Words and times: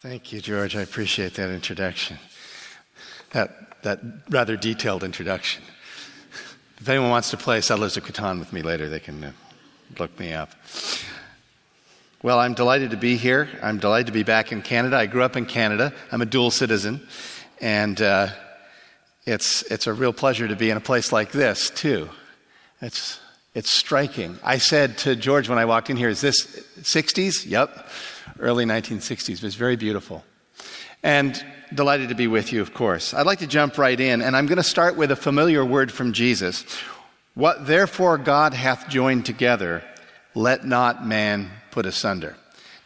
Thank 0.00 0.32
you, 0.32 0.40
George. 0.40 0.76
I 0.76 0.80
appreciate 0.80 1.34
that 1.34 1.50
introduction. 1.50 2.16
That, 3.32 3.82
that 3.82 4.00
rather 4.30 4.56
detailed 4.56 5.04
introduction. 5.04 5.62
If 6.78 6.88
anyone 6.88 7.10
wants 7.10 7.28
to 7.32 7.36
play 7.36 7.60
Settlers 7.60 7.98
of 7.98 8.04
Catan 8.04 8.38
with 8.38 8.50
me 8.50 8.62
later, 8.62 8.88
they 8.88 8.98
can 8.98 9.22
uh, 9.22 9.32
look 9.98 10.18
me 10.18 10.32
up. 10.32 10.52
Well, 12.22 12.38
I'm 12.38 12.54
delighted 12.54 12.92
to 12.92 12.96
be 12.96 13.18
here. 13.18 13.50
I'm 13.62 13.76
delighted 13.76 14.06
to 14.06 14.14
be 14.14 14.22
back 14.22 14.52
in 14.52 14.62
Canada. 14.62 14.96
I 14.96 15.04
grew 15.04 15.22
up 15.22 15.36
in 15.36 15.44
Canada. 15.44 15.92
I'm 16.10 16.22
a 16.22 16.26
dual 16.26 16.50
citizen. 16.50 17.06
And 17.60 18.00
uh, 18.00 18.28
it's, 19.26 19.64
it's 19.64 19.86
a 19.86 19.92
real 19.92 20.14
pleasure 20.14 20.48
to 20.48 20.56
be 20.56 20.70
in 20.70 20.78
a 20.78 20.80
place 20.80 21.12
like 21.12 21.30
this, 21.30 21.68
too. 21.68 22.08
It's, 22.80 23.20
it's 23.54 23.70
striking. 23.70 24.38
I 24.42 24.56
said 24.56 24.96
to 24.98 25.14
George 25.14 25.50
when 25.50 25.58
I 25.58 25.66
walked 25.66 25.90
in 25.90 25.98
here, 25.98 26.08
Is 26.08 26.22
this 26.22 26.46
60s? 26.80 27.44
Yep 27.44 27.86
early 28.38 28.64
1960s. 28.64 29.34
It 29.34 29.42
was 29.42 29.54
very 29.54 29.76
beautiful. 29.76 30.24
And 31.02 31.42
delighted 31.74 32.10
to 32.10 32.14
be 32.14 32.26
with 32.26 32.52
you, 32.52 32.60
of 32.60 32.74
course. 32.74 33.14
I'd 33.14 33.26
like 33.26 33.38
to 33.38 33.46
jump 33.46 33.78
right 33.78 33.98
in, 33.98 34.22
and 34.22 34.36
I'm 34.36 34.46
going 34.46 34.58
to 34.58 34.62
start 34.62 34.96
with 34.96 35.10
a 35.10 35.16
familiar 35.16 35.64
word 35.64 35.90
from 35.90 36.12
Jesus. 36.12 36.64
What 37.34 37.66
therefore 37.66 38.18
God 38.18 38.54
hath 38.54 38.88
joined 38.88 39.24
together, 39.24 39.82
let 40.34 40.64
not 40.64 41.06
man 41.06 41.50
put 41.70 41.86
asunder. 41.86 42.36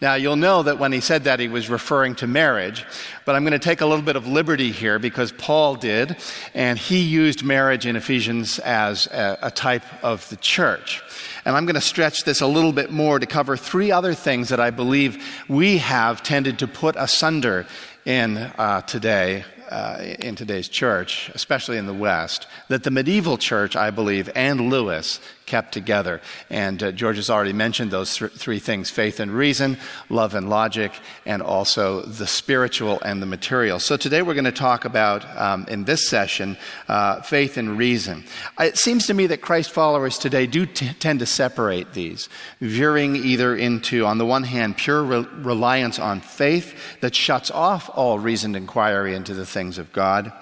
Now, 0.00 0.14
you'll 0.16 0.36
know 0.36 0.62
that 0.62 0.78
when 0.78 0.92
he 0.92 1.00
said 1.00 1.24
that, 1.24 1.40
he 1.40 1.48
was 1.48 1.70
referring 1.70 2.14
to 2.16 2.26
marriage, 2.26 2.84
but 3.24 3.34
I'm 3.34 3.42
going 3.42 3.52
to 3.52 3.58
take 3.58 3.80
a 3.80 3.86
little 3.86 4.04
bit 4.04 4.16
of 4.16 4.26
liberty 4.26 4.70
here 4.70 4.98
because 4.98 5.32
Paul 5.32 5.76
did, 5.76 6.16
and 6.52 6.78
he 6.78 6.98
used 6.98 7.42
marriage 7.42 7.86
in 7.86 7.96
Ephesians 7.96 8.58
as 8.58 9.06
a, 9.06 9.38
a 9.40 9.50
type 9.50 9.84
of 10.04 10.28
the 10.28 10.36
church. 10.36 11.00
And 11.44 11.56
I'm 11.56 11.66
going 11.66 11.74
to 11.74 11.80
stretch 11.80 12.24
this 12.24 12.40
a 12.40 12.46
little 12.46 12.72
bit 12.72 12.90
more 12.90 13.18
to 13.18 13.26
cover 13.26 13.56
three 13.56 13.92
other 13.92 14.14
things 14.14 14.48
that 14.48 14.60
I 14.60 14.70
believe 14.70 15.22
we 15.48 15.78
have 15.78 16.22
tended 16.22 16.58
to 16.60 16.66
put 16.66 16.96
asunder 16.96 17.66
in 18.04 18.38
uh, 18.38 18.80
today 18.82 19.44
uh, 19.70 19.98
in 20.20 20.36
today's 20.36 20.68
church, 20.68 21.30
especially 21.34 21.78
in 21.78 21.86
the 21.86 21.94
West, 21.94 22.46
that 22.68 22.82
the 22.82 22.90
medieval 22.90 23.38
church, 23.38 23.76
I 23.76 23.90
believe, 23.90 24.30
and 24.34 24.70
Lewis 24.70 25.20
kept 25.46 25.72
together. 25.72 26.20
And 26.50 26.82
uh, 26.82 26.92
George 26.92 27.16
has 27.16 27.30
already 27.30 27.52
mentioned 27.52 27.90
those 27.90 28.16
th- 28.16 28.32
three 28.32 28.58
things 28.58 28.90
faith 28.90 29.20
and 29.20 29.30
reason, 29.30 29.78
love 30.08 30.34
and 30.34 30.48
logic, 30.48 30.92
and 31.26 31.42
also 31.42 32.02
the 32.02 32.26
spiritual 32.26 33.00
and 33.02 33.20
the 33.20 33.26
material. 33.26 33.78
So 33.78 33.96
today 33.96 34.22
we're 34.22 34.34
going 34.34 34.44
to 34.44 34.52
talk 34.52 34.84
about, 34.84 35.24
um, 35.36 35.66
in 35.68 35.84
this 35.84 36.08
session, 36.08 36.56
uh, 36.88 37.20
faith 37.22 37.56
and 37.56 37.78
reason. 37.78 38.24
It 38.58 38.78
seems 38.78 39.06
to 39.06 39.14
me 39.14 39.26
that 39.28 39.40
Christ 39.40 39.70
followers 39.70 40.18
today 40.18 40.46
do 40.46 40.66
t- 40.66 40.92
tend 40.98 41.20
to 41.20 41.26
separate 41.26 41.92
these, 41.92 42.28
veering 42.60 43.16
either 43.16 43.56
into, 43.56 44.06
on 44.06 44.18
the 44.18 44.26
one 44.26 44.44
hand, 44.44 44.76
pure 44.76 45.02
re- 45.02 45.26
reliance 45.36 45.98
on 45.98 46.20
faith 46.20 46.74
that 47.00 47.14
shuts 47.14 47.50
off 47.50 47.90
all 47.94 48.18
reasoned 48.18 48.56
inquiry 48.56 49.14
into 49.14 49.34
the 49.34 49.46
things 49.46 49.78
of 49.78 49.92
God, 49.92 50.32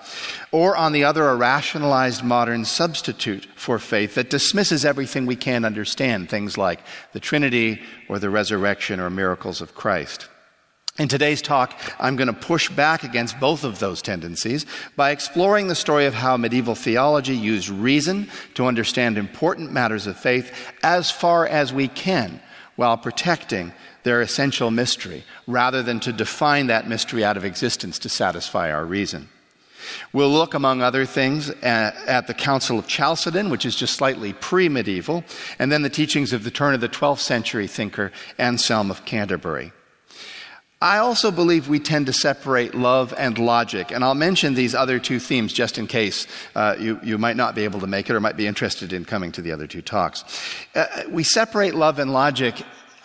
or 0.50 0.76
on 0.76 0.92
the 0.92 1.04
other, 1.04 1.28
a 1.28 1.36
rationalized 1.36 2.22
modern 2.22 2.64
substitute 2.64 3.46
for 3.56 3.78
faith 3.78 4.14
that 4.14 4.30
dismisses 4.30 4.84
everything 4.92 5.24
we 5.24 5.36
can't 5.36 5.64
understand, 5.64 6.28
things 6.28 6.58
like 6.58 6.80
the 7.14 7.18
Trinity 7.18 7.80
or 8.10 8.18
the 8.18 8.28
resurrection 8.28 9.00
or 9.00 9.08
miracles 9.08 9.62
of 9.62 9.74
Christ. 9.74 10.28
In 10.98 11.08
today's 11.08 11.40
talk, 11.40 11.72
I'm 11.98 12.16
going 12.16 12.26
to 12.26 12.34
push 12.34 12.68
back 12.68 13.02
against 13.02 13.40
both 13.40 13.64
of 13.64 13.78
those 13.78 14.02
tendencies 14.02 14.66
by 14.94 15.12
exploring 15.12 15.68
the 15.68 15.74
story 15.74 16.04
of 16.04 16.12
how 16.12 16.36
medieval 16.36 16.74
theology 16.74 17.34
used 17.34 17.70
reason 17.70 18.28
to 18.52 18.66
understand 18.66 19.16
important 19.16 19.72
matters 19.72 20.06
of 20.06 20.18
faith 20.18 20.54
as 20.82 21.10
far 21.10 21.46
as 21.46 21.72
we 21.72 21.88
can 21.88 22.42
while 22.76 22.98
protecting 22.98 23.72
their 24.02 24.20
essential 24.20 24.70
mystery, 24.70 25.24
rather 25.46 25.82
than 25.82 26.00
to 26.00 26.12
define 26.12 26.66
that 26.66 26.86
mystery 26.86 27.24
out 27.24 27.38
of 27.38 27.46
existence 27.46 27.98
to 28.00 28.10
satisfy 28.10 28.70
our 28.70 28.84
reason. 28.84 29.30
We'll 30.12 30.30
look, 30.30 30.54
among 30.54 30.82
other 30.82 31.04
things, 31.04 31.50
at, 31.50 31.96
at, 32.06 32.26
the 32.26 32.34
Council 32.34 32.78
of 32.78 32.86
Chalcedon, 32.86 33.50
which 33.50 33.64
is 33.64 33.76
just 33.76 33.94
slightly 33.94 34.32
pre 34.32 34.68
medieval, 34.68 35.24
and 35.58 35.70
then 35.70 35.82
the 35.82 35.90
teachings 35.90 36.32
of 36.32 36.44
the 36.44 36.50
turn 36.50 36.74
of 36.74 36.80
the 36.80 36.88
12th 36.88 37.20
century 37.20 37.66
thinker 37.66 38.12
Anselm 38.38 38.90
of 38.90 39.04
Canterbury. 39.04 39.72
I 40.82 40.98
also 40.98 41.30
believe 41.30 41.68
we 41.68 41.78
tend 41.78 42.06
to 42.06 42.12
separate 42.12 42.74
love 42.74 43.14
and 43.16 43.38
logic, 43.38 43.92
and 43.92 44.02
I'll 44.02 44.16
mention 44.16 44.54
these 44.54 44.74
other 44.74 44.98
two 44.98 45.20
themes 45.20 45.52
just 45.52 45.78
in 45.78 45.86
case 45.86 46.26
uh, 46.56 46.74
you, 46.76 46.98
you 47.04 47.18
might 47.18 47.36
not 47.36 47.54
be 47.54 47.62
able 47.62 47.78
to 47.80 47.86
make 47.86 48.10
it 48.10 48.16
or 48.16 48.20
might 48.20 48.36
be 48.36 48.48
interested 48.48 48.92
in 48.92 49.04
coming 49.04 49.30
to 49.32 49.42
the 49.42 49.52
other 49.52 49.68
two 49.68 49.80
talks. 49.80 50.24
Uh, 50.74 51.04
we 51.08 51.22
separate 51.22 51.76
love 51.76 52.00
and 52.00 52.12
logic. 52.12 52.56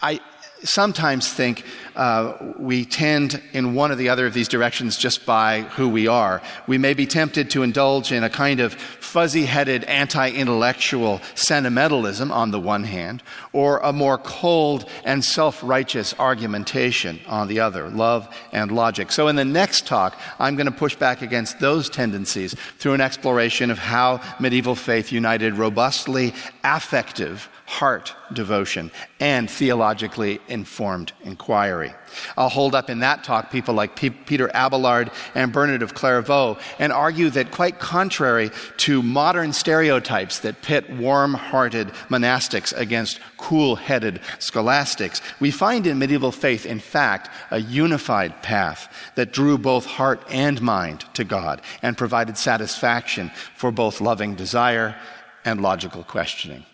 I, 0.01 0.19
sometimes 0.63 1.31
think 1.31 1.63
uh, 1.95 2.33
we 2.57 2.85
tend 2.85 3.41
in 3.53 3.73
one 3.73 3.91
or 3.91 3.95
the 3.95 4.09
other 4.09 4.25
of 4.25 4.33
these 4.33 4.47
directions 4.47 4.97
just 4.97 5.25
by 5.25 5.61
who 5.61 5.89
we 5.89 6.07
are. 6.07 6.41
We 6.67 6.77
may 6.77 6.93
be 6.93 7.05
tempted 7.05 7.49
to 7.51 7.63
indulge 7.63 8.11
in 8.11 8.23
a 8.23 8.29
kind 8.29 8.59
of 8.59 8.73
fuzzy 8.73 9.45
headed 9.45 9.83
anti 9.85 10.29
intellectual 10.29 11.21
sentimentalism 11.35 12.31
on 12.31 12.51
the 12.51 12.59
one 12.59 12.83
hand, 12.83 13.23
or 13.53 13.79
a 13.79 13.91
more 13.91 14.17
cold 14.17 14.89
and 15.03 15.23
self 15.23 15.63
righteous 15.63 16.13
argumentation 16.19 17.19
on 17.27 17.47
the 17.47 17.59
other, 17.59 17.89
love 17.89 18.27
and 18.51 18.71
logic. 18.71 19.11
So 19.11 19.27
in 19.27 19.35
the 19.35 19.45
next 19.45 19.87
talk, 19.87 20.19
I'm 20.39 20.55
going 20.55 20.65
to 20.65 20.71
push 20.71 20.95
back 20.95 21.21
against 21.21 21.59
those 21.59 21.89
tendencies 21.89 22.53
through 22.77 22.93
an 22.93 23.01
exploration 23.01 23.71
of 23.71 23.79
how 23.79 24.21
medieval 24.39 24.75
faith 24.75 25.11
united 25.11 25.55
robustly 25.55 26.33
affective 26.63 27.49
heart 27.67 28.15
devotion, 28.31 28.89
and 29.19 29.51
theologically 29.51 30.39
informed 30.47 31.11
inquiry. 31.23 31.93
I'll 32.37 32.47
hold 32.47 32.73
up 32.73 32.89
in 32.89 32.99
that 32.99 33.25
talk 33.25 33.51
people 33.51 33.73
like 33.73 33.97
P- 33.97 34.09
Peter 34.09 34.49
Abelard 34.53 35.11
and 35.35 35.51
Bernard 35.51 35.81
of 35.81 35.93
Clairvaux 35.93 36.57
and 36.79 36.93
argue 36.93 37.29
that, 37.31 37.51
quite 37.51 37.77
contrary 37.77 38.51
to 38.77 39.03
modern 39.03 39.51
stereotypes 39.51 40.39
that 40.39 40.61
pit 40.61 40.89
warm 40.89 41.33
hearted 41.33 41.89
monastics 42.07 42.75
against 42.75 43.19
cool 43.35 43.75
headed 43.75 44.21
scholastics, 44.39 45.21
we 45.41 45.51
find 45.51 45.85
in 45.85 45.99
medieval 45.99 46.31
faith, 46.31 46.65
in 46.65 46.79
fact, 46.79 47.29
a 47.51 47.59
unified 47.59 48.41
path 48.41 49.11
that 49.15 49.33
drew 49.33 49.57
both 49.57 49.85
heart 49.85 50.23
and 50.29 50.61
mind 50.61 51.03
to 51.13 51.25
God 51.25 51.61
and 51.81 51.97
provided 51.97 52.37
satisfaction 52.37 53.29
for 53.55 53.71
both 53.71 53.99
loving 53.99 54.35
desire 54.35 54.95
and 55.43 55.61
logical 55.61 56.05
questioning. 56.05 56.65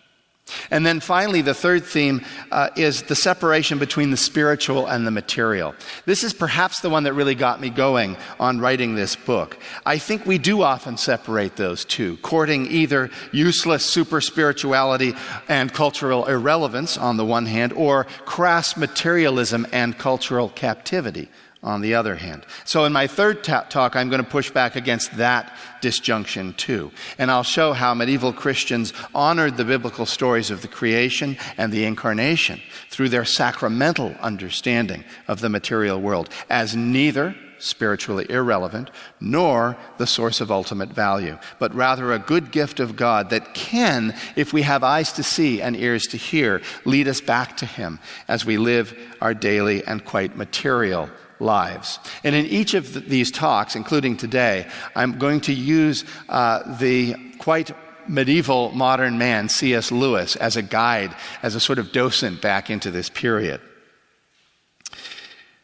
And 0.70 0.84
then 0.84 1.00
finally, 1.00 1.42
the 1.42 1.54
third 1.54 1.84
theme 1.84 2.22
uh, 2.50 2.70
is 2.76 3.02
the 3.02 3.14
separation 3.14 3.78
between 3.78 4.10
the 4.10 4.16
spiritual 4.16 4.86
and 4.86 5.06
the 5.06 5.10
material. 5.10 5.74
This 6.06 6.24
is 6.24 6.32
perhaps 6.32 6.80
the 6.80 6.90
one 6.90 7.04
that 7.04 7.12
really 7.14 7.34
got 7.34 7.60
me 7.60 7.70
going 7.70 8.16
on 8.38 8.60
writing 8.60 8.94
this 8.94 9.16
book. 9.16 9.58
I 9.86 9.98
think 9.98 10.26
we 10.26 10.38
do 10.38 10.62
often 10.62 10.96
separate 10.96 11.56
those 11.56 11.84
two, 11.84 12.16
courting 12.18 12.66
either 12.66 13.10
useless 13.32 13.84
super 13.84 14.20
spirituality 14.20 15.14
and 15.48 15.72
cultural 15.72 16.26
irrelevance 16.26 16.96
on 16.98 17.16
the 17.16 17.24
one 17.24 17.46
hand, 17.46 17.72
or 17.72 18.04
crass 18.24 18.76
materialism 18.76 19.66
and 19.72 19.98
cultural 19.98 20.48
captivity 20.48 21.28
on 21.64 21.80
the 21.80 21.94
other 21.94 22.14
hand. 22.14 22.46
So, 22.64 22.84
in 22.84 22.92
my 22.92 23.06
third 23.06 23.42
ta- 23.42 23.62
talk, 23.62 23.96
I'm 23.96 24.10
going 24.10 24.22
to 24.22 24.30
push 24.30 24.50
back 24.50 24.76
against 24.76 25.16
that 25.16 25.52
disjunction 25.80 26.52
too. 26.52 26.92
And 27.18 27.30
I'll 27.30 27.42
show 27.42 27.72
how 27.72 27.94
medieval 27.94 28.32
Christians 28.32 28.92
honored 29.14 29.56
the 29.56 29.64
biblical 29.64 30.06
stories 30.06 30.50
of 30.50 30.62
the 30.62 30.68
creation 30.68 31.36
and 31.56 31.72
the 31.72 31.84
incarnation 31.84 32.60
through 32.90 33.08
their 33.08 33.24
sacramental 33.24 34.14
understanding 34.20 35.04
of 35.26 35.40
the 35.40 35.48
material 35.48 36.00
world 36.00 36.28
as 36.48 36.76
neither 36.76 37.34
spiritually 37.58 38.26
irrelevant, 38.28 38.90
nor 39.20 39.76
the 39.96 40.06
source 40.06 40.40
of 40.40 40.50
ultimate 40.50 40.90
value, 40.90 41.38
but 41.58 41.74
rather 41.74 42.12
a 42.12 42.18
good 42.18 42.50
gift 42.50 42.78
of 42.78 42.96
God 42.96 43.30
that 43.30 43.54
can, 43.54 44.14
if 44.36 44.52
we 44.52 44.62
have 44.62 44.84
eyes 44.84 45.12
to 45.14 45.22
see 45.22 45.62
and 45.62 45.74
ears 45.74 46.02
to 46.08 46.18
hear, 46.18 46.60
lead 46.84 47.08
us 47.08 47.22
back 47.22 47.56
to 47.56 47.66
Him 47.66 48.00
as 48.28 48.44
we 48.44 48.58
live 48.58 48.94
our 49.20 49.32
daily 49.32 49.82
and 49.84 50.04
quite 50.04 50.36
material 50.36 51.08
lives. 51.40 51.98
And 52.22 52.34
in 52.34 52.46
each 52.46 52.74
of 52.74 53.08
these 53.08 53.30
talks, 53.30 53.76
including 53.76 54.16
today, 54.16 54.66
I'm 54.94 55.18
going 55.18 55.40
to 55.42 55.52
use 55.52 56.04
uh, 56.28 56.76
the 56.78 57.14
quite 57.38 57.72
medieval 58.08 58.70
modern 58.72 59.18
man, 59.18 59.48
C.S. 59.48 59.90
Lewis, 59.90 60.36
as 60.36 60.56
a 60.56 60.62
guide, 60.62 61.14
as 61.42 61.54
a 61.54 61.60
sort 61.60 61.78
of 61.78 61.92
docent 61.92 62.40
back 62.40 62.70
into 62.70 62.90
this 62.90 63.08
period. 63.08 63.60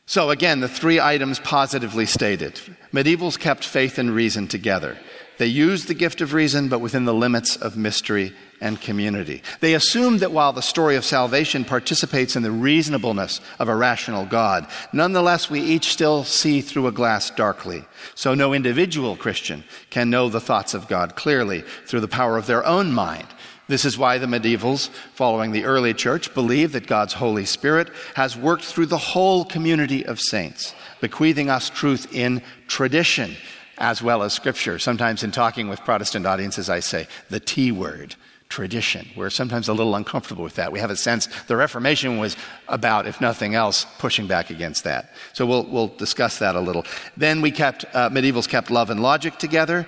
So, 0.06 0.30
again, 0.30 0.60
the 0.60 0.68
three 0.68 0.98
items 0.98 1.38
positively 1.38 2.06
stated. 2.06 2.58
Medievals 2.92 3.38
kept 3.38 3.64
faith 3.64 3.96
and 3.96 4.10
reason 4.10 4.48
together. 4.48 4.98
They 5.38 5.46
used 5.46 5.86
the 5.86 5.94
gift 5.94 6.20
of 6.20 6.34
reason, 6.34 6.68
but 6.68 6.80
within 6.80 7.04
the 7.04 7.14
limits 7.14 7.56
of 7.56 7.76
mystery 7.76 8.34
and 8.60 8.80
community. 8.80 9.42
They 9.60 9.74
assume 9.74 10.18
that 10.18 10.32
while 10.32 10.52
the 10.52 10.62
story 10.62 10.96
of 10.96 11.04
salvation 11.04 11.64
participates 11.64 12.36
in 12.36 12.42
the 12.42 12.50
reasonableness 12.50 13.40
of 13.58 13.68
a 13.68 13.76
rational 13.76 14.26
God, 14.26 14.66
nonetheless 14.92 15.50
we 15.50 15.60
each 15.60 15.88
still 15.88 16.24
see 16.24 16.60
through 16.60 16.86
a 16.86 16.92
glass 16.92 17.30
darkly. 17.30 17.84
So 18.14 18.34
no 18.34 18.52
individual 18.52 19.16
Christian 19.16 19.64
can 19.90 20.10
know 20.10 20.28
the 20.28 20.40
thoughts 20.40 20.74
of 20.74 20.88
God 20.88 21.16
clearly 21.16 21.62
through 21.86 22.00
the 22.00 22.08
power 22.08 22.36
of 22.36 22.46
their 22.46 22.64
own 22.66 22.92
mind. 22.92 23.26
This 23.68 23.84
is 23.84 23.96
why 23.96 24.18
the 24.18 24.26
medievals, 24.26 24.88
following 25.14 25.52
the 25.52 25.64
early 25.64 25.94
church, 25.94 26.34
believe 26.34 26.72
that 26.72 26.88
God's 26.88 27.12
Holy 27.12 27.44
Spirit 27.44 27.88
has 28.16 28.36
worked 28.36 28.64
through 28.64 28.86
the 28.86 28.98
whole 28.98 29.44
community 29.44 30.04
of 30.04 30.20
saints 30.20 30.74
bequeathing 31.00 31.48
us 31.48 31.70
truth 31.70 32.12
in 32.12 32.42
tradition 32.66 33.36
as 33.78 34.02
well 34.02 34.22
as 34.22 34.34
scripture. 34.34 34.78
Sometimes 34.78 35.22
in 35.22 35.30
talking 35.30 35.68
with 35.68 35.80
Protestant 35.80 36.26
audiences, 36.26 36.68
I 36.68 36.80
say 36.80 37.08
the 37.30 37.40
T 37.40 37.72
word 37.72 38.14
tradition. 38.50 39.08
We're 39.16 39.30
sometimes 39.30 39.68
a 39.68 39.72
little 39.72 39.94
uncomfortable 39.94 40.44
with 40.44 40.56
that. 40.56 40.72
We 40.72 40.80
have 40.80 40.90
a 40.90 40.96
sense 40.96 41.28
the 41.46 41.56
Reformation 41.56 42.18
was 42.18 42.36
about, 42.68 43.06
if 43.06 43.20
nothing 43.20 43.54
else, 43.54 43.86
pushing 43.98 44.26
back 44.26 44.50
against 44.50 44.84
that. 44.84 45.14
So 45.32 45.46
we'll, 45.46 45.64
we'll 45.64 45.88
discuss 45.88 46.40
that 46.40 46.56
a 46.56 46.60
little. 46.60 46.84
Then 47.16 47.40
we 47.40 47.52
kept, 47.52 47.86
uh, 47.94 48.10
medievals 48.10 48.48
kept 48.48 48.70
love 48.70 48.90
and 48.90 49.00
logic 49.00 49.38
together. 49.38 49.86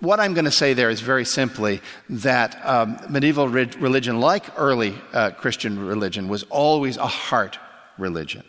What 0.00 0.18
I'm 0.18 0.32
going 0.32 0.46
to 0.46 0.50
say 0.50 0.72
there 0.72 0.88
is 0.88 1.02
very 1.02 1.26
simply 1.26 1.82
that 2.08 2.58
um, 2.66 2.98
medieval 3.10 3.46
re- 3.46 3.70
religion, 3.78 4.18
like 4.18 4.46
early 4.58 4.94
uh, 5.12 5.30
Christian 5.32 5.78
religion, 5.78 6.28
was 6.28 6.42
always 6.44 6.96
a 6.96 7.06
heart 7.06 7.58
religion 7.98 8.42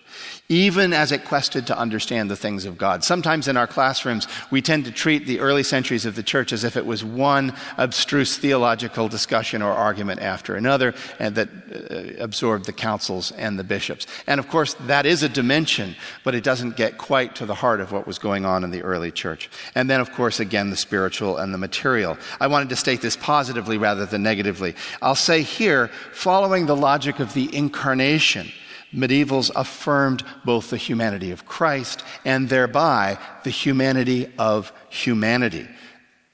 even 0.52 0.92
as 0.92 1.14
it 1.14 1.24
quested 1.24 1.66
to 1.66 1.78
understand 1.78 2.30
the 2.30 2.36
things 2.36 2.66
of 2.66 2.78
God. 2.78 3.06
Sometimes 3.06 3.48
in 3.48 3.56
our 3.56 3.68
classrooms, 3.68 4.28
we 4.52 4.62
tend 4.62 4.84
to 4.84 4.92
treat 4.92 5.26
the 5.26 5.40
early 5.40 5.64
centuries 5.64 6.06
of 6.06 6.16
the 6.16 6.24
church 6.24 6.52
as 6.52 6.66
if 6.66 6.76
it 6.76 6.86
was 6.86 7.06
one 7.06 7.56
abstruse 7.78 8.36
theological 8.36 9.08
discussion 9.08 9.62
or 9.62 9.72
argument 9.72 10.20
after 10.20 10.56
another, 10.56 10.94
and 11.20 11.36
that 11.36 11.48
uh, 11.50 12.22
absorbed 12.22 12.66
the 12.66 12.74
councils 12.74 13.32
and 13.32 13.58
the 13.58 13.64
bishops. 13.64 14.06
And 14.28 14.42
of 14.42 14.50
course, 14.50 14.74
that 14.88 15.06
is 15.06 15.24
a 15.24 15.30
dimension, 15.30 15.96
but 16.26 16.36
it 16.36 16.44
doesn't 16.44 16.76
get 16.76 16.98
quite 16.98 17.34
to 17.36 17.46
the 17.46 17.56
heart 17.56 17.80
of 17.80 17.94
what 17.94 18.06
was 18.06 18.20
going 18.20 18.44
on 18.44 18.66
in 18.66 18.72
the 18.72 18.84
early 18.84 19.12
church. 19.12 19.50
And 19.74 19.90
then, 19.90 20.02
of 20.02 20.12
course, 20.12 20.42
again, 20.42 20.70
the 20.70 20.76
spiritual 20.76 21.38
and 21.38 21.54
the 21.54 21.58
material. 21.58 22.18
I 22.42 22.48
wanted 22.48 22.68
to 22.70 22.76
state 22.76 23.00
this 23.00 23.16
positively 23.16 23.78
rather 23.78 24.06
than 24.06 24.22
negatively. 24.22 24.76
I'll 25.02 25.16
say 25.16 25.44
here, 25.44 25.88
following 26.12 26.66
the 26.66 26.76
logic 26.76 27.20
of 27.20 27.34
the 27.34 27.56
incarnation, 27.56 28.52
medievals 28.94 29.52
affirmed 29.56 30.24
both 30.46 30.70
the 30.70 30.78
humanity 30.78 31.32
of 31.32 31.46
Christ 31.46 32.04
and 32.26 32.50
thereby 32.50 33.18
the 33.44 33.50
humanity 33.50 34.32
of 34.38 34.72
humanity. 34.90 35.68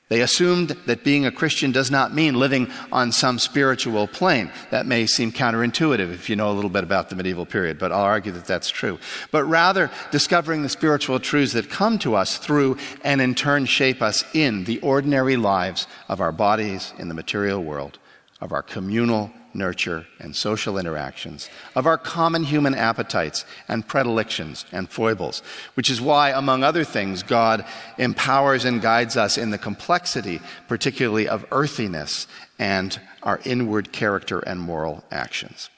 They 0.10 0.22
assumed 0.22 0.70
that 0.86 1.04
being 1.04 1.26
a 1.26 1.32
Christian 1.32 1.74
does 1.74 1.92
not 1.92 2.14
mean 2.14 2.36
living 2.36 2.72
on 2.94 3.12
some 3.12 3.40
spiritual 3.40 4.08
plane. 4.08 4.52
That 4.72 4.86
may 4.86 5.06
seem 5.06 5.34
counterintuitive 5.34 6.14
if 6.14 6.30
you 6.30 6.38
know 6.38 6.50
a 6.50 6.54
little 6.56 6.70
bit 6.70 6.86
about 6.86 7.10
the 7.10 7.18
medieval 7.18 7.46
period, 7.46 7.78
but 7.78 7.92
I'll 7.92 8.04
argue 8.04 8.32
that 8.32 8.46
that's 8.46 8.70
true. 8.70 9.00
But 9.32 9.44
rather, 9.44 9.92
discovering 10.12 10.64
the 10.64 10.70
spiritual 10.70 11.20
truths 11.20 11.52
that 11.54 11.70
come 11.70 12.00
to 12.00 12.16
us 12.16 12.38
through 12.38 12.78
and 13.04 13.20
in 13.20 13.36
turn 13.36 13.66
shape 13.66 14.02
us 14.02 14.24
in 14.34 14.64
the 14.64 14.80
ordinary 14.80 15.36
lives 15.36 15.88
of 16.08 16.22
our 16.22 16.32
bodies 16.32 16.94
in 16.98 17.10
the 17.10 17.14
material 17.14 17.62
world, 17.62 18.00
of 18.40 18.54
our 18.54 18.64
communal 18.64 19.30
nurture, 19.58 20.06
and 20.20 20.36
social 20.36 20.78
interactions, 20.78 21.50
of 21.76 21.86
our 21.86 21.98
common 21.98 22.44
human 22.44 22.76
appetites 22.76 23.44
and 23.68 23.88
predilections 23.88 24.66
and 24.72 24.90
foibles, 24.90 25.42
which 25.74 25.90
is 25.90 26.00
why, 26.00 26.30
among 26.30 26.64
other 26.64 26.84
things, 26.84 27.24
God 27.24 27.66
empowers 27.98 28.64
and 28.64 28.82
guides 28.82 29.18
us 29.18 29.38
in 29.38 29.50
the 29.50 29.58
complexity, 29.58 30.40
particularly 30.68 31.28
of 31.28 31.46
earthiness 31.52 32.28
and 32.60 33.00
our 33.24 33.42
inward 33.44 33.92
character 33.92 34.40
and 34.40 34.60
moral 34.60 35.04
actions. 35.12 35.70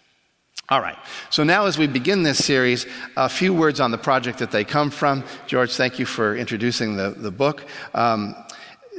All 0.70 0.82
right. 0.82 0.98
So 1.32 1.44
now, 1.44 1.66
as 1.66 1.80
we 1.80 1.88
begin 1.88 2.22
this 2.22 2.46
series, 2.46 2.86
a 3.18 3.28
few 3.28 3.56
words 3.56 3.80
on 3.80 3.90
the 3.90 3.98
project 3.98 4.38
that 4.38 4.52
they 4.52 4.64
come 4.64 4.92
from. 4.92 5.24
George, 5.48 5.72
thank 5.72 5.98
you 5.98 6.06
for 6.06 6.36
introducing 6.36 6.96
the, 6.96 7.10
the 7.10 7.32
book. 7.32 7.66
Um, 7.96 8.36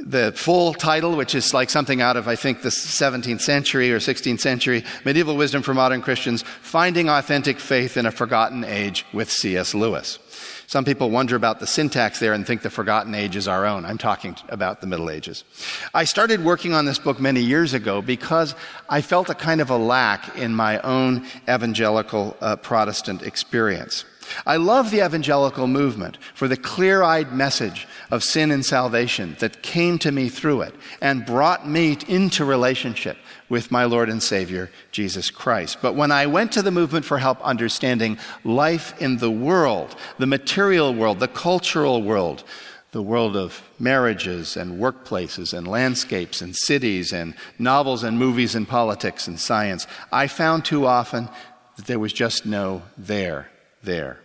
the 0.05 0.31
full 0.35 0.73
title, 0.73 1.15
which 1.15 1.35
is 1.35 1.53
like 1.53 1.69
something 1.69 2.01
out 2.01 2.17
of, 2.17 2.27
I 2.27 2.35
think, 2.35 2.61
the 2.61 2.69
17th 2.69 3.41
century 3.41 3.91
or 3.91 3.99
16th 3.99 4.39
century, 4.39 4.83
Medieval 5.05 5.37
Wisdom 5.37 5.61
for 5.61 5.73
Modern 5.73 6.01
Christians 6.01 6.43
Finding 6.61 7.09
Authentic 7.09 7.59
Faith 7.59 7.97
in 7.97 8.05
a 8.05 8.11
Forgotten 8.11 8.63
Age 8.63 9.05
with 9.13 9.31
C.S. 9.31 9.73
Lewis. 9.73 10.19
Some 10.71 10.85
people 10.85 11.09
wonder 11.09 11.35
about 11.35 11.59
the 11.59 11.67
syntax 11.67 12.19
there 12.19 12.31
and 12.31 12.47
think 12.47 12.61
the 12.61 12.69
forgotten 12.69 13.13
age 13.13 13.35
is 13.35 13.45
our 13.45 13.65
own. 13.65 13.83
I'm 13.83 13.97
talking 13.97 14.37
about 14.47 14.79
the 14.79 14.87
Middle 14.87 15.09
Ages. 15.09 15.43
I 15.93 16.05
started 16.05 16.45
working 16.45 16.73
on 16.73 16.85
this 16.85 16.97
book 16.97 17.19
many 17.19 17.41
years 17.41 17.73
ago 17.73 18.01
because 18.01 18.55
I 18.87 19.01
felt 19.01 19.29
a 19.29 19.35
kind 19.35 19.59
of 19.59 19.69
a 19.69 19.75
lack 19.75 20.37
in 20.37 20.55
my 20.55 20.79
own 20.79 21.25
evangelical 21.49 22.37
uh, 22.39 22.55
Protestant 22.55 23.21
experience. 23.21 24.05
I 24.45 24.57
love 24.57 24.91
the 24.91 25.05
evangelical 25.05 25.67
movement 25.67 26.17
for 26.33 26.47
the 26.47 26.57
clear 26.57 27.03
eyed 27.03 27.33
message 27.33 27.87
of 28.09 28.23
sin 28.23 28.51
and 28.51 28.65
salvation 28.65 29.35
that 29.39 29.61
came 29.61 29.97
to 29.99 30.11
me 30.11 30.29
through 30.29 30.61
it 30.61 30.75
and 31.01 31.25
brought 31.25 31.67
me 31.67 31.97
into 32.07 32.45
relationship 32.45 33.17
with 33.49 33.71
my 33.71 33.83
Lord 33.83 34.09
and 34.09 34.23
Savior, 34.23 34.69
Jesus 34.91 35.29
Christ. 35.29 35.79
But 35.81 35.95
when 35.95 36.11
I 36.11 36.25
went 36.25 36.51
to 36.53 36.61
the 36.61 36.71
movement 36.71 37.05
for 37.05 37.17
help 37.17 37.41
understanding 37.41 38.17
life 38.43 38.99
in 39.01 39.17
the 39.17 39.31
world, 39.31 39.95
the 40.17 40.27
material 40.27 40.93
world, 40.93 41.19
the 41.19 41.27
cultural 41.27 42.01
world, 42.01 42.43
the 42.91 43.01
world 43.01 43.37
of 43.37 43.61
marriages 43.79 44.57
and 44.57 44.79
workplaces 44.79 45.57
and 45.57 45.67
landscapes 45.67 46.41
and 46.41 46.55
cities 46.55 47.13
and 47.13 47.35
novels 47.59 48.03
and 48.03 48.17
movies 48.17 48.55
and 48.55 48.67
politics 48.67 49.27
and 49.27 49.39
science, 49.39 49.87
I 50.11 50.27
found 50.27 50.65
too 50.65 50.85
often 50.85 51.29
that 51.77 51.85
there 51.87 51.99
was 51.99 52.13
just 52.13 52.45
no 52.45 52.83
there 52.97 53.49
there. 53.83 54.19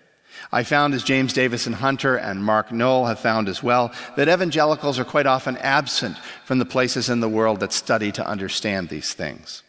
I 0.53 0.64
found, 0.64 0.94
as 0.94 1.03
James 1.03 1.32
Davison 1.32 1.73
Hunter 1.73 2.17
and 2.17 2.44
Mark 2.44 2.70
Noll 2.70 3.06
have 3.06 3.19
found 3.19 3.49
as 3.49 3.62
well, 3.62 3.93
that 4.17 4.29
evangelicals 4.29 4.99
are 4.99 5.05
quite 5.05 5.26
often 5.26 5.56
absent 5.58 6.19
from 6.44 6.58
the 6.58 6.67
places 6.67 7.08
in 7.08 7.20
the 7.20 7.29
world 7.29 7.61
that 7.61 7.73
study 7.73 8.12
to 8.12 8.26
understand 8.26 8.88
these 8.88 9.12
things. 9.14 9.62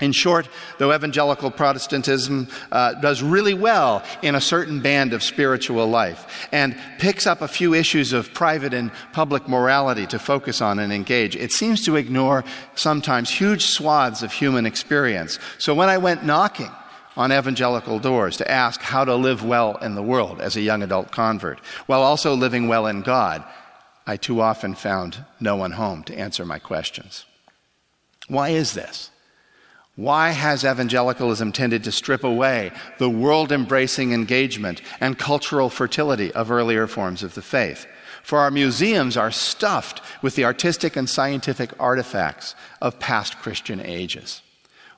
In 0.00 0.12
short, 0.12 0.48
though 0.78 0.94
evangelical 0.94 1.50
Protestantism 1.50 2.46
uh, 2.70 2.94
does 2.94 3.20
really 3.20 3.54
well 3.54 4.04
in 4.22 4.36
a 4.36 4.40
certain 4.40 4.80
band 4.80 5.12
of 5.12 5.24
spiritual 5.24 5.88
life 5.88 6.48
and 6.52 6.78
picks 6.98 7.26
up 7.26 7.42
a 7.42 7.48
few 7.48 7.74
issues 7.74 8.12
of 8.12 8.32
private 8.32 8.72
and 8.72 8.92
public 9.12 9.48
morality 9.48 10.06
to 10.06 10.20
focus 10.20 10.60
on 10.60 10.78
and 10.78 10.92
engage, 10.92 11.34
it 11.34 11.50
seems 11.50 11.84
to 11.84 11.96
ignore 11.96 12.44
sometimes 12.76 13.28
huge 13.28 13.64
swaths 13.64 14.22
of 14.22 14.32
human 14.32 14.66
experience. 14.66 15.40
So 15.58 15.74
when 15.74 15.88
I 15.88 15.98
went 15.98 16.24
knocking, 16.24 16.70
on 17.18 17.32
evangelical 17.32 17.98
doors 17.98 18.36
to 18.36 18.50
ask 18.50 18.80
how 18.80 19.04
to 19.04 19.16
live 19.16 19.44
well 19.44 19.76
in 19.78 19.96
the 19.96 20.02
world 20.02 20.40
as 20.40 20.56
a 20.56 20.60
young 20.60 20.82
adult 20.82 21.10
convert, 21.10 21.58
while 21.86 22.02
also 22.02 22.32
living 22.34 22.68
well 22.68 22.86
in 22.86 23.02
God, 23.02 23.44
I 24.06 24.16
too 24.16 24.40
often 24.40 24.74
found 24.74 25.24
no 25.40 25.56
one 25.56 25.72
home 25.72 26.04
to 26.04 26.16
answer 26.16 26.46
my 26.46 26.60
questions. 26.60 27.26
Why 28.28 28.50
is 28.50 28.72
this? 28.72 29.10
Why 29.96 30.30
has 30.30 30.64
evangelicalism 30.64 31.50
tended 31.50 31.82
to 31.84 31.92
strip 31.92 32.22
away 32.22 32.70
the 32.98 33.10
world 33.10 33.50
embracing 33.50 34.12
engagement 34.12 34.80
and 35.00 35.18
cultural 35.18 35.68
fertility 35.68 36.32
of 36.32 36.52
earlier 36.52 36.86
forms 36.86 37.24
of 37.24 37.34
the 37.34 37.42
faith? 37.42 37.84
For 38.22 38.38
our 38.38 38.52
museums 38.52 39.16
are 39.16 39.32
stuffed 39.32 40.00
with 40.22 40.36
the 40.36 40.44
artistic 40.44 40.94
and 40.94 41.10
scientific 41.10 41.72
artifacts 41.80 42.54
of 42.80 43.00
past 43.00 43.38
Christian 43.40 43.80
ages. 43.80 44.40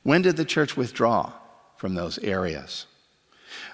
When 0.02 0.20
did 0.20 0.36
the 0.36 0.44
church 0.44 0.76
withdraw? 0.76 1.32
From 1.80 1.94
those 1.94 2.18
areas. 2.18 2.84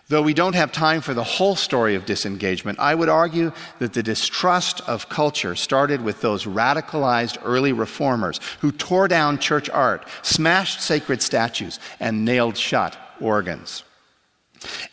Though 0.06 0.22
we 0.22 0.32
don't 0.32 0.54
have 0.54 0.70
time 0.70 1.00
for 1.00 1.12
the 1.12 1.24
whole 1.24 1.56
story 1.56 1.96
of 1.96 2.06
disengagement, 2.06 2.78
I 2.78 2.94
would 2.94 3.08
argue 3.08 3.50
that 3.80 3.94
the 3.94 4.02
distrust 4.04 4.80
of 4.82 5.08
culture 5.08 5.56
started 5.56 6.00
with 6.00 6.20
those 6.20 6.44
radicalized 6.44 7.38
early 7.44 7.72
reformers 7.72 8.38
who 8.60 8.70
tore 8.70 9.08
down 9.08 9.40
church 9.40 9.68
art, 9.68 10.06
smashed 10.22 10.80
sacred 10.80 11.20
statues, 11.20 11.80
and 11.98 12.24
nailed 12.24 12.56
shut 12.56 12.96
organs. 13.20 13.82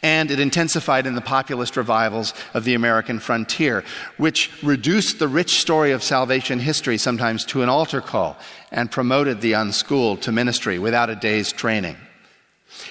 And 0.01 0.31
it 0.31 0.39
intensified 0.39 1.05
in 1.05 1.13
the 1.13 1.21
populist 1.21 1.77
revivals 1.77 2.33
of 2.55 2.63
the 2.63 2.73
American 2.73 3.19
frontier, 3.19 3.83
which 4.17 4.49
reduced 4.63 5.19
the 5.19 5.27
rich 5.27 5.59
story 5.59 5.91
of 5.91 6.01
salvation 6.01 6.57
history 6.57 6.97
sometimes 6.97 7.45
to 7.45 7.61
an 7.61 7.69
altar 7.69 8.01
call 8.01 8.37
and 8.71 8.89
promoted 8.89 9.39
the 9.39 9.53
unschooled 9.53 10.23
to 10.23 10.31
ministry 10.31 10.79
without 10.79 11.11
a 11.11 11.15
day's 11.15 11.51
training. 11.51 11.97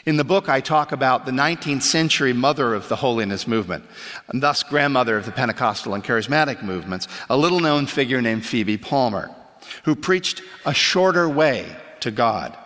In 0.04 0.16
the 0.16 0.24
book, 0.24 0.48
I 0.48 0.60
talk 0.60 0.92
about 0.92 1.26
the 1.26 1.32
19th 1.32 1.82
century 1.82 2.32
mother 2.32 2.74
of 2.74 2.88
the 2.88 2.96
holiness 2.96 3.46
movement, 3.46 3.84
and 4.28 4.42
thus 4.42 4.62
grandmother 4.62 5.16
of 5.16 5.26
the 5.26 5.32
Pentecostal 5.32 5.94
and 5.94 6.02
charismatic 6.02 6.62
movements, 6.62 7.08
a 7.30 7.36
little 7.36 7.60
known 7.60 7.86
figure 7.86 8.20
named 8.20 8.44
Phoebe 8.44 8.78
Palmer, 8.78 9.30
who 9.84 9.94
preached 9.94 10.42
a 10.66 10.74
shorter 10.74 11.28
way 11.28 11.66
to 12.00 12.10
God. 12.10 12.56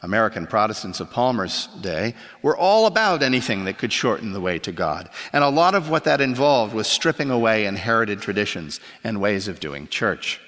American 0.00 0.46
Protestants 0.46 1.00
of 1.00 1.10
Palmer's 1.10 1.66
day 1.80 2.14
were 2.42 2.56
all 2.56 2.86
about 2.86 3.22
anything 3.22 3.64
that 3.64 3.78
could 3.78 3.92
shorten 3.92 4.32
the 4.32 4.40
way 4.40 4.58
to 4.60 4.70
God. 4.70 5.08
And 5.32 5.42
a 5.42 5.48
lot 5.48 5.74
of 5.74 5.90
what 5.90 6.04
that 6.04 6.20
involved 6.20 6.72
was 6.72 6.86
stripping 6.86 7.30
away 7.30 7.66
inherited 7.66 8.20
traditions 8.20 8.78
and 9.02 9.20
ways 9.20 9.48
of 9.48 9.58
doing 9.58 9.88
church. 9.88 10.40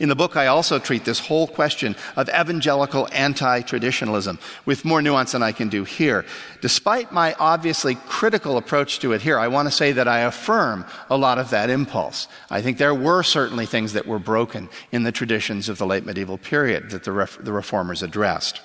In 0.00 0.08
the 0.08 0.16
book, 0.16 0.36
I 0.36 0.48
also 0.48 0.78
treat 0.78 1.04
this 1.04 1.20
whole 1.20 1.46
question 1.46 1.94
of 2.16 2.28
evangelical 2.28 3.08
anti 3.12 3.62
traditionalism 3.62 4.38
with 4.66 4.84
more 4.84 5.00
nuance 5.00 5.32
than 5.32 5.42
I 5.42 5.52
can 5.52 5.68
do 5.68 5.84
here. 5.84 6.24
Despite 6.60 7.12
my 7.12 7.34
obviously 7.38 7.94
critical 7.94 8.56
approach 8.56 8.98
to 9.00 9.12
it 9.12 9.22
here, 9.22 9.38
I 9.38 9.48
want 9.48 9.68
to 9.68 9.72
say 9.72 9.92
that 9.92 10.08
I 10.08 10.20
affirm 10.20 10.84
a 11.08 11.16
lot 11.16 11.38
of 11.38 11.50
that 11.50 11.70
impulse. 11.70 12.26
I 12.50 12.62
think 12.62 12.78
there 12.78 12.94
were 12.94 13.22
certainly 13.22 13.66
things 13.66 13.92
that 13.92 14.06
were 14.06 14.18
broken 14.18 14.68
in 14.90 15.04
the 15.04 15.12
traditions 15.12 15.68
of 15.68 15.78
the 15.78 15.86
late 15.86 16.04
medieval 16.04 16.38
period 16.38 16.90
that 16.90 17.04
the, 17.04 17.12
ref- 17.12 17.38
the 17.40 17.52
reformers 17.52 18.02
addressed. 18.02 18.60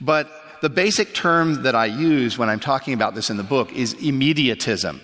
But 0.00 0.30
the 0.62 0.70
basic 0.70 1.14
term 1.14 1.62
that 1.62 1.74
I 1.74 1.86
use 1.86 2.38
when 2.38 2.48
I'm 2.48 2.60
talking 2.60 2.94
about 2.94 3.14
this 3.14 3.30
in 3.30 3.36
the 3.36 3.42
book 3.42 3.72
is 3.72 3.94
immediatism. 3.94 5.00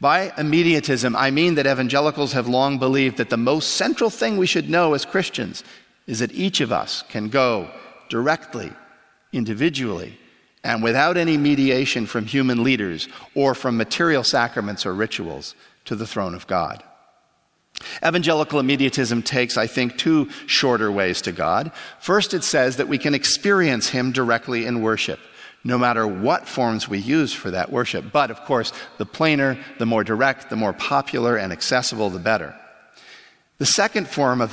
By 0.00 0.28
immediatism, 0.30 1.14
I 1.16 1.30
mean 1.30 1.56
that 1.56 1.66
evangelicals 1.66 2.32
have 2.32 2.46
long 2.46 2.78
believed 2.78 3.16
that 3.16 3.30
the 3.30 3.36
most 3.36 3.72
central 3.72 4.10
thing 4.10 4.36
we 4.36 4.46
should 4.46 4.70
know 4.70 4.94
as 4.94 5.04
Christians 5.04 5.64
is 6.06 6.20
that 6.20 6.32
each 6.32 6.60
of 6.60 6.72
us 6.72 7.02
can 7.08 7.28
go 7.28 7.68
directly, 8.08 8.72
individually, 9.32 10.18
and 10.62 10.82
without 10.82 11.16
any 11.16 11.36
mediation 11.36 12.06
from 12.06 12.26
human 12.26 12.62
leaders 12.62 13.08
or 13.34 13.54
from 13.54 13.76
material 13.76 14.22
sacraments 14.22 14.86
or 14.86 14.94
rituals 14.94 15.54
to 15.84 15.96
the 15.96 16.06
throne 16.06 16.34
of 16.34 16.46
God. 16.46 16.82
Evangelical 18.04 18.60
immediatism 18.60 19.24
takes, 19.24 19.56
I 19.56 19.66
think, 19.66 19.98
two 19.98 20.28
shorter 20.46 20.90
ways 20.90 21.22
to 21.22 21.32
God. 21.32 21.70
First, 22.00 22.34
it 22.34 22.44
says 22.44 22.76
that 22.76 22.88
we 22.88 22.98
can 22.98 23.14
experience 23.14 23.88
Him 23.90 24.10
directly 24.12 24.66
in 24.66 24.82
worship, 24.82 25.20
no 25.64 25.78
matter 25.78 26.06
what 26.06 26.48
forms 26.48 26.88
we 26.88 26.98
use 26.98 27.32
for 27.32 27.50
that 27.50 27.72
worship. 27.72 28.06
But, 28.12 28.30
of 28.30 28.40
course, 28.44 28.72
the 28.96 29.06
plainer, 29.06 29.58
the 29.78 29.86
more 29.86 30.04
direct, 30.04 30.50
the 30.50 30.56
more 30.56 30.72
popular 30.72 31.36
and 31.36 31.52
accessible, 31.52 32.10
the 32.10 32.18
better. 32.18 32.54
The 33.58 33.66
second 33.66 34.08
form 34.08 34.40
of 34.40 34.52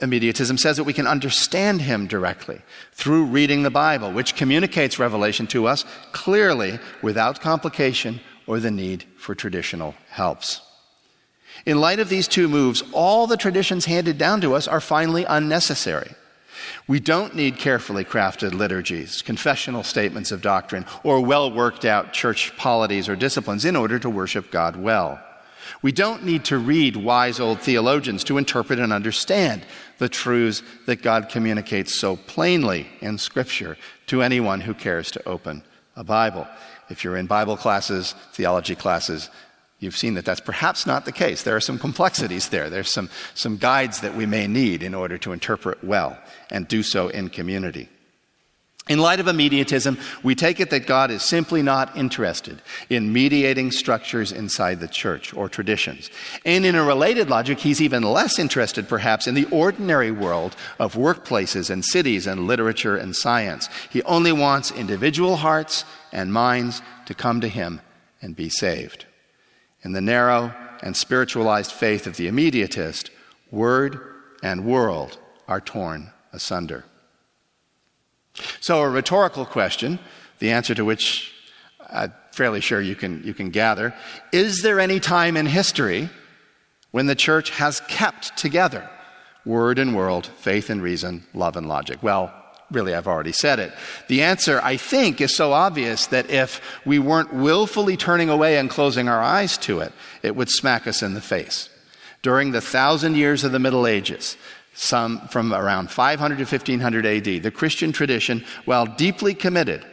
immediatism 0.00 0.58
says 0.58 0.76
that 0.76 0.84
we 0.84 0.92
can 0.92 1.08
understand 1.08 1.82
Him 1.82 2.06
directly 2.06 2.62
through 2.92 3.26
reading 3.26 3.64
the 3.64 3.70
Bible, 3.70 4.12
which 4.12 4.36
communicates 4.36 4.98
revelation 4.98 5.48
to 5.48 5.66
us 5.66 5.84
clearly 6.12 6.78
without 7.02 7.40
complication 7.40 8.20
or 8.46 8.60
the 8.60 8.70
need 8.70 9.04
for 9.16 9.34
traditional 9.34 9.94
helps. 10.08 10.60
In 11.66 11.80
light 11.80 11.98
of 11.98 12.08
these 12.08 12.28
two 12.28 12.46
moves, 12.46 12.82
all 12.92 13.26
the 13.26 13.36
traditions 13.36 13.86
handed 13.86 14.18
down 14.18 14.40
to 14.42 14.54
us 14.54 14.68
are 14.68 14.80
finally 14.80 15.24
unnecessary. 15.24 16.12
We 16.86 17.00
don't 17.00 17.34
need 17.34 17.56
carefully 17.56 18.04
crafted 18.04 18.52
liturgies, 18.52 19.22
confessional 19.22 19.82
statements 19.82 20.32
of 20.32 20.42
doctrine, 20.42 20.86
or 21.02 21.20
well 21.20 21.50
worked 21.50 21.84
out 21.84 22.12
church 22.12 22.56
polities 22.56 23.08
or 23.08 23.16
disciplines 23.16 23.64
in 23.64 23.76
order 23.76 23.98
to 23.98 24.10
worship 24.10 24.50
God 24.50 24.76
well. 24.76 25.20
We 25.82 25.92
don't 25.92 26.24
need 26.24 26.44
to 26.46 26.58
read 26.58 26.96
wise 26.96 27.40
old 27.40 27.60
theologians 27.60 28.24
to 28.24 28.38
interpret 28.38 28.78
and 28.78 28.92
understand 28.92 29.64
the 29.98 30.08
truths 30.08 30.62
that 30.86 31.02
God 31.02 31.28
communicates 31.28 31.98
so 31.98 32.16
plainly 32.16 32.88
in 33.00 33.18
Scripture 33.18 33.76
to 34.06 34.22
anyone 34.22 34.60
who 34.60 34.74
cares 34.74 35.10
to 35.12 35.28
open 35.28 35.62
a 35.96 36.04
Bible. 36.04 36.46
If 36.90 37.04
you're 37.04 37.16
in 37.16 37.26
Bible 37.26 37.56
classes, 37.56 38.14
theology 38.32 38.74
classes, 38.74 39.30
you've 39.78 39.96
seen 39.96 40.14
that 40.14 40.24
that's 40.24 40.40
perhaps 40.40 40.86
not 40.86 41.04
the 41.04 41.12
case. 41.12 41.42
There 41.42 41.56
are 41.56 41.60
some 41.60 41.78
complexities 41.78 42.48
there. 42.48 42.70
There's 42.70 42.92
some, 42.92 43.10
some 43.34 43.56
guides 43.56 44.00
that 44.00 44.14
we 44.14 44.26
may 44.26 44.46
need 44.46 44.82
in 44.82 44.94
order 44.94 45.18
to 45.18 45.32
interpret 45.32 45.82
well 45.84 46.18
and 46.50 46.66
do 46.66 46.82
so 46.82 47.08
in 47.08 47.28
community. 47.28 47.88
In 48.86 48.98
light 48.98 49.18
of 49.18 49.26
immediatism, 49.26 49.98
we 50.22 50.34
take 50.34 50.60
it 50.60 50.68
that 50.68 50.86
God 50.86 51.10
is 51.10 51.22
simply 51.22 51.62
not 51.62 51.96
interested 51.96 52.60
in 52.90 53.14
mediating 53.14 53.70
structures 53.70 54.30
inside 54.30 54.78
the 54.78 54.88
church 54.88 55.32
or 55.32 55.48
traditions. 55.48 56.10
And 56.44 56.66
in 56.66 56.74
a 56.74 56.84
related 56.84 57.30
logic, 57.30 57.60
he's 57.60 57.80
even 57.80 58.02
less 58.02 58.38
interested, 58.38 58.86
perhaps, 58.86 59.26
in 59.26 59.34
the 59.34 59.46
ordinary 59.46 60.10
world 60.10 60.54
of 60.78 60.96
workplaces 60.96 61.70
and 61.70 61.82
cities 61.82 62.26
and 62.26 62.46
literature 62.46 62.94
and 62.94 63.16
science. 63.16 63.70
He 63.88 64.02
only 64.02 64.32
wants 64.32 64.70
individual 64.70 65.36
hearts 65.36 65.86
and 66.12 66.30
minds 66.30 66.82
to 67.06 67.14
come 67.14 67.40
to 67.40 67.48
him 67.48 67.80
and 68.20 68.36
be 68.36 68.50
saved. 68.50 69.06
In 69.84 69.92
the 69.92 70.00
narrow 70.00 70.54
and 70.82 70.96
spiritualized 70.96 71.70
faith 71.70 72.06
of 72.06 72.16
the 72.16 72.26
immediatist, 72.26 73.10
word 73.50 74.00
and 74.42 74.64
world 74.64 75.18
are 75.46 75.60
torn 75.60 76.10
asunder. 76.32 76.84
So, 78.60 78.82
a 78.82 78.88
rhetorical 78.88 79.46
question, 79.46 79.98
the 80.38 80.50
answer 80.50 80.74
to 80.74 80.84
which 80.84 81.32
I'm 81.88 82.12
fairly 82.32 82.60
sure 82.60 82.80
you 82.80 82.96
can, 82.96 83.22
you 83.24 83.34
can 83.34 83.50
gather 83.50 83.94
is 84.32 84.62
there 84.62 84.80
any 84.80 84.98
time 84.98 85.36
in 85.36 85.46
history 85.46 86.08
when 86.90 87.06
the 87.06 87.14
church 87.14 87.50
has 87.50 87.80
kept 87.82 88.36
together 88.36 88.88
word 89.44 89.78
and 89.78 89.94
world, 89.94 90.26
faith 90.26 90.70
and 90.70 90.82
reason, 90.82 91.24
love 91.34 91.56
and 91.56 91.68
logic? 91.68 92.02
Well, 92.02 92.32
really, 92.70 92.94
I've 92.94 93.06
already 93.06 93.32
said 93.32 93.58
it. 93.58 93.72
The 94.08 94.22
answer, 94.22 94.60
I 94.62 94.76
think, 94.76 95.20
is 95.20 95.34
so 95.34 95.52
obvious 95.52 96.06
that 96.08 96.30
if 96.30 96.60
we 96.84 96.98
weren't 96.98 97.32
willfully 97.32 97.96
turning 97.96 98.28
away 98.28 98.58
and 98.58 98.70
closing 98.70 99.08
our 99.08 99.22
eyes 99.22 99.58
to 99.58 99.80
it, 99.80 99.92
it 100.22 100.34
would 100.36 100.50
smack 100.50 100.86
us 100.86 101.02
in 101.02 101.14
the 101.14 101.20
face. 101.20 101.68
During 102.22 102.52
the 102.52 102.60
thousand 102.60 103.16
years 103.16 103.44
of 103.44 103.52
the 103.52 103.58
Middle 103.58 103.86
Ages, 103.86 104.36
some 104.74 105.20
from 105.28 105.52
around 105.52 105.90
500 105.90 106.36
to 106.36 106.44
1500 106.44 107.06
AD, 107.06 107.42
the 107.42 107.50
Christian 107.50 107.92
tradition, 107.92 108.44
while 108.64 108.86
deeply 108.86 109.34
committed 109.34 109.84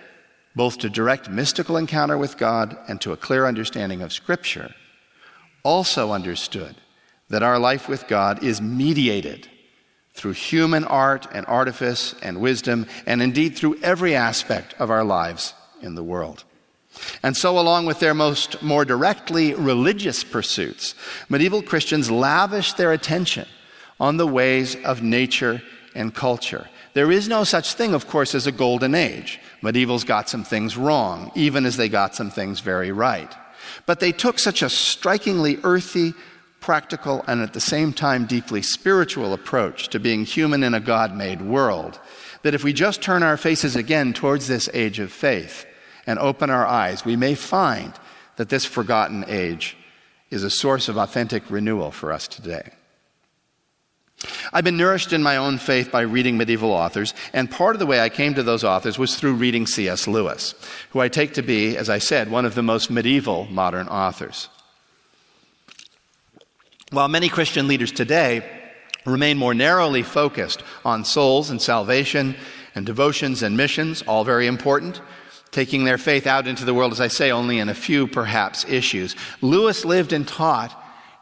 both 0.56 0.80
to 0.80 0.90
direct 0.90 1.30
mystical 1.30 1.78
encounter 1.78 2.18
with 2.18 2.38
God 2.38 2.78
and 2.88 3.00
to 3.02 3.14
a 3.14 3.18
clear 3.18 3.46
understanding 3.46 4.02
of 4.02 4.12
Scripture, 4.12 4.74
also 5.64 6.12
understood 6.12 6.76
that 7.30 7.44
our 7.44 7.60
life 7.60 7.88
with 7.88 8.08
God 8.08 8.44
is 8.44 8.62
mediated 8.62 9.50
through 10.14 10.34
human 10.34 10.84
art 10.84 11.28
and 11.34 11.46
artifice 11.48 12.14
and 12.22 12.42
wisdom, 12.42 12.86
and 13.06 13.22
indeed 13.22 13.56
through 13.56 13.80
every 13.82 14.16
aspect 14.16 14.76
of 14.80 14.90
our 14.90 15.04
lives 15.04 15.54
in 15.82 15.96
the 15.96 16.04
world. 16.04 16.44
And 17.24 17.38
so, 17.38 17.58
along 17.58 17.86
with 17.86 18.00
their 18.00 18.14
most 18.14 18.62
more 18.62 18.84
directly 18.84 19.54
religious 19.54 20.24
pursuits, 20.24 20.94
medieval 21.30 21.62
Christians 21.62 22.12
lavished 22.12 22.78
their 22.78 22.92
attention 22.92 23.48
on 24.00 24.18
the 24.18 24.28
ways 24.28 24.76
of 24.84 25.02
nature 25.02 25.62
and 25.96 26.14
culture. 26.14 26.68
There 26.94 27.12
is 27.12 27.30
no 27.30 27.44
such 27.46 27.76
thing, 27.76 27.94
of 27.94 28.08
course, 28.08 28.36
as 28.36 28.48
a 28.48 28.52
golden 28.52 28.96
age. 28.96 29.40
Medievals 29.62 30.06
got 30.06 30.28
some 30.28 30.44
things 30.44 30.76
wrong, 30.76 31.32
even 31.36 31.66
as 31.66 31.78
they 31.78 31.88
got 31.88 32.16
some 32.16 32.30
things 32.30 32.60
very 32.60 32.92
right. 32.92 33.34
But 33.86 34.00
they 34.00 34.12
took 34.12 34.40
such 34.40 34.62
a 34.62 34.70
strikingly 34.70 35.58
earthy, 35.64 36.14
practical, 36.62 37.26
and 37.28 37.42
at 37.42 37.54
the 37.54 37.60
same 37.60 37.92
time 37.92 38.26
deeply 38.26 38.62
spiritual 38.62 39.34
approach 39.34 39.90
to 39.90 40.00
being 40.00 40.24
human 40.24 40.64
in 40.64 40.74
a 40.74 40.80
God 40.80 41.14
made 41.14 41.42
world 41.42 42.00
that 42.44 42.54
if 42.54 42.64
we 42.64 42.74
just 42.74 43.02
turn 43.02 43.24
our 43.24 43.38
faces 43.38 43.76
again 43.76 44.14
towards 44.14 44.48
this 44.48 44.70
age 44.74 45.00
of 45.00 45.12
faith 45.12 45.66
and 46.08 46.18
open 46.20 46.50
our 46.50 46.66
eyes, 46.66 47.06
we 47.06 47.16
may 47.16 47.36
find 47.36 47.94
that 48.38 48.50
this 48.50 48.66
forgotten 48.66 49.26
age 49.28 49.76
is 50.30 50.44
a 50.44 50.50
source 50.50 50.88
of 50.88 50.98
authentic 50.98 51.44
renewal 51.50 51.92
for 51.92 52.12
us 52.12 52.28
today. 52.28 52.72
I've 54.54 54.64
been 54.64 54.78
nourished 54.78 55.14
in 55.14 55.24
my 55.24 55.38
own 55.38 55.58
faith 55.58 55.92
by 55.92 56.02
reading 56.02 56.38
medieval 56.38 56.72
authors, 56.72 57.14
and 57.34 57.50
part 57.50 57.76
of 57.76 57.80
the 57.80 57.86
way 57.86 58.00
I 58.00 58.10
came 58.10 58.36
to 58.36 58.44
those 58.44 58.64
authors 58.64 59.00
was 59.00 59.16
through 59.16 59.34
reading 59.34 59.66
C.S. 59.66 60.08
Lewis, 60.08 60.54
who 60.92 61.00
I 61.00 61.10
take 61.10 61.34
to 61.34 61.42
be, 61.42 61.76
as 61.76 61.90
I 61.90 61.98
said, 61.98 62.30
one 62.30 62.46
of 62.46 62.54
the 62.54 62.64
most 62.64 62.92
medieval 62.92 63.46
modern 63.46 63.88
authors. 63.88 64.48
While 66.92 67.08
many 67.08 67.30
Christian 67.30 67.70
leaders 67.70 67.94
today 67.94 68.44
remain 69.06 69.38
more 69.38 69.54
narrowly 69.54 70.04
focused 70.04 70.62
on 70.84 71.06
souls 71.06 71.50
and 71.50 71.62
salvation 71.62 72.36
and 72.76 72.86
devotions 72.86 73.44
and 73.44 73.56
missions, 73.56 74.02
all 74.02 74.26
very 74.26 74.46
important, 74.46 75.02
taking 75.52 75.86
their 75.86 75.98
faith 75.98 76.28
out 76.28 76.48
into 76.48 76.66
the 76.66 76.74
world, 76.74 76.92
as 76.92 77.00
I 77.00 77.08
say, 77.08 77.32
only 77.32 77.60
in 77.60 77.70
a 77.70 77.74
few 77.74 78.08
perhaps 78.08 78.66
issues, 78.66 79.16
Lewis 79.40 79.86
lived 79.86 80.12
and 80.12 80.28
taught 80.28 80.78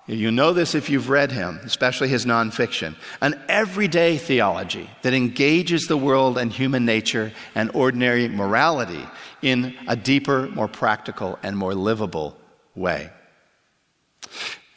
you 0.08 0.32
know 0.32 0.54
this 0.54 0.74
if 0.74 0.90
you've 0.90 1.10
read 1.10 1.32
him, 1.32 1.60
especially 1.64 2.08
his 2.08 2.26
nonfiction. 2.26 2.96
An 3.22 3.40
everyday 3.48 4.18
theology 4.18 4.90
that 5.04 5.14
engages 5.14 5.86
the 5.86 5.98
world 5.98 6.40
and 6.40 6.52
human 6.52 6.84
nature 6.84 7.32
and 7.54 7.70
ordinary 7.76 8.28
morality 8.28 9.06
in 9.44 9.76
a 9.88 9.96
deeper, 9.96 10.48
more 10.48 10.68
practical, 10.68 11.38
and 11.44 11.56
more 11.56 11.76
livable 11.76 12.36
way. 12.74 13.12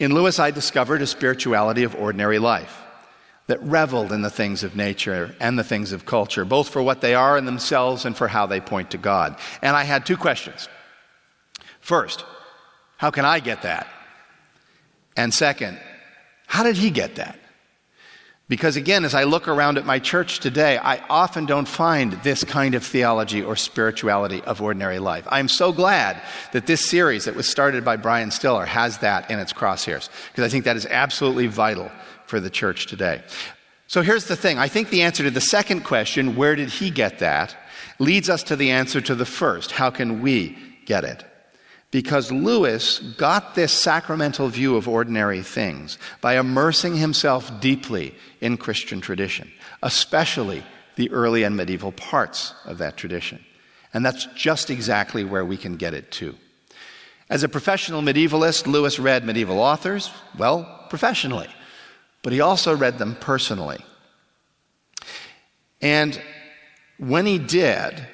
In 0.02 0.12
Lewis, 0.12 0.40
I 0.40 0.50
discovered 0.50 1.00
a 1.00 1.06
spirituality 1.06 1.84
of 1.84 1.94
ordinary 1.94 2.40
life 2.40 2.82
that 3.46 3.62
reveled 3.62 4.10
in 4.10 4.22
the 4.22 4.30
things 4.30 4.64
of 4.64 4.74
nature 4.74 5.32
and 5.38 5.56
the 5.56 5.62
things 5.62 5.92
of 5.92 6.04
culture, 6.04 6.44
both 6.44 6.70
for 6.70 6.82
what 6.82 7.00
they 7.00 7.14
are 7.14 7.38
in 7.38 7.44
themselves 7.44 8.04
and 8.04 8.16
for 8.16 8.26
how 8.26 8.46
they 8.46 8.58
point 8.58 8.90
to 8.90 8.98
God. 8.98 9.38
And 9.62 9.76
I 9.76 9.84
had 9.84 10.04
two 10.04 10.16
questions. 10.16 10.68
First, 11.78 12.24
how 12.96 13.12
can 13.12 13.24
I 13.24 13.38
get 13.38 13.62
that? 13.62 13.86
And 15.16 15.32
second, 15.32 15.78
how 16.48 16.64
did 16.64 16.76
he 16.76 16.90
get 16.90 17.14
that? 17.14 17.38
Because 18.48 18.76
again, 18.76 19.04
as 19.04 19.14
I 19.14 19.24
look 19.24 19.48
around 19.48 19.78
at 19.78 19.86
my 19.86 19.98
church 19.98 20.40
today, 20.40 20.76
I 20.76 21.02
often 21.08 21.46
don't 21.46 21.66
find 21.66 22.12
this 22.22 22.44
kind 22.44 22.74
of 22.74 22.84
theology 22.84 23.42
or 23.42 23.56
spirituality 23.56 24.42
of 24.42 24.60
ordinary 24.60 24.98
life. 24.98 25.26
I'm 25.30 25.48
so 25.48 25.72
glad 25.72 26.20
that 26.52 26.66
this 26.66 26.88
series 26.88 27.24
that 27.24 27.34
was 27.34 27.48
started 27.48 27.84
by 27.84 27.96
Brian 27.96 28.30
Stiller 28.30 28.66
has 28.66 28.98
that 28.98 29.30
in 29.30 29.38
its 29.38 29.52
crosshairs, 29.52 30.10
because 30.28 30.44
I 30.44 30.48
think 30.48 30.64
that 30.64 30.76
is 30.76 30.86
absolutely 30.86 31.46
vital 31.46 31.90
for 32.26 32.40
the 32.40 32.50
church 32.50 32.88
today. 32.88 33.22
So 33.86 34.02
here's 34.02 34.26
the 34.26 34.36
thing 34.36 34.58
I 34.58 34.68
think 34.68 34.90
the 34.90 35.02
answer 35.02 35.22
to 35.22 35.30
the 35.30 35.40
second 35.40 35.84
question, 35.84 36.36
where 36.36 36.56
did 36.56 36.68
he 36.68 36.90
get 36.90 37.20
that, 37.20 37.56
leads 37.98 38.28
us 38.28 38.42
to 38.44 38.56
the 38.56 38.70
answer 38.70 39.00
to 39.00 39.14
the 39.14 39.26
first, 39.26 39.70
how 39.70 39.90
can 39.90 40.20
we 40.20 40.58
get 40.84 41.04
it? 41.04 41.24
Because 41.92 42.32
Lewis 42.32 42.98
got 42.98 43.54
this 43.54 43.70
sacramental 43.70 44.48
view 44.48 44.76
of 44.76 44.88
ordinary 44.88 45.42
things 45.42 45.98
by 46.20 46.38
immersing 46.38 46.96
himself 46.96 47.60
deeply 47.60 48.14
in 48.40 48.56
Christian 48.56 49.00
tradition, 49.00 49.52
especially 49.82 50.64
the 50.96 51.10
early 51.10 51.44
and 51.44 51.56
medieval 51.56 51.92
parts 51.92 52.54
of 52.64 52.78
that 52.78 52.96
tradition. 52.96 53.44
And 53.94 54.04
that's 54.04 54.24
just 54.34 54.70
exactly 54.70 55.22
where 55.22 55.44
we 55.44 55.58
can 55.58 55.76
get 55.76 55.92
it 55.92 56.10
to. 56.12 56.34
As 57.28 57.42
a 57.42 57.48
professional 57.48 58.00
medievalist, 58.00 58.66
Lewis 58.66 58.98
read 58.98 59.24
medieval 59.24 59.60
authors, 59.60 60.10
well, 60.38 60.86
professionally, 60.88 61.48
but 62.22 62.32
he 62.32 62.40
also 62.40 62.74
read 62.74 62.98
them 62.98 63.16
personally. 63.20 63.84
And 65.82 66.20
when 66.96 67.26
he 67.26 67.38
did, 67.38 68.06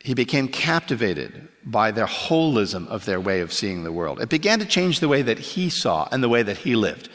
he 0.00 0.14
became 0.14 0.48
captivated 0.48 1.48
by 1.64 1.90
their 1.90 2.06
holism 2.06 2.88
of 2.88 3.04
their 3.04 3.20
way 3.20 3.40
of 3.40 3.52
seeing 3.52 3.84
the 3.84 3.92
world. 3.92 4.20
It 4.20 4.28
began 4.28 4.58
to 4.58 4.66
change 4.66 5.00
the 5.00 5.08
way 5.08 5.22
that 5.22 5.38
he 5.38 5.70
saw 5.70 6.08
and 6.10 6.22
the 6.22 6.28
way 6.28 6.42
that 6.42 6.58
he 6.58 6.76
lived. 6.76 7.08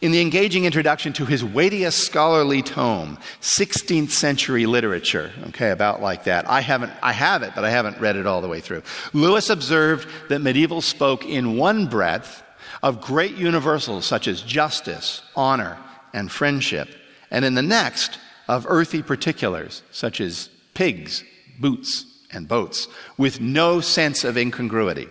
In 0.00 0.12
the 0.12 0.20
engaging 0.20 0.64
introduction 0.64 1.12
to 1.14 1.26
his 1.26 1.44
weightiest 1.44 1.98
scholarly 1.98 2.62
tome, 2.62 3.18
16th 3.40 4.10
century 4.10 4.66
literature, 4.66 5.30
okay, 5.48 5.70
about 5.70 6.00
like 6.00 6.24
that. 6.24 6.48
I 6.48 6.60
haven't, 6.60 6.92
I 7.02 7.12
have 7.12 7.42
it, 7.42 7.52
but 7.54 7.64
I 7.64 7.70
haven't 7.70 8.00
read 8.00 8.16
it 8.16 8.26
all 8.26 8.40
the 8.40 8.48
way 8.48 8.60
through. 8.60 8.82
Lewis 9.12 9.50
observed 9.50 10.08
that 10.28 10.40
medieval 10.40 10.80
spoke 10.80 11.24
in 11.26 11.56
one 11.56 11.86
breath 11.86 12.42
of 12.82 13.00
great 13.00 13.36
universals 13.36 14.06
such 14.06 14.26
as 14.26 14.42
justice, 14.42 15.22
honor, 15.36 15.78
and 16.12 16.32
friendship, 16.32 16.88
and 17.30 17.44
in 17.44 17.54
the 17.54 17.62
next 17.62 18.18
of 18.48 18.66
earthy 18.68 19.02
particulars 19.02 19.82
such 19.92 20.20
as 20.20 20.48
pigs, 20.74 21.22
boots, 21.60 22.06
and 22.32 22.48
boats, 22.48 22.88
with 23.16 23.40
no 23.40 23.80
sense 23.80 24.24
of 24.24 24.36
incongruity. 24.36 25.08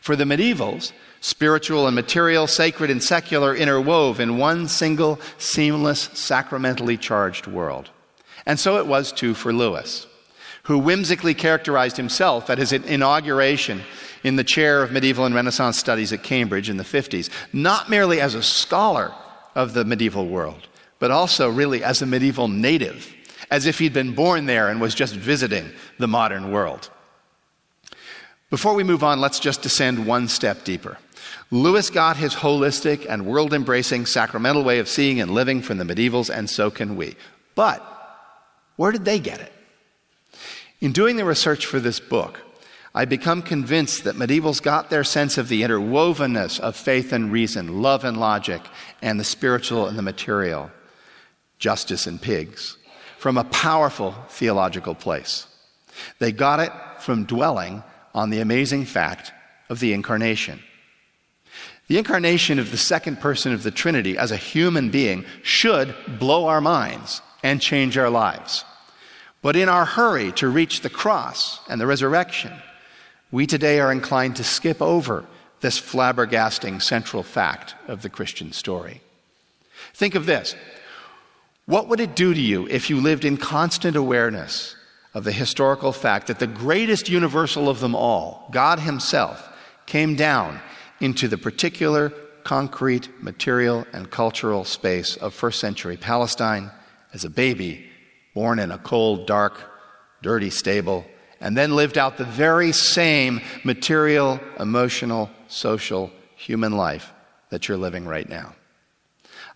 For 0.00 0.16
the 0.16 0.24
medievals, 0.24 0.92
spiritual 1.20 1.86
and 1.86 1.94
material, 1.94 2.46
sacred 2.46 2.90
and 2.90 3.02
secular 3.02 3.56
interwove 3.56 4.18
in 4.18 4.38
one 4.38 4.68
single, 4.68 5.20
seamless, 5.38 6.10
sacramentally 6.14 6.96
charged 6.96 7.46
world. 7.46 7.90
And 8.44 8.58
so 8.58 8.78
it 8.78 8.86
was 8.86 9.12
too 9.12 9.34
for 9.34 9.52
Lewis, 9.52 10.06
who 10.64 10.78
whimsically 10.78 11.34
characterized 11.34 11.96
himself 11.96 12.50
at 12.50 12.58
his 12.58 12.72
inauguration 12.72 13.82
in 14.24 14.36
the 14.36 14.44
chair 14.44 14.82
of 14.82 14.92
medieval 14.92 15.24
and 15.24 15.34
Renaissance 15.34 15.78
studies 15.78 16.12
at 16.12 16.22
Cambridge 16.22 16.68
in 16.68 16.76
the 16.76 16.84
50s, 16.84 17.30
not 17.52 17.90
merely 17.90 18.20
as 18.20 18.34
a 18.34 18.42
scholar 18.42 19.12
of 19.54 19.74
the 19.74 19.84
medieval 19.84 20.26
world, 20.26 20.68
but 20.98 21.10
also 21.10 21.48
really 21.48 21.82
as 21.84 22.02
a 22.02 22.06
medieval 22.06 22.48
native, 22.48 23.11
as 23.52 23.66
if 23.66 23.78
he'd 23.78 23.92
been 23.92 24.14
born 24.14 24.46
there 24.46 24.70
and 24.70 24.80
was 24.80 24.94
just 24.94 25.14
visiting 25.14 25.70
the 25.98 26.08
modern 26.08 26.50
world. 26.50 26.88
Before 28.48 28.72
we 28.72 28.82
move 28.82 29.04
on, 29.04 29.20
let's 29.20 29.38
just 29.38 29.60
descend 29.60 30.06
one 30.06 30.26
step 30.26 30.64
deeper. 30.64 30.96
Lewis 31.50 31.90
got 31.90 32.16
his 32.16 32.34
holistic 32.34 33.04
and 33.06 33.26
world 33.26 33.52
embracing 33.52 34.06
sacramental 34.06 34.64
way 34.64 34.78
of 34.78 34.88
seeing 34.88 35.20
and 35.20 35.32
living 35.32 35.60
from 35.60 35.76
the 35.76 35.84
medievals, 35.84 36.34
and 36.34 36.48
so 36.48 36.70
can 36.70 36.96
we. 36.96 37.14
But 37.54 37.86
where 38.76 38.90
did 38.90 39.04
they 39.04 39.18
get 39.18 39.40
it? 39.40 39.52
In 40.80 40.92
doing 40.92 41.16
the 41.16 41.26
research 41.26 41.66
for 41.66 41.78
this 41.78 42.00
book, 42.00 42.40
I 42.94 43.04
become 43.04 43.42
convinced 43.42 44.04
that 44.04 44.16
medievals 44.16 44.62
got 44.62 44.88
their 44.88 45.04
sense 45.04 45.36
of 45.36 45.48
the 45.48 45.60
interwovenness 45.60 46.58
of 46.58 46.74
faith 46.74 47.12
and 47.12 47.30
reason, 47.30 47.82
love 47.82 48.02
and 48.02 48.16
logic, 48.16 48.62
and 49.02 49.20
the 49.20 49.24
spiritual 49.24 49.86
and 49.88 49.98
the 49.98 50.02
material, 50.02 50.70
justice 51.58 52.06
and 52.06 52.20
pigs, 52.20 52.78
from 53.22 53.38
a 53.38 53.44
powerful 53.44 54.16
theological 54.30 54.96
place. 54.96 55.46
They 56.18 56.32
got 56.32 56.58
it 56.58 56.72
from 56.98 57.22
dwelling 57.22 57.84
on 58.12 58.30
the 58.30 58.40
amazing 58.40 58.84
fact 58.84 59.30
of 59.68 59.78
the 59.78 59.92
incarnation. 59.92 60.60
The 61.86 61.98
incarnation 61.98 62.58
of 62.58 62.72
the 62.72 62.76
second 62.76 63.20
person 63.20 63.52
of 63.52 63.62
the 63.62 63.70
Trinity 63.70 64.18
as 64.18 64.32
a 64.32 64.36
human 64.36 64.90
being 64.90 65.24
should 65.44 65.94
blow 66.18 66.48
our 66.48 66.60
minds 66.60 67.22
and 67.44 67.60
change 67.60 67.96
our 67.96 68.10
lives. 68.10 68.64
But 69.40 69.54
in 69.54 69.68
our 69.68 69.84
hurry 69.84 70.32
to 70.32 70.48
reach 70.48 70.80
the 70.80 70.90
cross 70.90 71.60
and 71.68 71.80
the 71.80 71.86
resurrection, 71.86 72.50
we 73.30 73.46
today 73.46 73.78
are 73.78 73.92
inclined 73.92 74.34
to 74.36 74.44
skip 74.44 74.82
over 74.82 75.26
this 75.60 75.80
flabbergasting 75.80 76.82
central 76.82 77.22
fact 77.22 77.76
of 77.86 78.02
the 78.02 78.10
Christian 78.10 78.50
story. 78.50 79.00
Think 79.94 80.16
of 80.16 80.26
this. 80.26 80.56
What 81.66 81.88
would 81.88 82.00
it 82.00 82.16
do 82.16 82.34
to 82.34 82.40
you 82.40 82.66
if 82.68 82.90
you 82.90 83.00
lived 83.00 83.24
in 83.24 83.36
constant 83.36 83.96
awareness 83.96 84.74
of 85.14 85.24
the 85.24 85.32
historical 85.32 85.92
fact 85.92 86.26
that 86.26 86.38
the 86.38 86.46
greatest 86.46 87.08
universal 87.08 87.68
of 87.68 87.80
them 87.80 87.94
all, 87.94 88.48
God 88.50 88.80
Himself, 88.80 89.48
came 89.86 90.16
down 90.16 90.60
into 91.00 91.28
the 91.28 91.38
particular 91.38 92.10
concrete, 92.42 93.08
material, 93.22 93.86
and 93.92 94.10
cultural 94.10 94.64
space 94.64 95.16
of 95.16 95.34
first 95.34 95.60
century 95.60 95.96
Palestine 95.96 96.70
as 97.12 97.24
a 97.24 97.30
baby, 97.30 97.86
born 98.34 98.58
in 98.58 98.72
a 98.72 98.78
cold, 98.78 99.26
dark, 99.26 99.60
dirty 100.22 100.50
stable, 100.50 101.04
and 101.40 101.56
then 101.56 101.76
lived 101.76 101.98
out 101.98 102.16
the 102.16 102.24
very 102.24 102.72
same 102.72 103.40
material, 103.64 104.40
emotional, 104.58 105.30
social, 105.46 106.10
human 106.36 106.76
life 106.76 107.12
that 107.50 107.68
you're 107.68 107.76
living 107.76 108.06
right 108.06 108.28
now. 108.28 108.54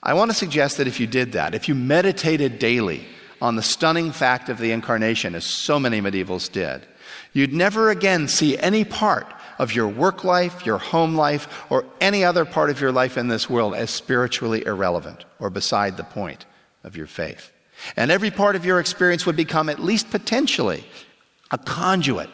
I 0.02 0.14
want 0.14 0.30
to 0.30 0.36
suggest 0.36 0.76
that 0.76 0.86
if 0.86 1.00
you 1.00 1.06
did 1.06 1.32
that, 1.32 1.54
if 1.54 1.68
you 1.68 1.74
meditated 1.74 2.58
daily 2.58 3.06
on 3.40 3.56
the 3.56 3.62
stunning 3.62 4.12
fact 4.12 4.48
of 4.48 4.58
the 4.58 4.72
incarnation, 4.72 5.34
as 5.34 5.44
so 5.44 5.78
many 5.78 6.00
medievals 6.00 6.50
did, 6.50 6.86
you'd 7.32 7.52
never 7.52 7.90
again 7.90 8.28
see 8.28 8.58
any 8.58 8.84
part 8.84 9.26
of 9.58 9.74
your 9.74 9.88
work 9.88 10.24
life, 10.24 10.66
your 10.66 10.78
home 10.78 11.14
life, 11.14 11.64
or 11.70 11.84
any 12.00 12.24
other 12.24 12.44
part 12.44 12.70
of 12.70 12.80
your 12.80 12.92
life 12.92 13.16
in 13.16 13.28
this 13.28 13.48
world 13.48 13.74
as 13.74 13.90
spiritually 13.90 14.64
irrelevant 14.64 15.24
or 15.38 15.50
beside 15.50 15.96
the 15.96 16.04
point 16.04 16.46
of 16.84 16.96
your 16.96 17.06
faith. 17.06 17.52
And 17.96 18.10
every 18.10 18.30
part 18.30 18.56
of 18.56 18.64
your 18.64 18.80
experience 18.80 19.26
would 19.26 19.36
become, 19.36 19.68
at 19.68 19.78
least 19.78 20.10
potentially, 20.10 20.84
a 21.50 21.58
conduit 21.58 22.30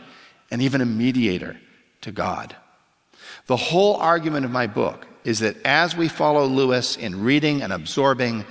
and 0.51 0.63
even 0.63 0.81
a 0.81 0.87
mediator 0.87 1.59
to 2.03 2.13
God. 2.13 2.55
The 3.47 3.57
whole 3.57 3.97
argument 3.97 4.45
of 4.45 4.51
my 4.51 4.67
book 4.67 5.07
is 5.25 5.41
that 5.41 5.57
as 5.65 5.97
we 5.97 6.09
follow 6.09 6.47
Lewis 6.47 6.97
in 6.97 7.23
reading 7.23 7.63
and 7.63 7.73
absorbing 7.73 8.45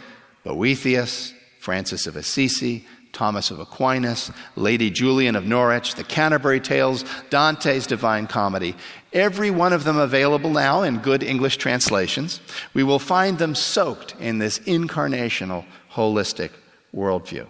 Boethius, 0.43 1.33
Francis 1.59 2.07
of 2.07 2.15
Assisi, 2.15 2.85
Thomas 3.13 3.51
of 3.51 3.59
Aquinas, 3.59 4.31
Lady 4.55 4.89
Julian 4.89 5.35
of 5.35 5.45
Norwich, 5.45 5.95
the 5.95 6.03
Canterbury 6.03 6.59
Tales, 6.59 7.03
Dante's 7.29 7.85
Divine 7.85 8.25
Comedy, 8.25 8.75
every 9.13 9.51
one 9.51 9.73
of 9.73 9.83
them 9.83 9.97
available 9.97 10.49
now 10.49 10.81
in 10.81 10.99
good 10.99 11.21
English 11.21 11.57
translations, 11.57 12.39
we 12.73 12.83
will 12.83 12.99
find 12.99 13.37
them 13.37 13.53
soaked 13.53 14.15
in 14.19 14.37
this 14.37 14.59
incarnational, 14.59 15.65
holistic 15.91 16.51
worldview. 16.95 17.47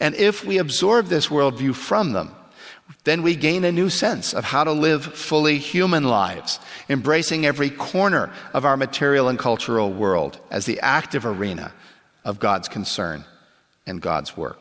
And 0.00 0.14
if 0.14 0.44
we 0.44 0.58
absorb 0.58 1.06
this 1.06 1.28
worldview 1.28 1.74
from 1.74 2.12
them, 2.12 2.34
then 3.06 3.22
we 3.22 3.36
gain 3.36 3.64
a 3.64 3.70
new 3.70 3.88
sense 3.88 4.34
of 4.34 4.42
how 4.42 4.64
to 4.64 4.72
live 4.72 5.04
fully 5.04 5.58
human 5.58 6.02
lives, 6.02 6.58
embracing 6.88 7.46
every 7.46 7.70
corner 7.70 8.32
of 8.52 8.64
our 8.64 8.76
material 8.76 9.28
and 9.28 9.38
cultural 9.38 9.92
world 9.92 10.40
as 10.50 10.66
the 10.66 10.80
active 10.80 11.24
arena 11.24 11.72
of 12.24 12.40
God's 12.40 12.66
concern 12.66 13.24
and 13.86 14.02
God's 14.02 14.36
work. 14.36 14.60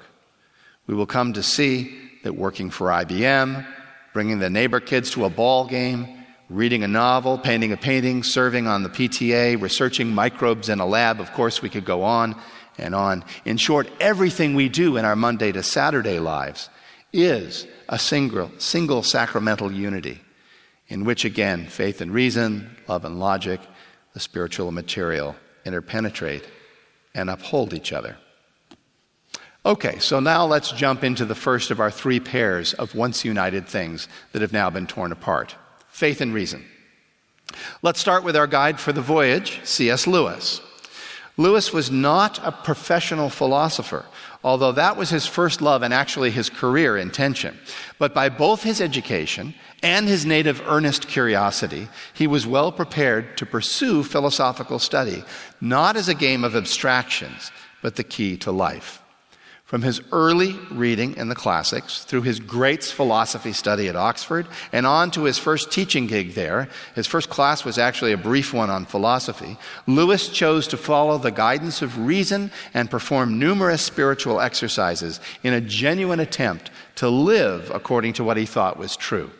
We 0.85 0.93
will 0.93 1.07
come 1.07 1.33
to 1.33 1.41
see 1.41 1.97
that 2.23 2.35
working 2.35 2.69
for 2.69 2.89
IBM, 2.89 3.65
bringing 4.13 4.37
the 4.37 4.51
neighbor 4.51 4.79
kids 4.79 5.09
to 5.11 5.25
a 5.25 5.29
ball 5.31 5.65
game, 5.65 6.23
reading 6.47 6.83
a 6.83 6.87
novel, 6.87 7.39
painting 7.39 7.71
a 7.71 7.77
painting, 7.77 8.21
serving 8.21 8.67
on 8.67 8.83
the 8.83 8.89
PTA, 8.89 9.59
researching 9.59 10.13
microbes 10.13 10.69
in 10.69 10.79
a 10.79 10.85
lab, 10.85 11.19
of 11.19 11.33
course, 11.33 11.63
we 11.63 11.69
could 11.69 11.83
go 11.83 12.03
on 12.03 12.39
and 12.77 12.93
on. 12.93 13.23
In 13.43 13.57
short, 13.57 13.89
everything 13.99 14.53
we 14.53 14.69
do 14.69 14.97
in 14.97 15.03
our 15.05 15.15
Monday 15.15 15.51
to 15.51 15.63
Saturday 15.63 16.19
lives 16.19 16.69
is 17.11 17.65
a 17.89 17.99
single, 17.99 18.51
single 18.57 19.03
sacramental 19.03 19.71
unity 19.71 20.21
in 20.87 21.03
which, 21.03 21.25
again, 21.25 21.65
faith 21.65 22.01
and 22.01 22.13
reason, 22.13 22.77
love 22.87 23.05
and 23.05 23.19
logic, 23.19 23.59
the 24.13 24.19
spiritual 24.19 24.67
and 24.67 24.75
material 24.75 25.35
interpenetrate 25.65 26.45
and 27.13 27.29
uphold 27.29 27.73
each 27.73 27.91
other. 27.91 28.17
Okay, 29.65 29.97
so 29.97 30.19
now 30.19 30.45
let's 30.45 30.71
jump 30.71 31.03
into 31.03 31.25
the 31.25 31.33
first 31.33 31.71
of 31.71 31.79
our 31.79 31.89
three 31.89 32.19
pairs 32.19 32.73
of 32.73 32.93
once 32.93 33.25
united 33.25 33.67
things 33.67 34.07
that 34.31 34.43
have 34.43 34.53
now 34.53 34.69
been 34.69 34.85
torn 34.85 35.11
apart 35.11 35.55
faith 35.89 36.19
and 36.19 36.33
reason. 36.33 36.63
Let's 37.81 38.01
start 38.01 38.25
with 38.25 38.35
our 38.35 38.47
guide 38.47 38.81
for 38.81 38.91
the 38.91 39.01
voyage, 39.01 39.61
C.S. 39.63 40.07
Lewis. 40.07 40.59
Lewis 41.37 41.71
was 41.71 41.89
not 41.89 42.37
a 42.43 42.51
professional 42.51 43.29
philosopher, 43.29 44.05
although 44.45 44.71
that 44.71 44.95
was 44.95 45.09
his 45.09 45.25
first 45.25 45.59
love 45.59 45.81
and 45.81 45.91
actually 45.91 46.29
his 46.29 46.51
career 46.51 46.95
intention. 46.95 47.57
But 47.97 48.13
by 48.13 48.29
both 48.29 48.61
his 48.61 48.79
education 48.79 49.55
and 49.81 50.07
his 50.07 50.23
native 50.23 50.61
earnest 50.67 51.07
curiosity, 51.07 51.87
he 52.13 52.27
was 52.27 52.45
well 52.45 52.71
prepared 52.71 53.37
to 53.37 53.45
pursue 53.47 54.03
philosophical 54.03 54.77
study, 54.77 55.23
not 55.59 55.97
as 55.97 56.07
a 56.09 56.13
game 56.13 56.43
of 56.43 56.55
abstractions, 56.55 57.51
but 57.81 57.95
the 57.95 58.03
key 58.03 58.37
to 58.37 58.51
life. 58.51 59.01
From 59.65 59.81
his 59.81 59.99
early 60.11 60.53
reading 60.69 61.17
in 61.17 61.27
the 61.27 61.33
classics, 61.33 62.03
through 62.03 62.21
his 62.21 62.39
Greats 62.39 62.91
philosophy 62.91 63.51
study 63.51 63.87
at 63.87 63.95
Oxford, 63.95 64.47
and 64.71 64.85
on 64.85 65.09
to 65.11 65.23
his 65.23 65.39
first 65.39 65.71
teaching 65.71 66.05
gig 66.05 66.35
there, 66.35 66.69
his 66.93 67.07
first 67.07 67.29
class 67.31 67.65
was 67.65 67.79
actually 67.79 68.11
a 68.11 68.17
brief 68.17 68.53
one 68.53 68.69
on 68.69 68.85
philosophy, 68.85 69.57
Lewis 69.87 70.29
chose 70.29 70.67
to 70.67 70.77
follow 70.77 71.17
the 71.17 71.31
guidance 71.31 71.81
of 71.81 71.97
reason 71.97 72.51
and 72.75 72.91
perform 72.91 73.39
numerous 73.39 73.81
spiritual 73.81 74.39
exercises 74.39 75.19
in 75.41 75.53
a 75.53 75.61
genuine 75.61 76.19
attempt 76.19 76.69
to 76.93 77.09
live 77.09 77.71
according 77.73 78.13
to 78.13 78.23
what 78.23 78.37
he 78.37 78.45
thought 78.45 78.77
was 78.77 78.95
true. 78.95 79.31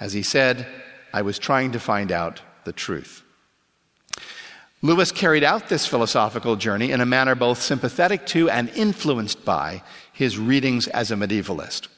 As 0.00 0.12
he 0.12 0.24
said, 0.24 0.66
I 1.12 1.22
was 1.22 1.38
trying 1.38 1.70
to 1.72 1.78
find 1.78 2.10
out 2.10 2.42
the 2.64 2.72
truth. 2.72 3.23
Lewis 4.84 5.10
carried 5.10 5.42
out 5.42 5.70
this 5.70 5.86
philosophical 5.86 6.56
journey 6.56 6.92
in 6.92 7.00
a 7.00 7.06
manner 7.06 7.34
both 7.34 7.62
sympathetic 7.62 8.26
to 8.26 8.50
and 8.50 8.68
influenced 8.76 9.42
by 9.42 9.82
his 10.12 10.38
readings 10.38 10.88
as 10.88 11.10
a 11.10 11.16
medievalist. 11.16 11.88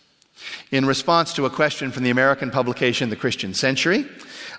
In 0.71 0.87
response 0.87 1.33
to 1.33 1.47
a 1.47 1.51
question 1.51 1.91
from 1.91 2.05
the 2.05 2.11
American 2.11 2.49
publication 2.49 3.11
The 3.11 3.17
Christian 3.17 3.55
Century, 3.55 4.07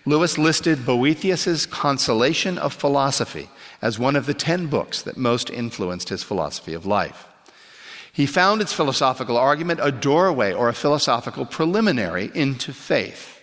Lewis 0.05 0.37
listed 0.37 0.85
Boethius's 0.85 1.65
Consolation 1.65 2.57
of 2.57 2.73
Philosophy 2.73 3.49
as 3.81 3.97
one 3.97 4.17
of 4.17 4.25
the 4.25 4.33
ten 4.33 4.67
books 4.67 5.01
that 5.03 5.15
most 5.15 5.49
influenced 5.49 6.09
his 6.09 6.21
philosophy 6.21 6.73
of 6.73 6.85
life. 6.85 7.25
He 8.11 8.25
found 8.25 8.59
its 8.59 8.73
philosophical 8.73 9.37
argument 9.37 9.79
a 9.81 9.89
doorway 9.89 10.51
or 10.51 10.67
a 10.67 10.73
philosophical 10.73 11.45
preliminary 11.45 12.29
into 12.33 12.73
faith. 12.73 13.41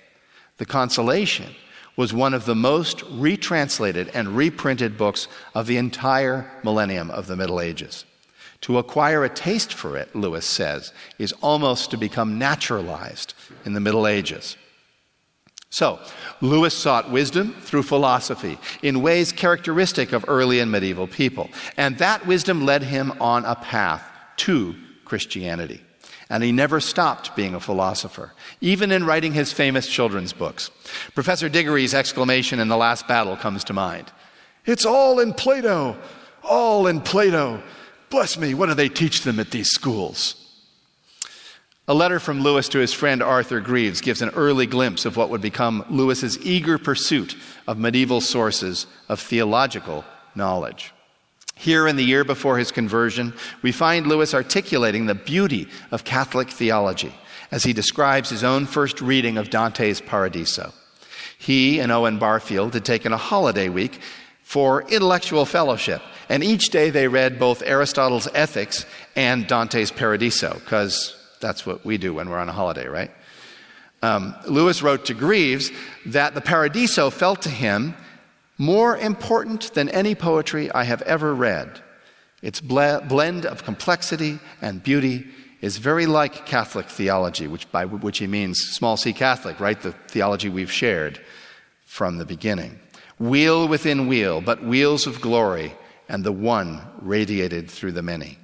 The 0.59 0.67
Consolation 0.67 1.55
was 1.97 2.13
one 2.13 2.35
of 2.35 2.45
the 2.45 2.55
most 2.55 3.03
retranslated 3.11 4.11
and 4.15 4.37
reprinted 4.37 4.99
books 4.99 5.29
of 5.55 5.67
the 5.67 5.77
entire 5.77 6.51
millennium 6.63 7.11
of 7.11 7.27
the 7.27 7.37
Middle 7.37 7.61
Ages. 7.61 8.05
To 8.63 8.79
acquire 8.79 9.25
a 9.25 9.29
taste 9.29 9.75
for 9.75 9.97
it, 9.97 10.15
Lewis 10.17 10.47
says, 10.47 10.93
is 11.19 11.33
almost 11.43 11.91
to 11.91 11.97
become 11.97 12.39
naturalized 12.39 13.35
in 13.65 13.75
the 13.75 13.81
Middle 13.81 14.07
Ages. 14.07 14.57
So, 15.69 15.99
Lewis 16.41 16.73
sought 16.73 17.11
wisdom 17.11 17.53
through 17.61 17.83
philosophy 17.83 18.59
in 18.81 19.03
ways 19.03 19.33
characteristic 19.33 20.13
of 20.13 20.25
early 20.29 20.61
and 20.61 20.71
medieval 20.71 21.07
people, 21.07 21.51
and 21.77 21.99
that 21.99 22.27
wisdom 22.27 22.65
led 22.65 22.85
him 22.85 23.13
on 23.21 23.45
a 23.45 23.57
path 23.57 24.09
to 24.37 24.77
Christianity. 25.05 25.84
And 26.31 26.43
he 26.43 26.53
never 26.53 26.81
stopped 26.81 27.37
being 27.37 27.55
a 27.55 27.61
philosopher, 27.61 28.33
even 28.61 28.91
in 28.91 29.05
writing 29.05 29.33
his 29.33 29.53
famous 29.53 29.87
children's 29.87 30.33
books. 30.33 30.71
Professor 31.15 31.49
Diggory's 31.49 31.95
exclamation 31.95 32.61
in 32.61 32.69
The 32.69 32.77
Last 32.77 33.07
Battle 33.07 33.37
comes 33.37 33.65
to 33.65 33.73
mind 33.73 34.11
It's 34.65 34.87
all 34.87 35.21
in 35.21 35.35
Plato, 35.35 35.97
all 36.43 36.87
in 36.87 37.01
Plato. 37.01 37.63
Bless 38.09 38.39
me, 38.39 38.55
what 38.55 38.67
do 38.67 38.75
they 38.75 38.89
teach 38.89 39.23
them 39.23 39.39
at 39.39 39.51
these 39.51 39.71
schools? 39.71 40.41
A 41.87 41.93
letter 41.93 42.19
from 42.19 42.41
Lewis 42.41 42.71
to 42.71 42.79
his 42.79 42.95
friend 42.95 43.23
Arthur 43.23 43.61
Greeves 43.61 44.01
gives 44.01 44.23
an 44.23 44.31
early 44.31 44.65
glimpse 44.65 45.05
of 45.05 45.19
what 45.19 45.29
would 45.29 45.43
become 45.43 45.85
Lewis's 45.91 46.39
eager 46.39 46.79
pursuit 46.79 47.37
of 47.67 47.77
medieval 47.77 48.23
sources 48.23 48.87
of 49.11 49.21
theological 49.21 50.03
knowledge. 50.35 50.94
Here, 51.55 51.87
in 51.87 51.97
the 51.97 52.05
year 52.05 52.25
before 52.25 52.59
his 52.59 52.73
conversion, 52.73 53.33
we 53.63 53.73
find 53.73 54.07
Lewis 54.07 54.35
articulating 54.35 55.07
the 55.07 55.15
beauty 55.15 55.69
of 55.91 56.05
Catholic 56.05 56.51
theology 56.51 57.15
as 57.51 57.63
he 57.63 57.73
describes 57.73 58.31
his 58.31 58.43
own 58.43 58.67
first 58.67 59.01
reading 59.01 59.39
of 59.39 59.51
Dante's 59.51 60.01
Paradiso. 60.01 60.73
He 61.39 61.79
and 61.79 61.93
Owen 61.93 62.19
Barfield 62.19 62.75
had 62.75 62.85
taken 62.85 63.13
a 63.13 63.17
holiday 63.17 63.69
week 63.69 64.01
for 64.43 64.83
intellectual 64.91 65.47
fellowship, 65.47 66.03
and 66.29 66.43
each 66.43 66.71
day 66.71 66.91
they 66.91 67.09
read 67.09 67.39
both 67.39 67.63
Aristotle's 67.63 68.29
Ethics 68.35 68.85
and 69.15 69.47
Dante's 69.47 69.91
Paradiso, 69.91 70.55
because 70.55 71.17
that's 71.41 71.65
what 71.65 71.85
we 71.85 71.99
do 71.99 72.15
when 72.15 72.29
we're 72.29 72.39
on 72.39 72.49
a 72.49 72.53
holiday, 72.53 72.89
right? 72.89 73.11
Um, 74.03 74.35
Lewis 74.47 74.83
wrote 74.83 75.07
to 75.07 75.15
Greeves 75.15 75.71
that 76.07 76.35
the 76.35 76.41
Paradiso 76.41 77.09
felt 77.11 77.43
to 77.43 77.49
him 77.49 77.95
more 78.59 78.97
important 78.97 79.73
than 79.75 79.89
any 79.89 80.15
poetry 80.15 80.71
I 80.71 80.85
have 80.85 81.03
ever 81.03 81.35
read. 81.35 81.81
Its 82.43 82.61
blend 82.61 83.47
of 83.47 83.65
complexity 83.65 84.39
and 84.61 84.83
beauty 84.83 85.27
is 85.61 85.79
very 85.79 86.07
like 86.07 86.47
Catholic 86.47 86.87
theology, 86.87 87.47
which, 87.47 87.71
by 87.73 87.87
which 87.87 88.19
he 88.19 88.27
means 88.27 88.61
small 88.61 88.97
c 88.97 89.13
Catholic, 89.13 89.59
right? 89.61 89.81
The 89.81 89.93
theology 89.93 90.49
we've 90.49 90.71
shared 90.71 91.21
from 91.85 92.19
the 92.19 92.27
beginning. 92.27 92.79
Wheel 93.19 93.67
within 93.67 94.09
wheel, 94.09 94.41
but 94.41 94.63
wheels 94.63 95.07
of 95.07 95.21
glory, 95.21 95.75
and 96.09 96.23
the 96.23 96.33
one 96.33 96.83
radiated 97.01 97.71
through 97.71 97.93
the 97.93 98.03
many. 98.03 98.39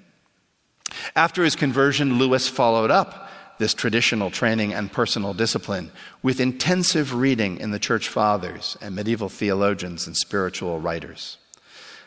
After 1.14 1.44
his 1.44 1.56
conversion, 1.56 2.18
Lewis 2.18 2.48
followed 2.48 2.90
up 2.90 3.29
this 3.60 3.74
traditional 3.74 4.30
training 4.30 4.72
and 4.72 4.90
personal 4.90 5.34
discipline 5.34 5.92
with 6.22 6.40
intensive 6.40 7.14
reading 7.14 7.58
in 7.58 7.70
the 7.70 7.78
church 7.78 8.08
fathers 8.08 8.76
and 8.80 8.96
medieval 8.96 9.28
theologians 9.28 10.06
and 10.06 10.16
spiritual 10.16 10.80
writers. 10.80 11.36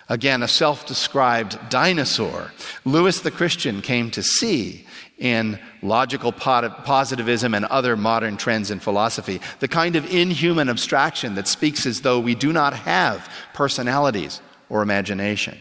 Again, 0.10 0.44
a 0.44 0.48
self 0.48 0.86
described 0.86 1.58
dinosaur, 1.70 2.52
Lewis 2.84 3.22
the 3.22 3.32
Christian 3.32 3.82
came 3.82 4.12
to 4.12 4.24
see 4.24 4.86
in 5.18 5.60
logical 5.84 6.32
positivism 6.32 7.54
and 7.54 7.66
other 7.66 7.96
modern 7.96 8.36
trends 8.36 8.72
in 8.72 8.80
philosophy 8.80 9.40
the 9.60 9.68
kind 9.68 9.96
of 9.96 10.12
inhuman 10.12 10.70
abstraction 10.70 11.36
that 11.36 11.48
speaks 11.48 11.86
as 11.86 12.02
though 12.02 12.20
we 12.20 12.36
do 12.36 12.52
not 12.52 12.74
have 12.74 13.32
personalities 13.54 14.42
or 14.70 14.82
imagination. 14.82 15.58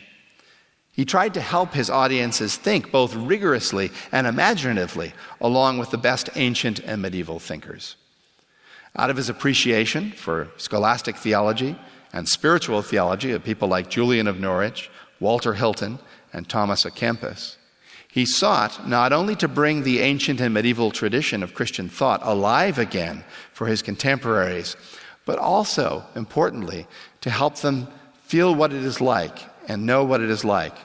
He 0.93 1.07
tried 1.07 1.33
to 1.35 1.41
help 1.41 1.73
his 1.73 1.89
audiences 1.89 2.57
think 2.57 2.93
both 2.93 3.15
rigorously 3.15 3.91
and 4.13 4.27
imaginatively, 4.27 5.15
along 5.41 5.79
with 5.79 5.91
the 5.91 5.99
best 5.99 6.29
ancient 6.37 6.81
and 6.81 7.01
medieval 7.01 7.39
thinkers. 7.39 7.97
Out 8.95 9.09
of 9.09 9.17
his 9.17 9.31
appreciation 9.31 10.13
for 10.13 10.49
scholastic 10.59 11.17
theology 11.17 11.77
and 12.13 12.29
spiritual 12.29 12.83
theology 12.83 13.33
of 13.33 13.43
people 13.43 13.69
like 13.69 13.89
Julian 13.89 14.27
of 14.27 14.39
Norwich, 14.39 14.91
Walter 15.19 15.55
Hilton, 15.55 15.99
and 16.31 16.47
Thomas 16.47 16.85
à 16.85 16.91
Kempis, 16.91 17.57
he 18.07 18.27
sought 18.27 18.87
not 18.87 19.15
only 19.15 19.35
to 19.37 19.49
bring 19.49 19.83
the 19.83 20.01
ancient 20.01 20.43
and 20.43 20.53
medieval 20.53 20.91
tradition 20.91 21.43
of 21.43 21.55
Christian 21.55 21.89
thought 21.89 22.21
alive 22.23 22.79
again 22.79 23.25
for 23.55 23.67
his 23.67 23.81
contemporaries, 23.81 24.77
but 25.25 25.39
also, 25.39 26.05
importantly, 26.15 26.87
to 27.23 27.31
help 27.31 27.57
them 27.57 27.89
feel 28.25 28.55
what 28.55 28.75
it 28.75 28.83
is 28.83 29.01
like 29.01 29.39
and 29.69 29.87
know 29.87 30.05
what 30.05 30.21
it 30.21 30.31
is 30.31 30.45
like 30.45 30.77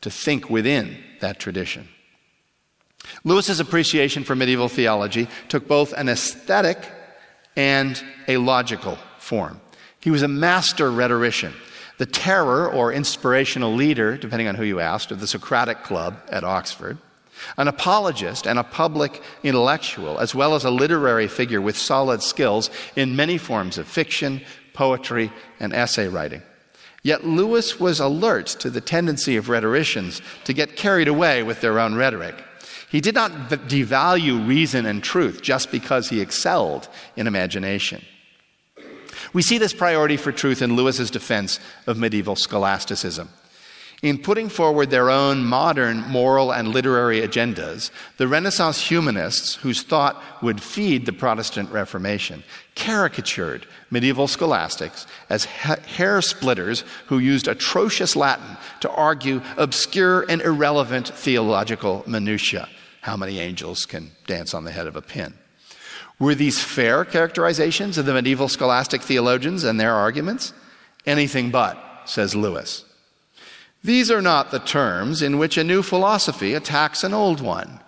to 0.00 0.10
think 0.10 0.50
within 0.50 1.02
that 1.20 1.38
tradition. 1.38 1.88
Lewis's 3.24 3.60
appreciation 3.60 4.24
for 4.24 4.34
medieval 4.34 4.68
theology 4.68 5.28
took 5.48 5.68
both 5.68 5.92
an 5.92 6.08
aesthetic 6.08 6.90
and 7.56 8.02
a 8.28 8.36
logical 8.38 8.98
form. 9.18 9.60
He 10.00 10.10
was 10.10 10.22
a 10.22 10.28
master 10.28 10.90
rhetorician, 10.90 11.54
the 11.98 12.06
terror 12.06 12.70
or 12.70 12.92
inspirational 12.92 13.74
leader, 13.74 14.16
depending 14.16 14.48
on 14.48 14.54
who 14.54 14.64
you 14.64 14.80
asked, 14.80 15.10
of 15.10 15.20
the 15.20 15.26
Socratic 15.26 15.82
Club 15.82 16.18
at 16.30 16.44
Oxford, 16.44 16.98
an 17.56 17.68
apologist 17.68 18.46
and 18.46 18.58
a 18.58 18.64
public 18.64 19.22
intellectual, 19.42 20.18
as 20.18 20.34
well 20.34 20.54
as 20.54 20.64
a 20.64 20.70
literary 20.70 21.28
figure 21.28 21.60
with 21.60 21.76
solid 21.76 22.22
skills 22.22 22.70
in 22.96 23.16
many 23.16 23.38
forms 23.38 23.78
of 23.78 23.88
fiction, 23.88 24.40
poetry, 24.72 25.32
and 25.60 25.72
essay 25.72 26.08
writing. 26.08 26.42
Yet 27.04 27.26
Lewis 27.26 27.78
was 27.78 28.00
alert 28.00 28.46
to 28.60 28.70
the 28.70 28.80
tendency 28.80 29.36
of 29.36 29.50
rhetoricians 29.50 30.22
to 30.44 30.54
get 30.54 30.74
carried 30.74 31.06
away 31.06 31.42
with 31.42 31.60
their 31.60 31.78
own 31.78 31.94
rhetoric. 31.94 32.42
He 32.90 33.02
did 33.02 33.14
not 33.14 33.30
devalue 33.50 34.48
reason 34.48 34.86
and 34.86 35.04
truth 35.04 35.42
just 35.42 35.70
because 35.70 36.08
he 36.08 36.20
excelled 36.20 36.88
in 37.14 37.26
imagination. 37.26 38.02
We 39.34 39.42
see 39.42 39.58
this 39.58 39.74
priority 39.74 40.16
for 40.16 40.32
truth 40.32 40.62
in 40.62 40.76
Lewis's 40.76 41.10
defense 41.10 41.60
of 41.86 41.98
medieval 41.98 42.36
scholasticism. 42.36 43.28
In 44.04 44.18
putting 44.18 44.50
forward 44.50 44.90
their 44.90 45.08
own 45.08 45.42
modern 45.42 46.02
moral 46.02 46.52
and 46.52 46.68
literary 46.68 47.22
agendas, 47.22 47.90
the 48.18 48.28
Renaissance 48.28 48.78
humanists, 48.78 49.54
whose 49.54 49.80
thought 49.80 50.22
would 50.42 50.62
feed 50.62 51.06
the 51.06 51.12
Protestant 51.14 51.70
Reformation, 51.70 52.44
caricatured 52.74 53.66
medieval 53.90 54.28
scholastics 54.28 55.06
as 55.30 55.46
hair 55.46 56.20
splitters 56.20 56.84
who 57.06 57.18
used 57.18 57.48
atrocious 57.48 58.14
Latin 58.14 58.58
to 58.80 58.90
argue 58.90 59.40
obscure 59.56 60.26
and 60.28 60.42
irrelevant 60.42 61.08
theological 61.08 62.04
minutiae. 62.06 62.68
How 63.00 63.16
many 63.16 63.38
angels 63.38 63.86
can 63.86 64.10
dance 64.26 64.52
on 64.52 64.64
the 64.64 64.70
head 64.70 64.86
of 64.86 64.96
a 64.96 65.02
pin? 65.02 65.32
Were 66.18 66.34
these 66.34 66.62
fair 66.62 67.06
characterizations 67.06 67.96
of 67.96 68.04
the 68.04 68.12
medieval 68.12 68.48
scholastic 68.48 69.00
theologians 69.00 69.64
and 69.64 69.80
their 69.80 69.94
arguments? 69.94 70.52
Anything 71.06 71.50
but, 71.50 71.78
says 72.04 72.34
Lewis. 72.34 72.84
These 73.84 74.10
are 74.10 74.22
not 74.22 74.50
the 74.50 74.60
terms 74.60 75.20
in 75.20 75.36
which 75.36 75.58
a 75.58 75.62
new 75.62 75.82
philosophy 75.82 76.54
attacks 76.54 77.04
an 77.04 77.12
old 77.12 77.42
one. 77.42 77.80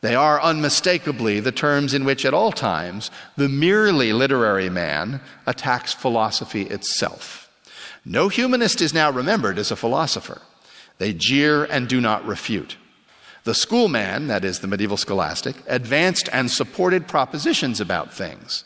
They 0.00 0.14
are 0.14 0.40
unmistakably 0.40 1.40
the 1.40 1.52
terms 1.52 1.92
in 1.92 2.06
which, 2.06 2.24
at 2.24 2.32
all 2.32 2.52
times, 2.52 3.10
the 3.36 3.50
merely 3.50 4.14
literary 4.14 4.70
man 4.70 5.20
attacks 5.46 5.92
philosophy 5.92 6.62
itself. 6.62 7.50
No 8.02 8.28
humanist 8.28 8.80
is 8.80 8.94
now 8.94 9.10
remembered 9.10 9.58
as 9.58 9.70
a 9.70 9.76
philosopher. 9.76 10.40
They 10.96 11.12
jeer 11.12 11.64
and 11.64 11.86
do 11.86 12.00
not 12.00 12.26
refute. 12.26 12.78
The 13.44 13.52
schoolman, 13.52 14.28
that 14.28 14.46
is 14.46 14.60
the 14.60 14.66
medieval 14.68 14.96
scholastic, 14.96 15.56
advanced 15.66 16.30
and 16.32 16.50
supported 16.50 17.06
propositions 17.06 17.78
about 17.80 18.12
things. 18.12 18.64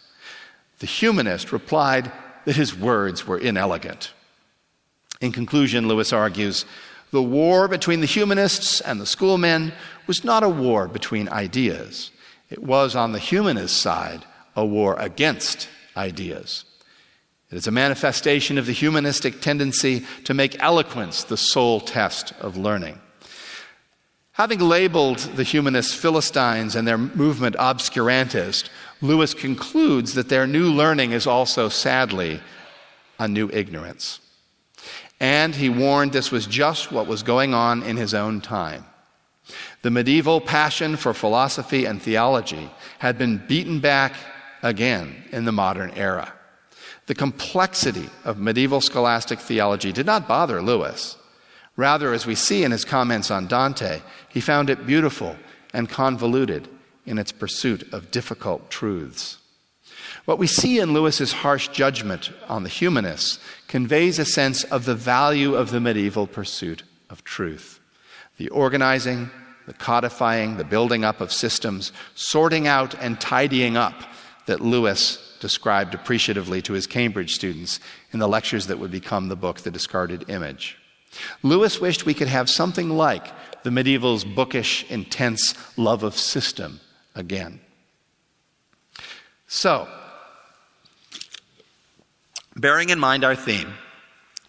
The 0.79 0.87
humanist 0.87 1.51
replied 1.51 2.13
that 2.45 2.57
his 2.57 2.79
words 2.79 3.27
were 3.27 3.39
inelegant. 3.39 4.13
In 5.21 5.33
conclusion, 5.33 5.89
Lewis 5.89 6.13
argues 6.13 6.65
the 7.11 7.23
war 7.23 7.69
between 7.69 8.01
the 8.01 8.07
humanists 8.07 8.81
and 8.81 9.01
the 9.01 9.07
schoolmen 9.07 9.73
was 10.07 10.25
not 10.25 10.43
a 10.43 10.49
war 10.49 10.89
between 10.89 11.29
ideas. 11.29 12.11
It 12.51 12.63
was, 12.63 12.95
on 12.95 13.13
the 13.13 13.19
humanist 13.19 13.81
side, 13.81 14.25
a 14.55 14.65
war 14.65 14.97
against 14.99 15.69
ideas. 15.97 16.65
It 17.51 17.57
is 17.57 17.67
a 17.67 17.73
manifestation 17.73 18.59
of 18.59 18.67
the 18.67 18.73
humanistic 18.73 19.41
tendency 19.41 20.05
to 20.25 20.35
make 20.35 20.61
eloquence 20.63 21.25
the 21.25 21.37
sole 21.37 21.81
test 21.81 22.33
of 22.41 22.57
learning. 22.57 23.01
Having 24.33 24.61
labeled 24.61 25.19
the 25.19 25.45
humanists 25.45 25.95
Philistines 25.95 26.77
and 26.77 26.87
their 26.87 26.99
movement 26.99 27.57
obscurantist, 27.57 28.69
Lewis 29.01 29.33
concludes 29.33 30.15
that 30.15 30.29
their 30.29 30.47
new 30.47 30.71
learning 30.71 31.13
is 31.13 31.27
also, 31.27 31.69
sadly, 31.69 32.41
a 33.19 33.27
new 33.27 33.49
ignorance. 33.51 34.21
And 35.19 35.55
he 35.55 35.69
warned 35.69 36.13
this 36.13 36.31
was 36.31 36.47
just 36.47 36.93
what 36.93 37.07
was 37.07 37.23
going 37.23 37.55
on 37.55 37.83
in 37.83 37.97
his 37.97 38.13
own 38.13 38.41
time. 38.41 38.85
The 39.83 39.91
medieval 39.91 40.41
passion 40.41 40.97
for 40.97 41.15
philosophy 41.15 41.85
and 41.85 42.03
theology 42.03 42.71
had 42.99 43.17
been 43.17 43.43
beaten 43.47 43.81
back 43.81 44.15
again 44.63 45.25
in 45.33 45.45
the 45.45 45.53
modern 45.53 45.93
era. 45.93 46.33
The 47.07 47.15
complexity 47.15 48.11
of 48.25 48.39
medieval 48.39 48.81
scholastic 48.81 49.39
theology 49.39 49.93
did 49.93 50.07
not 50.07 50.27
bother 50.27 50.61
Lewis. 50.61 51.17
Rather, 51.77 52.13
as 52.13 52.27
we 52.27 52.35
see 52.35 52.65
in 52.65 52.73
his 52.73 52.85
comments 52.85 53.31
on 53.31 53.47
Dante, 53.47 54.01
he 54.29 54.41
found 54.41 54.71
it 54.71 54.87
beautiful 54.87 55.37
and 55.73 55.89
convoluted 55.89 56.69
in 57.05 57.19
its 57.19 57.33
pursuit 57.33 57.93
of 57.93 58.11
difficult 58.11 58.71
truths. 58.71 59.39
What 60.25 60.39
we 60.39 60.49
see 60.49 60.81
in 60.81 60.93
Lewis's 60.93 61.33
harsh 61.33 61.69
judgment 61.69 62.33
on 62.49 62.65
the 62.65 62.69
humanists 62.69 63.39
conveys 63.69 64.19
a 64.19 64.25
sense 64.25 64.65
of 64.65 64.85
the 64.85 64.95
value 64.95 65.55
of 65.55 65.71
the 65.71 65.81
medieval 65.81 66.27
pursuit 66.27 66.83
of 67.11 67.25
truth. 67.25 67.81
The 68.39 68.49
organizing, 68.49 69.31
the 69.67 69.75
codifying, 69.75 70.57
the 70.57 70.65
building 70.65 71.05
up 71.05 71.21
of 71.21 71.33
systems, 71.33 71.93
sorting 72.15 72.67
out 72.67 72.95
and 73.01 73.21
tidying 73.21 73.77
up 73.77 73.95
that 74.47 74.61
Lewis 74.61 75.37
described 75.41 75.95
appreciatively 75.95 76.63
to 76.63 76.73
his 76.73 76.87
Cambridge 76.87 77.35
students 77.35 77.81
in 78.13 78.19
the 78.19 78.29
lectures 78.29 78.67
that 78.67 78.79
would 78.79 78.91
become 78.91 79.29
the 79.29 79.37
book, 79.37 79.61
The 79.61 79.71
Discarded 79.71 80.29
Image. 80.31 80.79
Lewis 81.43 81.81
wished 81.81 82.07
we 82.07 82.15
could 82.15 82.29
have 82.29 82.49
something 82.49 82.91
like 82.91 83.27
the 83.63 83.71
medieval's 83.71 84.25
bookish, 84.25 84.89
intense 84.91 85.55
love 85.77 86.03
of 86.03 86.17
system 86.17 86.81
again. 87.15 87.61
So, 89.49 89.89
bearing 92.57 92.89
in 92.89 92.99
mind 92.99 93.25
our 93.25 93.37
theme, 93.37 93.73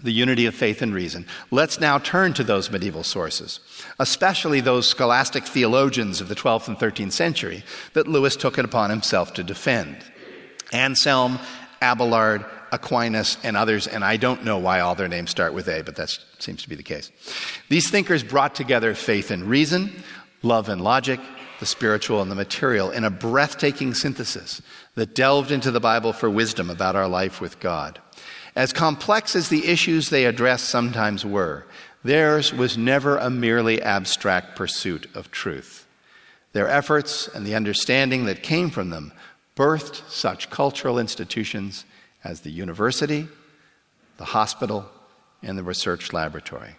the 0.02 0.12
unity 0.12 0.46
of 0.46 0.56
faith 0.56 0.82
and 0.82 0.93
reason, 0.93 1.26
let's 1.52 1.80
now 1.80 1.98
turn 1.98 2.34
to 2.34 2.43
those 2.43 2.72
medieval 2.72 3.04
sources, 3.04 3.60
especially 4.00 4.62
those 4.62 4.88
scholastic 4.88 5.43
theologians 5.46 6.22
of 6.22 6.28
the 6.28 6.36
12th 6.36 6.67
and 6.67 6.78
13th 6.78 7.12
century 7.12 7.63
that 7.93 8.08
Lewis 8.08 8.36
took 8.36 8.58
it 8.58 8.65
upon 8.65 8.89
himself 8.89 9.34
to 9.34 9.43
defend. 9.43 9.98
Anselm, 10.72 11.39
Abelard, 11.82 12.46
Aquinas, 12.72 13.38
and 13.43 13.56
others, 13.56 13.88
and 13.88 14.04
I 14.04 14.17
don't 14.17 14.43
know 14.43 14.58
why 14.58 14.82
all 14.82 14.96
their 14.96 15.08
names 15.08 15.32
start 15.32 15.54
with 15.54 15.67
A, 15.67 15.82
but 15.82 15.96
that 15.96 16.17
seems 16.39 16.62
to 16.63 16.70
be 16.70 16.76
the 16.76 16.84
case. 16.84 17.12
These 17.70 17.89
thinkers 17.89 18.24
brought 18.24 18.56
together 18.56 18.93
faith 18.93 19.32
and 19.32 19.46
reason, 19.46 19.91
love 20.43 20.70
and 20.70 20.82
logic, 20.82 21.20
the 21.60 21.65
spiritual 21.65 22.22
and 22.22 22.30
the 22.30 22.36
material 22.36 22.91
in 22.91 23.04
a 23.04 23.10
breathtaking 23.10 23.93
synthesis 23.93 24.62
that 24.96 25.15
delved 25.15 25.52
into 25.52 25.72
the 25.72 25.80
Bible 25.80 26.13
for 26.13 26.30
wisdom 26.30 26.70
about 26.70 26.96
our 26.96 27.08
life 27.08 27.41
with 27.41 27.60
God. 27.60 28.00
As 28.56 28.74
complex 28.74 29.36
as 29.36 29.50
the 29.50 29.67
issues 29.67 30.10
they 30.10 30.26
addressed 30.26 30.70
sometimes 30.70 31.26
were, 31.26 31.65
theirs 32.04 32.54
was 32.54 32.78
never 32.78 33.17
a 33.17 33.30
merely 33.30 33.82
abstract 33.82 34.56
pursuit 34.56 35.08
of 35.15 35.32
truth. 35.32 35.88
Their 36.54 36.67
efforts 36.67 37.28
and 37.28 37.46
the 37.46 37.56
understanding 37.56 38.26
that 38.26 38.41
came 38.41 38.70
from 38.70 38.89
them 38.89 39.13
birthed 39.56 40.10
such 40.10 40.50
cultural 40.50 40.98
institutions 41.00 41.86
as 42.24 42.41
the 42.41 42.52
university, 42.52 43.28
the 44.17 44.26
hospital, 44.26 44.89
and 45.43 45.58
the 45.58 45.63
research 45.63 46.13
laboratory. 46.13 46.76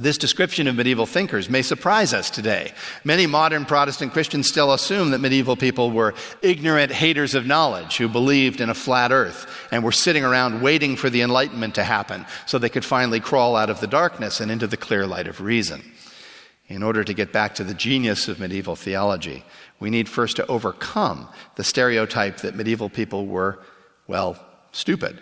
This 0.00 0.16
description 0.16 0.68
of 0.68 0.76
medieval 0.76 1.06
thinkers 1.06 1.50
may 1.50 1.62
surprise 1.62 2.14
us 2.14 2.30
today. 2.30 2.72
Many 3.02 3.26
modern 3.26 3.64
Protestant 3.64 4.12
Christians 4.12 4.48
still 4.48 4.72
assume 4.72 5.10
that 5.10 5.18
medieval 5.18 5.56
people 5.56 5.90
were 5.90 6.14
ignorant 6.40 6.92
haters 6.92 7.34
of 7.34 7.46
knowledge 7.46 7.96
who 7.96 8.08
believed 8.08 8.60
in 8.60 8.70
a 8.70 8.74
flat 8.74 9.10
earth 9.10 9.50
and 9.72 9.82
were 9.82 9.90
sitting 9.90 10.24
around 10.24 10.62
waiting 10.62 10.94
for 10.94 11.10
the 11.10 11.22
Enlightenment 11.22 11.74
to 11.74 11.82
happen 11.82 12.26
so 12.46 12.58
they 12.58 12.68
could 12.68 12.84
finally 12.84 13.18
crawl 13.18 13.56
out 13.56 13.70
of 13.70 13.80
the 13.80 13.88
darkness 13.88 14.40
and 14.40 14.52
into 14.52 14.68
the 14.68 14.76
clear 14.76 15.04
light 15.04 15.26
of 15.26 15.40
reason. 15.40 15.82
In 16.68 16.84
order 16.84 17.02
to 17.02 17.14
get 17.14 17.32
back 17.32 17.56
to 17.56 17.64
the 17.64 17.74
genius 17.74 18.28
of 18.28 18.38
medieval 18.38 18.76
theology, 18.76 19.42
we 19.80 19.90
need 19.90 20.08
first 20.08 20.36
to 20.36 20.46
overcome 20.46 21.28
the 21.56 21.64
stereotype 21.64 22.36
that 22.38 22.54
medieval 22.54 22.88
people 22.88 23.26
were, 23.26 23.58
well, 24.06 24.38
stupid. 24.70 25.20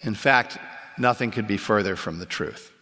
In 0.00 0.14
fact, 0.14 0.58
nothing 0.98 1.30
could 1.30 1.46
be 1.46 1.56
further 1.56 1.94
from 1.94 2.18
the 2.18 2.26
truth. 2.26 2.72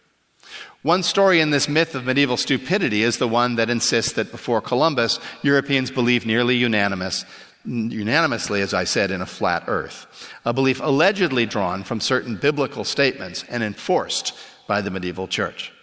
One 0.87 1.03
story 1.03 1.41
in 1.41 1.49
this 1.49 1.67
myth 1.67 1.95
of 1.95 2.05
medieval 2.05 2.37
stupidity 2.37 3.03
is 3.03 3.17
the 3.17 3.27
one 3.27 3.55
that 3.55 3.69
insists 3.69 4.13
that 4.13 4.31
before 4.31 4.61
Columbus, 4.61 5.19
Europeans 5.41 5.91
believed 5.91 6.25
nearly 6.25 6.55
unanimous, 6.55 7.25
unanimously, 7.65 8.61
as 8.61 8.73
I 8.73 8.85
said, 8.85 9.11
in 9.11 9.19
a 9.19 9.25
flat 9.25 9.65
earth. 9.67 10.07
A 10.45 10.53
belief 10.53 10.79
allegedly 10.81 11.45
drawn 11.45 11.83
from 11.83 11.99
certain 11.99 12.37
biblical 12.37 12.85
statements 12.85 13.43
and 13.49 13.63
enforced 13.63 14.31
by 14.65 14.79
the 14.79 14.89
medieval 14.89 15.27
church. 15.27 15.73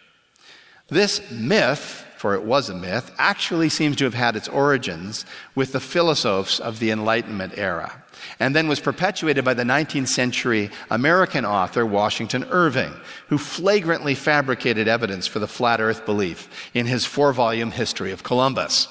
This 0.89 1.21
myth, 1.31 2.07
for 2.17 2.35
it 2.35 2.45
was 2.45 2.71
a 2.71 2.75
myth, 2.75 3.15
actually 3.19 3.69
seems 3.69 3.97
to 3.97 4.05
have 4.05 4.15
had 4.15 4.37
its 4.37 4.49
origins 4.49 5.27
with 5.55 5.73
the 5.73 5.81
philosophers 5.81 6.61
of 6.61 6.79
the 6.79 6.91
Enlightenment 6.91 7.59
era 7.59 8.04
and 8.41 8.55
then 8.55 8.69
was 8.69 8.81
perpetuated 8.81 9.45
by 9.45 9.55
the 9.55 9.63
19th 9.63 10.09
century 10.09 10.71
American 10.91 11.45
author 11.45 11.85
Washington 11.85 12.45
Irving, 12.51 12.93
who 13.29 13.39
flagrantly 13.39 14.15
fabricated 14.15 14.89
evidence 14.89 15.27
for 15.27 15.39
the 15.39 15.49
flat 15.49 15.81
earth 15.81 16.05
belief 16.07 16.49
in 16.75 16.87
his 16.87 17.05
four 17.05 17.33
volume 17.33 17.71
History 17.71 18.13
of 18.13 18.23
Columbus. 18.23 18.89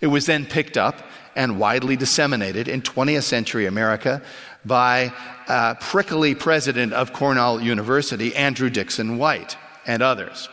It 0.00 0.08
was 0.08 0.26
then 0.26 0.46
picked 0.46 0.76
up 0.76 1.02
and 1.36 1.58
widely 1.58 1.96
disseminated 1.96 2.68
in 2.68 2.82
20th 2.82 3.22
century 3.22 3.66
America 3.66 4.22
by 4.64 5.12
uh, 5.48 5.74
prickly 5.74 6.34
president 6.34 6.92
of 6.92 7.12
Cornell 7.12 7.60
University, 7.60 8.34
Andrew 8.34 8.70
Dickson 8.70 9.18
White, 9.18 9.56
and 9.86 10.02
others. 10.02 10.48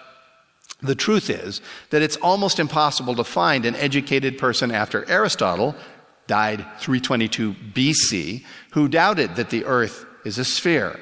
The 0.82 0.96
truth 0.96 1.30
is 1.30 1.62
that 1.90 2.04
it's 2.04 2.18
almost 2.18 2.60
impossible 2.60 3.16
to 3.16 3.24
find 3.24 3.66
an 3.66 3.76
educated 3.76 4.38
person 4.38 4.72
after 4.72 5.10
Aristotle 5.10 5.76
died 6.28 6.60
322 6.80 7.54
BC, 7.74 8.44
who 8.72 8.88
doubted 8.88 9.36
that 9.36 9.50
the 9.50 9.66
earth 9.66 10.06
is 10.26 10.38
a 10.38 10.46
sphere. 10.46 11.00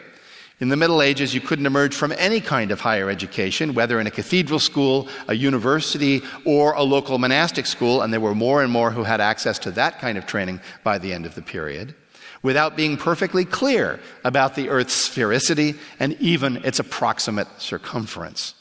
In 0.61 0.69
the 0.69 0.77
Middle 0.77 1.01
Ages, 1.01 1.33
you 1.33 1.41
couldn't 1.41 1.65
emerge 1.65 1.93
from 1.93 2.13
any 2.17 2.39
kind 2.39 2.71
of 2.71 2.79
higher 2.79 3.09
education, 3.09 3.73
whether 3.73 3.99
in 3.99 4.07
a 4.07 4.11
cathedral 4.11 4.59
school, 4.59 5.09
a 5.27 5.33
university, 5.33 6.21
or 6.45 6.73
a 6.73 6.83
local 6.83 7.17
monastic 7.17 7.65
school, 7.65 8.01
and 8.01 8.13
there 8.13 8.21
were 8.21 8.33
more 8.33 8.63
and 8.63 8.71
more 8.71 8.91
who 8.91 9.03
had 9.03 9.19
access 9.19 9.59
to 9.59 9.71
that 9.71 9.99
kind 9.99 10.17
of 10.17 10.25
training 10.25 10.61
by 10.81 10.97
the 10.97 11.11
end 11.11 11.25
of 11.25 11.35
the 11.35 11.41
period, 11.41 11.93
without 12.41 12.77
being 12.77 12.95
perfectly 12.95 13.43
clear 13.43 13.99
about 14.23 14.55
the 14.55 14.69
Earth's 14.69 15.09
sphericity 15.09 15.77
and 15.99 16.13
even 16.21 16.63
its 16.63 16.79
approximate 16.79 17.49
circumference. 17.57 18.53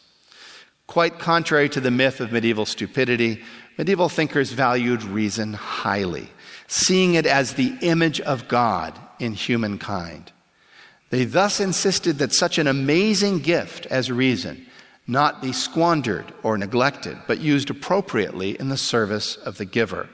Quite 0.89 1.21
contrary 1.21 1.69
to 1.69 1.81
the 1.81 1.93
myth 1.93 2.21
of 2.21 2.33
medieval 2.33 2.67
stupidity, 2.67 3.41
medieval 3.79 4.09
thinkers 4.09 4.51
valued 4.51 5.05
reason 5.05 5.53
highly 5.53 6.29
seeing 6.67 7.15
it 7.15 7.27
as 7.27 7.55
the 7.55 7.77
image 7.81 8.21
of 8.21 8.49
God 8.49 8.99
in 9.19 9.35
humankind. 9.35 10.33
They 11.11 11.25
thus 11.25 11.61
insisted 11.61 12.19
that 12.19 12.33
such 12.33 12.59
an 12.59 12.67
amazing 12.67 13.41
gift 13.41 13.87
as 13.87 14.11
reason 14.11 14.67
not 15.07 15.43
be 15.43 15.53
squandered 15.53 16.33
or 16.43 16.57
neglected, 16.57 17.19
but 17.27 17.39
used 17.39 17.71
appropriately 17.71 18.59
in 18.59 18.69
the 18.69 18.77
service 18.77 19.37
of 19.37 19.59
the 19.59 19.65
giver. 19.65 20.09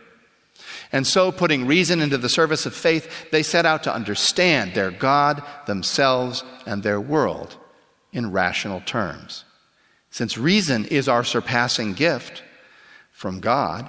And 0.92 1.06
so, 1.06 1.30
putting 1.30 1.66
reason 1.66 2.00
into 2.00 2.18
the 2.18 2.28
service 2.28 2.66
of 2.66 2.74
faith, 2.74 3.30
they 3.30 3.42
set 3.42 3.64
out 3.64 3.84
to 3.84 3.94
understand 3.94 4.74
their 4.74 4.90
God, 4.90 5.42
themselves, 5.66 6.42
and 6.66 6.82
their 6.82 7.00
world 7.00 7.56
in 8.12 8.32
rational 8.32 8.80
terms. 8.80 9.44
Since 10.10 10.36
reason 10.36 10.84
is 10.86 11.08
our 11.08 11.22
surpassing 11.22 11.92
gift 11.92 12.42
from 13.12 13.40
God, 13.40 13.88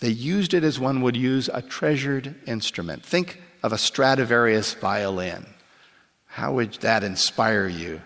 they 0.00 0.10
used 0.10 0.54
it 0.54 0.62
as 0.62 0.78
one 0.78 1.00
would 1.00 1.16
use 1.16 1.48
a 1.52 1.62
treasured 1.62 2.34
instrument. 2.46 3.04
Think 3.04 3.40
of 3.62 3.72
a 3.72 3.78
Stradivarius 3.78 4.74
violin. 4.74 5.46
How 6.26 6.52
would 6.52 6.74
that 6.74 7.02
inspire 7.02 7.66
you 7.66 8.02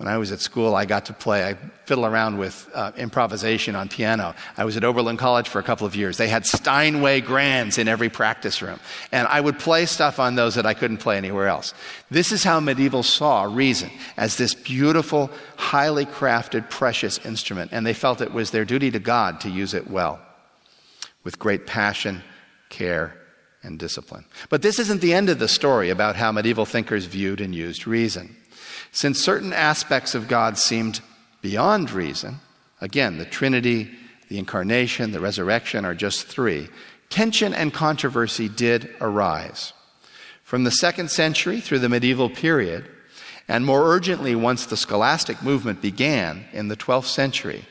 When 0.00 0.08
I 0.08 0.16
was 0.16 0.32
at 0.32 0.40
school, 0.40 0.74
I 0.74 0.86
got 0.86 1.04
to 1.06 1.12
play, 1.12 1.44
I 1.46 1.58
fiddle 1.84 2.06
around 2.06 2.38
with 2.38 2.70
uh, 2.72 2.90
improvisation 2.96 3.76
on 3.76 3.90
piano. 3.90 4.34
I 4.56 4.64
was 4.64 4.78
at 4.78 4.82
Oberlin 4.82 5.18
College 5.18 5.46
for 5.46 5.58
a 5.58 5.62
couple 5.62 5.86
of 5.86 5.94
years. 5.94 6.16
They 6.16 6.28
had 6.28 6.46
Steinway 6.46 7.20
grands 7.20 7.76
in 7.76 7.86
every 7.86 8.08
practice 8.08 8.62
room. 8.62 8.80
And 9.12 9.28
I 9.28 9.42
would 9.42 9.58
play 9.58 9.84
stuff 9.84 10.18
on 10.18 10.36
those 10.36 10.54
that 10.54 10.64
I 10.64 10.72
couldn't 10.72 10.98
play 11.00 11.18
anywhere 11.18 11.48
else. 11.48 11.74
This 12.10 12.32
is 12.32 12.42
how 12.42 12.60
medieval 12.60 13.02
saw 13.02 13.42
reason 13.42 13.90
as 14.16 14.38
this 14.38 14.54
beautiful, 14.54 15.30
highly 15.58 16.06
crafted, 16.06 16.70
precious 16.70 17.18
instrument. 17.26 17.70
And 17.70 17.84
they 17.84 17.92
felt 17.92 18.22
it 18.22 18.32
was 18.32 18.52
their 18.52 18.64
duty 18.64 18.90
to 18.92 19.00
God 19.00 19.38
to 19.42 19.50
use 19.50 19.74
it 19.74 19.90
well, 19.90 20.18
with 21.24 21.38
great 21.38 21.66
passion, 21.66 22.22
care, 22.68 23.14
and 23.62 23.78
discipline. 23.78 24.24
But 24.48 24.62
this 24.62 24.78
isn't 24.78 25.00
the 25.00 25.12
end 25.12 25.28
of 25.28 25.38
the 25.38 25.48
story 25.48 25.90
about 25.90 26.16
how 26.16 26.32
medieval 26.32 26.64
thinkers 26.64 27.04
viewed 27.04 27.40
and 27.40 27.54
used 27.54 27.86
reason. 27.86 28.36
Since 28.92 29.20
certain 29.20 29.52
aspects 29.52 30.14
of 30.14 30.28
God 30.28 30.58
seemed 30.58 31.00
beyond 31.42 31.90
reason, 31.90 32.40
again, 32.80 33.18
the 33.18 33.24
Trinity, 33.24 33.90
the 34.28 34.38
Incarnation, 34.38 35.12
the 35.12 35.20
resurrection 35.20 35.84
are 35.84 35.94
just 35.94 36.26
three, 36.26 36.68
tension 37.10 37.52
and 37.52 37.72
controversy 37.72 38.48
did 38.48 38.94
arise. 39.00 39.72
From 40.42 40.64
the 40.64 40.70
second 40.70 41.10
century 41.10 41.60
through 41.60 41.80
the 41.80 41.88
medieval 41.88 42.30
period, 42.30 42.88
and 43.46 43.66
more 43.66 43.92
urgently 43.92 44.34
once 44.34 44.66
the 44.66 44.76
scholastic 44.76 45.42
movement 45.42 45.82
began 45.82 46.44
in 46.52 46.68
the 46.68 46.76
12th 46.76 47.06
century, 47.06 47.64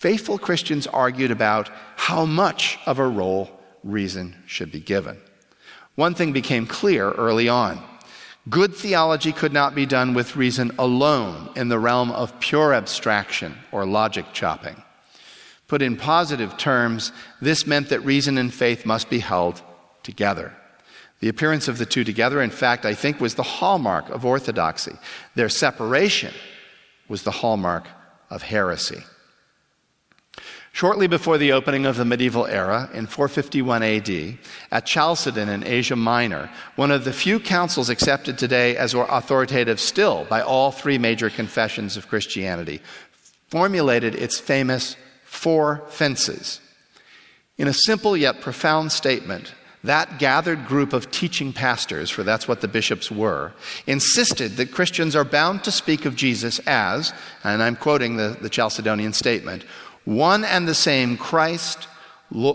faithful 0.00 0.38
Christians 0.38 0.86
argued 0.86 1.30
about 1.30 1.70
how 1.96 2.24
much 2.24 2.78
of 2.86 2.98
a 2.98 3.06
role 3.06 3.50
reason 3.84 4.34
should 4.46 4.72
be 4.72 4.80
given. 4.80 5.18
One 5.94 6.14
thing 6.14 6.32
became 6.32 6.66
clear 6.66 7.12
early 7.12 7.48
on 7.48 7.80
Good 8.48 8.74
theology 8.74 9.32
could 9.32 9.52
not 9.52 9.74
be 9.74 9.84
done 9.84 10.14
with 10.14 10.34
reason 10.34 10.72
alone 10.78 11.50
in 11.56 11.68
the 11.68 11.78
realm 11.78 12.10
of 12.10 12.40
pure 12.40 12.72
abstraction 12.72 13.54
or 13.70 13.84
logic 13.84 14.24
chopping. 14.32 14.82
Put 15.68 15.82
in 15.82 15.96
positive 15.96 16.56
terms, 16.56 17.12
this 17.42 17.66
meant 17.66 17.90
that 17.90 18.00
reason 18.00 18.38
and 18.38 18.52
faith 18.52 18.86
must 18.86 19.10
be 19.10 19.18
held 19.18 19.60
together. 20.02 20.56
The 21.20 21.28
appearance 21.28 21.68
of 21.68 21.76
the 21.76 21.84
two 21.84 22.02
together, 22.02 22.40
in 22.40 22.50
fact, 22.50 22.86
I 22.86 22.94
think 22.94 23.20
was 23.20 23.34
the 23.34 23.42
hallmark 23.42 24.08
of 24.08 24.24
orthodoxy. 24.24 24.96
Their 25.34 25.50
separation 25.50 26.32
was 27.08 27.24
the 27.24 27.30
hallmark 27.30 27.86
of 28.30 28.42
heresy. 28.42 29.02
Shortly 30.80 31.08
before 31.08 31.36
the 31.36 31.52
opening 31.52 31.84
of 31.84 31.98
the 31.98 32.06
medieval 32.06 32.46
era, 32.46 32.88
in 32.94 33.06
451 33.06 33.82
AD, 33.82 34.38
at 34.70 34.86
Chalcedon 34.86 35.50
in 35.50 35.62
Asia 35.62 35.94
Minor, 35.94 36.50
one 36.76 36.90
of 36.90 37.04
the 37.04 37.12
few 37.12 37.38
councils 37.38 37.90
accepted 37.90 38.38
today 38.38 38.78
as 38.78 38.94
authoritative 38.94 39.78
still 39.78 40.24
by 40.30 40.40
all 40.40 40.70
three 40.70 40.96
major 40.96 41.28
confessions 41.28 41.98
of 41.98 42.08
Christianity, 42.08 42.80
formulated 43.48 44.14
its 44.14 44.40
famous 44.40 44.96
four 45.22 45.84
fences. 45.90 46.62
In 47.58 47.68
a 47.68 47.74
simple 47.74 48.16
yet 48.16 48.40
profound 48.40 48.90
statement, 48.90 49.52
that 49.84 50.18
gathered 50.18 50.66
group 50.66 50.94
of 50.94 51.10
teaching 51.10 51.52
pastors, 51.52 52.08
for 52.08 52.22
that's 52.22 52.48
what 52.48 52.62
the 52.62 52.68
bishops 52.68 53.10
were, 53.10 53.52
insisted 53.86 54.52
that 54.56 54.72
Christians 54.72 55.14
are 55.14 55.24
bound 55.24 55.62
to 55.64 55.72
speak 55.72 56.06
of 56.06 56.16
Jesus 56.16 56.58
as, 56.60 57.12
and 57.44 57.62
I'm 57.62 57.76
quoting 57.76 58.16
the, 58.16 58.36
the 58.40 58.50
Chalcedonian 58.50 59.14
statement, 59.14 59.64
one 60.04 60.44
and 60.44 60.66
the 60.66 60.74
same 60.74 61.16
Christ, 61.16 61.88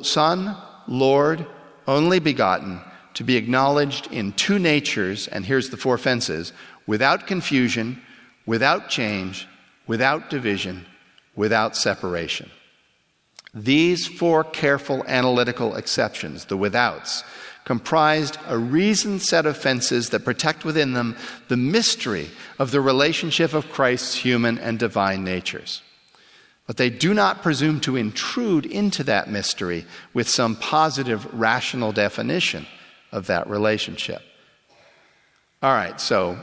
Son, 0.03 0.57
Lord, 0.87 1.45
only 1.87 2.19
begotten, 2.19 2.81
to 3.15 3.23
be 3.23 3.37
acknowledged 3.37 4.11
in 4.11 4.33
two 4.33 4.59
natures, 4.59 5.27
and 5.27 5.45
here's 5.45 5.69
the 5.69 5.77
four 5.77 5.97
fences 5.97 6.53
without 6.87 7.27
confusion, 7.27 8.01
without 8.45 8.89
change, 8.89 9.47
without 9.87 10.29
division, 10.29 10.85
without 11.35 11.75
separation. 11.75 12.49
These 13.53 14.07
four 14.07 14.43
careful 14.43 15.03
analytical 15.07 15.75
exceptions, 15.75 16.45
the 16.45 16.57
withouts, 16.57 17.23
comprised 17.63 18.37
a 18.47 18.57
reasoned 18.57 19.21
set 19.21 19.45
of 19.45 19.57
fences 19.57 20.09
that 20.09 20.25
protect 20.25 20.65
within 20.65 20.93
them 20.93 21.15
the 21.47 21.57
mystery 21.57 22.29
of 22.59 22.71
the 22.71 22.81
relationship 22.81 23.53
of 23.53 23.71
Christ's 23.71 24.15
human 24.15 24.57
and 24.59 24.77
divine 24.77 25.23
natures. 25.23 25.81
But 26.67 26.77
they 26.77 26.89
do 26.89 27.13
not 27.13 27.43
presume 27.43 27.79
to 27.81 27.95
intrude 27.95 28.65
into 28.65 29.03
that 29.03 29.29
mystery 29.29 29.85
with 30.13 30.27
some 30.27 30.55
positive, 30.55 31.31
rational 31.33 31.91
definition 31.91 32.65
of 33.11 33.27
that 33.27 33.47
relationship. 33.47 34.21
All 35.61 35.73
right, 35.73 35.99
so 36.01 36.39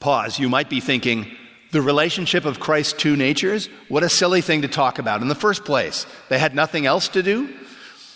pause. 0.00 0.38
You 0.38 0.48
might 0.48 0.68
be 0.68 0.80
thinking, 0.80 1.36
the 1.72 1.82
relationship 1.82 2.44
of 2.44 2.60
Christ's 2.60 2.94
two 2.94 3.16
natures? 3.16 3.68
What 3.88 4.02
a 4.02 4.08
silly 4.08 4.40
thing 4.40 4.62
to 4.62 4.68
talk 4.68 4.98
about 4.98 5.22
in 5.22 5.28
the 5.28 5.34
first 5.34 5.64
place. 5.64 6.06
They 6.28 6.38
had 6.38 6.54
nothing 6.54 6.86
else 6.86 7.08
to 7.08 7.22
do? 7.22 7.54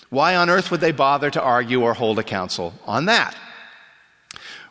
Why 0.08 0.36
on 0.36 0.50
earth 0.50 0.70
would 0.70 0.80
they 0.80 0.92
bother 0.92 1.30
to 1.30 1.42
argue 1.42 1.82
or 1.82 1.94
hold 1.94 2.18
a 2.18 2.24
council 2.24 2.74
on 2.86 3.06
that? 3.06 3.36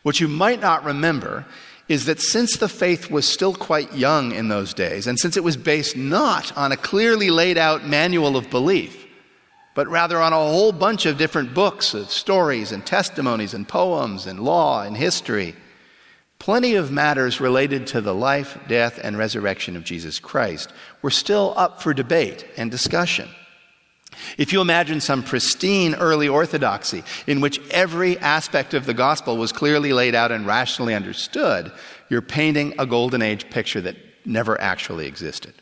What 0.04 0.20
you 0.20 0.28
might 0.28 0.60
not 0.60 0.84
remember 0.84 1.46
is 1.90 2.06
that 2.06 2.22
since 2.22 2.56
the 2.56 2.70
faith 2.70 3.10
was 3.10 3.28
still 3.28 3.54
quite 3.54 3.94
young 3.96 4.32
in 4.32 4.48
those 4.48 4.76
days, 4.76 5.08
and 5.08 5.20
since 5.20 5.36
it 5.36 5.44
was 5.44 5.58
based 5.58 5.98
not 5.98 6.56
on 6.56 6.72
a 6.72 6.78
clearly 6.78 7.32
laid 7.32 7.58
out 7.58 7.86
manual 7.86 8.38
of 8.38 8.50
belief, 8.52 9.08
but 9.74 9.88
rather 9.88 10.22
on 10.22 10.32
a 10.32 10.36
whole 10.36 10.72
bunch 10.72 11.08
of 11.08 11.18
different 11.18 11.54
books 11.54 11.96
of 11.96 12.12
stories 12.12 12.72
and 12.72 12.86
testimonies 12.86 13.56
and 13.56 13.68
poems 13.68 14.28
and 14.28 14.40
law 14.40 14.84
and 14.84 14.96
history, 14.98 15.56
plenty 16.38 16.76
of 16.76 16.92
matters 16.92 17.42
related 17.42 17.88
to 17.88 18.02
the 18.02 18.14
life, 18.14 18.58
death, 18.68 19.00
and 19.04 19.18
resurrection 19.18 19.76
of 19.76 19.84
Jesus 19.84 20.20
Christ 20.20 20.72
were 21.02 21.10
still 21.10 21.56
up 21.58 21.82
for 21.82 21.94
debate 21.94 22.46
and 22.56 22.70
discussion. 22.70 23.28
If 24.38 24.54
you 24.54 24.62
imagine 24.62 25.02
some 25.02 25.24
pristine 25.24 25.96
early 25.96 26.28
orthodoxy 26.28 27.04
in 27.28 27.42
which 27.42 27.60
every 27.72 28.18
aspect 28.20 28.74
of 28.74 28.86
the 28.86 28.94
gospel 28.94 29.38
was 29.38 29.52
clearly 29.52 29.94
laid 29.94 30.16
out 30.16 30.32
and 30.32 30.46
rationally 30.46 30.94
understood, 30.94 31.72
you're 32.10 32.22
painting 32.22 32.74
a 32.78 32.86
golden 32.86 33.22
age 33.22 33.50
picture 33.50 33.82
that 33.82 33.98
never 34.26 34.60
actually 34.60 35.08
existed. 35.08 35.54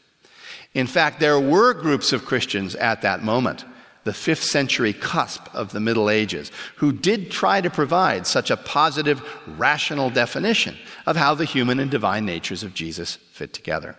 In 0.74 0.88
fact, 0.88 1.20
there 1.20 1.40
were 1.40 1.74
groups 1.74 2.14
of 2.14 2.26
Christians 2.26 2.76
at 2.76 3.02
that 3.02 3.24
moment, 3.24 3.66
the 4.04 4.14
fifth 4.14 4.44
century 4.44 4.94
cusp 4.94 5.54
of 5.54 5.72
the 5.72 5.80
Middle 5.80 6.10
Ages, 6.10 6.52
who 6.76 6.92
did 6.92 7.32
try 7.32 7.62
to 7.62 7.70
provide 7.70 8.28
such 8.28 8.52
a 8.52 8.58
positive, 8.58 9.22
rational 9.48 10.10
definition 10.10 10.78
of 11.06 11.16
how 11.16 11.34
the 11.36 11.46
human 11.46 11.80
and 11.80 11.92
divine 11.92 12.26
natures 12.26 12.64
of 12.64 12.74
Jesus 12.74 13.16
fit 13.32 13.54
together. 13.54 13.98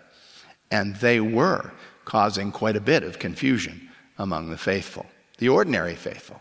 And 0.70 0.96
they 0.96 1.20
were 1.20 1.72
causing 2.04 2.52
quite 2.52 2.76
a 2.76 2.80
bit 2.80 3.02
of 3.02 3.18
confusion 3.18 3.87
among 4.18 4.50
the 4.50 4.58
faithful, 4.58 5.06
the 5.38 5.48
ordinary 5.48 5.94
faithful. 5.94 6.40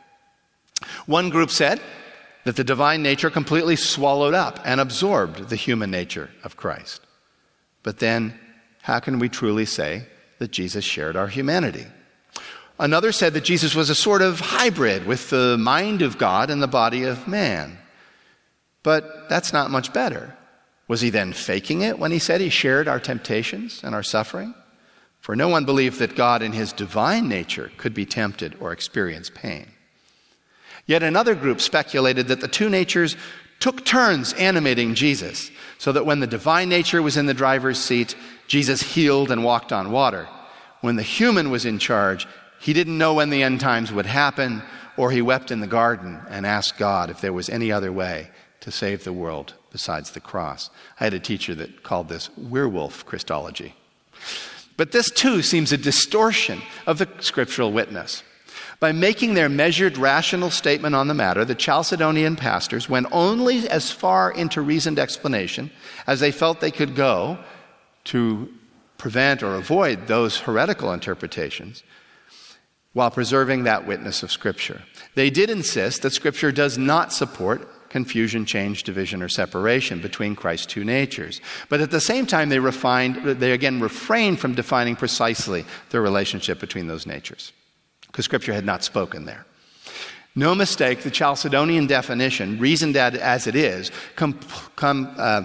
One 1.06 1.30
group 1.30 1.52
said 1.52 1.80
that 2.44 2.56
the 2.56 2.64
divine 2.64 3.04
nature 3.04 3.30
completely 3.30 3.76
swallowed 3.76 4.34
up 4.34 4.60
and 4.66 4.80
absorbed 4.80 5.50
the 5.50 5.56
human 5.56 5.92
nature 5.92 6.30
of 6.44 6.58
Christ. 6.58 7.02
But 7.84 8.00
then, 8.00 8.40
how 8.82 9.00
can 9.00 9.20
we 9.20 9.30
truly 9.30 9.66
say 9.66 10.08
that 10.40 10.52
Jesus 10.52 10.84
shared 10.84 11.16
our 11.16 11.28
humanity? 11.28 11.86
Another 12.80 13.12
said 13.12 13.34
that 13.34 13.44
Jesus 13.44 13.74
was 13.74 13.90
a 13.90 13.96
sort 13.96 14.22
of 14.22 14.40
hybrid 14.40 15.06
with 15.06 15.30
the 15.30 15.58
mind 15.58 16.02
of 16.02 16.18
God 16.18 16.50
and 16.50 16.62
the 16.62 16.68
body 16.68 17.04
of 17.04 17.28
man. 17.28 17.78
But 18.84 19.28
that's 19.30 19.52
not 19.52 19.72
much 19.72 19.92
better. 19.94 20.38
Was 20.88 21.02
he 21.02 21.10
then 21.10 21.34
faking 21.34 21.82
it 21.82 22.00
when 22.00 22.12
he 22.12 22.20
said 22.20 22.40
he 22.40 22.50
shared 22.50 22.88
our 22.88 23.00
temptations 23.00 23.82
and 23.84 23.94
our 23.94 24.04
suffering? 24.04 24.54
For 25.28 25.36
no 25.36 25.50
one 25.50 25.66
believed 25.66 26.00
that 26.00 26.16
God 26.16 26.42
in 26.42 26.54
his 26.54 26.72
divine 26.72 27.28
nature 27.28 27.70
could 27.76 27.94
be 27.94 28.06
tempted 28.06 28.56
or 28.62 28.72
experience 28.72 29.30
pain. 29.30 29.68
Yet 30.86 31.04
another 31.04 31.36
group 31.36 31.60
speculated 31.60 32.30
that 32.30 32.40
the 32.40 32.48
two 32.48 32.70
natures 32.70 33.18
took 33.60 33.84
turns 33.84 34.32
animating 34.36 34.96
Jesus, 34.96 35.52
so 35.80 35.92
that 35.92 36.06
when 36.06 36.22
the 36.22 36.28
divine 36.28 36.70
nature 36.70 37.02
was 37.02 37.18
in 37.18 37.26
the 37.26 37.34
driver's 37.34 37.78
seat, 37.78 38.16
Jesus 38.48 38.82
healed 38.82 39.30
and 39.30 39.44
walked 39.44 39.74
on 39.74 39.92
water. 39.92 40.30
When 40.80 40.96
the 40.96 41.04
human 41.04 41.52
was 41.52 41.66
in 41.66 41.78
charge, 41.78 42.26
he 42.62 42.72
didn't 42.72 42.98
know 42.98 43.14
when 43.14 43.30
the 43.30 43.44
end 43.44 43.60
times 43.60 43.92
would 43.92 44.06
happen, 44.06 44.64
or 44.96 45.12
he 45.12 45.22
wept 45.22 45.52
in 45.52 45.60
the 45.60 45.68
garden 45.68 46.22
and 46.30 46.46
asked 46.46 46.78
God 46.78 47.10
if 47.10 47.20
there 47.20 47.34
was 47.34 47.50
any 47.50 47.70
other 47.70 47.92
way 47.92 48.30
to 48.62 48.72
save 48.72 49.04
the 49.04 49.12
world 49.12 49.56
besides 49.74 50.12
the 50.12 50.22
cross. 50.22 50.70
I 51.02 51.04
had 51.04 51.14
a 51.14 51.20
teacher 51.20 51.54
that 51.56 51.84
called 51.84 52.08
this 52.08 52.30
werewolf 52.38 53.06
Christology. 53.06 53.76
But 54.78 54.92
this 54.92 55.10
too 55.10 55.42
seems 55.42 55.72
a 55.72 55.78
distortion 55.78 56.62
of 56.86 57.00
the 57.00 57.10
scriptural 57.20 57.72
witness. 57.74 58.24
By 58.80 58.92
making 58.92 59.34
their 59.34 59.50
measured, 59.50 59.98
rational 59.98 60.52
statement 60.52 60.94
on 60.94 61.08
the 61.08 61.16
matter, 61.16 61.44
the 61.44 61.56
Chalcedonian 61.56 62.38
pastors 62.38 62.88
went 62.88 63.08
only 63.12 63.68
as 63.68 63.92
far 63.92 64.32
into 64.32 64.62
reasoned 64.62 65.00
explanation 65.00 65.72
as 66.06 66.20
they 66.20 66.32
felt 66.32 66.60
they 66.60 66.70
could 66.70 66.96
go 66.96 67.40
to 68.06 68.54
prevent 69.00 69.42
or 69.42 69.56
avoid 69.56 70.08
those 70.08 70.38
heretical 70.38 70.94
interpretations 70.94 71.84
while 72.94 73.12
preserving 73.12 73.64
that 73.64 73.88
witness 73.88 74.22
of 74.24 74.32
Scripture. 74.32 74.84
They 75.16 75.30
did 75.30 75.50
insist 75.50 76.04
that 76.04 76.14
Scripture 76.14 76.52
does 76.52 76.78
not 76.78 77.12
support 77.12 77.68
confusion, 77.90 78.46
change, 78.46 78.84
division, 78.84 79.22
or 79.22 79.30
separation 79.30 80.02
between 80.02 80.36
Christ's 80.36 80.66
two 80.66 80.84
natures. 80.84 81.42
But 81.70 81.82
at 81.82 81.92
the 81.92 82.02
same 82.02 82.26
time, 82.26 82.50
they, 82.50 82.60
refined, 82.60 83.40
they 83.40 83.52
again 83.52 83.80
refrained 83.80 84.40
from 84.40 84.56
defining 84.56 84.96
precisely 84.96 85.66
the 85.90 86.02
relationship 86.02 86.60
between 86.60 86.88
those 86.88 87.06
natures, 87.06 87.54
because 88.08 88.26
Scripture 88.26 88.54
had 88.54 88.66
not 88.66 88.84
spoken 88.84 89.26
there. 89.26 89.46
No 90.36 90.54
mistake, 90.54 91.02
the 91.02 91.10
Chalcedonian 91.10 91.88
definition, 91.88 92.60
reasoned 92.60 92.96
as 92.96 93.48
it 93.48 93.56
is, 93.56 93.92
com, 94.16 94.40
com, 94.76 95.14
uh, 95.18 95.42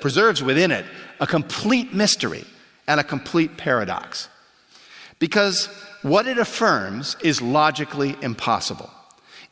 preserves 0.00 0.42
within 0.42 0.70
it 0.70 0.86
a 1.20 1.26
complete 1.26 1.92
mystery 1.92 2.44
and 2.88 2.98
a 2.98 3.04
complete 3.04 3.58
paradox. 3.58 4.28
Because 5.18 5.66
what 6.00 6.26
it 6.26 6.38
affirms 6.38 7.16
is 7.22 7.42
logically 7.42 8.16
impossible. 8.22 8.90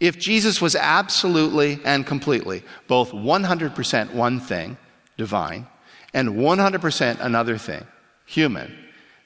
If 0.01 0.19
Jesus 0.19 0.61
was 0.61 0.77
absolutely 0.77 1.81
and 1.85 2.07
completely 2.07 2.63
both 2.87 3.11
100% 3.11 4.15
one 4.15 4.41
thing, 4.41 4.77
divine, 5.17 5.67
and 6.15 6.31
100% 6.31 7.21
another 7.21 7.59
thing, 7.59 7.85
human, 8.25 8.77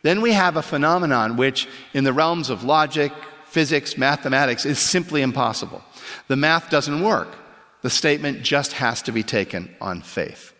then 0.03 0.21
we 0.21 0.33
have 0.33 0.57
a 0.57 0.63
phenomenon 0.63 1.37
which, 1.37 1.69
in 1.95 2.05
the 2.05 2.13
realms 2.13 2.51
of 2.51 2.65
logic, 2.65 3.13
physics, 3.45 3.99
mathematics, 3.99 4.65
is 4.65 4.79
simply 4.79 5.23
impossible. 5.23 5.83
The 6.29 6.37
math 6.37 6.71
doesn't 6.71 7.03
work. 7.03 7.29
The 7.83 7.91
statement 7.91 8.43
just 8.43 8.73
has 8.75 9.03
to 9.03 9.13
be 9.13 9.23
taken 9.23 9.75
on 9.81 10.01
faith. 10.01 10.55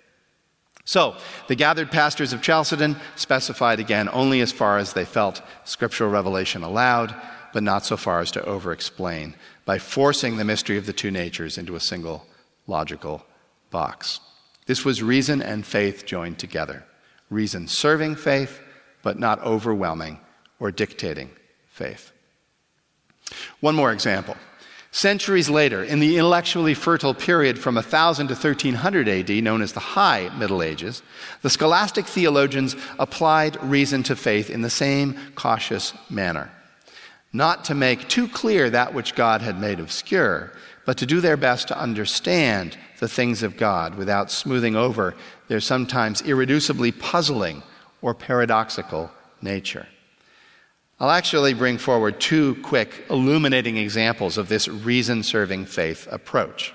So, 0.85 1.17
the 1.47 1.55
gathered 1.55 1.91
pastors 1.91 2.33
of 2.33 2.43
Chalcedon 2.43 2.97
specified 3.15 3.79
again 3.79 4.09
only 4.13 4.41
as 4.41 4.53
far 4.53 4.79
as 4.79 4.93
they 4.93 5.05
felt 5.05 5.41
scriptural 5.65 6.11
revelation 6.11 6.65
allowed, 6.65 7.15
but 7.53 7.63
not 7.63 7.85
so 7.85 7.97
far 7.97 8.21
as 8.21 8.33
to 8.33 8.45
over 8.45 8.73
explain 8.73 9.35
by 9.65 9.79
forcing 9.79 10.37
the 10.37 10.45
mystery 10.45 10.77
of 10.77 10.87
the 10.87 10.93
two 10.93 11.11
natures 11.11 11.59
into 11.59 11.77
a 11.77 11.81
single 11.81 12.27
logical 12.67 13.25
box. 13.71 14.21
This 14.67 14.85
was 14.85 15.03
reason 15.03 15.43
and 15.43 15.67
faith 15.67 16.07
joined 16.07 16.39
together. 16.39 16.85
Reason 17.31 17.67
serving 17.67 18.17
faith, 18.17 18.61
but 19.03 19.19
not 19.19 19.41
overwhelming 19.41 20.21
or 20.61 20.71
dictating 20.71 21.31
faith. 21.69 22.13
One 23.61 23.75
more 23.75 23.93
example. 23.93 24.37
Centuries 24.95 25.49
later, 25.49 25.83
in 25.83 26.01
the 26.01 26.19
intellectually 26.19 26.75
fertile 26.75 27.15
period 27.15 27.59
from 27.59 27.77
1000 27.77 28.29
to 28.29 28.35
1300 28.35 29.09
AD, 29.09 29.31
known 29.43 29.63
as 29.63 29.73
the 29.73 29.81
High 29.81 30.29
Middle 30.37 30.63
Ages, 30.63 31.03
the 31.41 31.49
scholastic 31.49 32.07
theologians 32.07 32.77
applied 32.99 33.63
reason 33.63 34.03
to 34.03 34.15
faith 34.15 34.51
in 34.51 34.61
the 34.61 34.69
same 34.69 35.19
cautious 35.35 35.95
manner 36.11 36.51
not 37.33 37.65
to 37.65 37.75
make 37.75 38.09
too 38.09 38.29
clear 38.29 38.69
that 38.71 38.95
which 38.95 39.15
God 39.15 39.41
had 39.41 39.61
made 39.61 39.81
obscure, 39.81 40.53
but 40.85 40.99
to 40.99 41.07
do 41.07 41.21
their 41.21 41.37
best 41.37 41.69
to 41.69 41.79
understand 41.79 42.77
the 42.99 43.09
things 43.09 43.43
of 43.43 43.57
God 43.57 43.95
without 43.95 44.31
smoothing 44.31 44.77
over 44.77 45.15
their 45.49 45.61
sometimes 45.61 46.23
irreducibly 46.23 46.99
puzzling 46.99 47.63
or 48.03 48.15
paradoxical 48.15 49.11
nature. 49.41 49.87
I'll 51.01 51.11
actually 51.11 51.55
bring 51.55 51.79
forward 51.79 52.21
two 52.21 52.57
quick 52.63 53.05
illuminating 53.11 53.77
examples 53.77 54.39
of 54.39 54.49
this 54.49 54.69
reason 54.69 55.23
serving 55.23 55.67
faith 55.67 56.07
approach. 56.11 56.75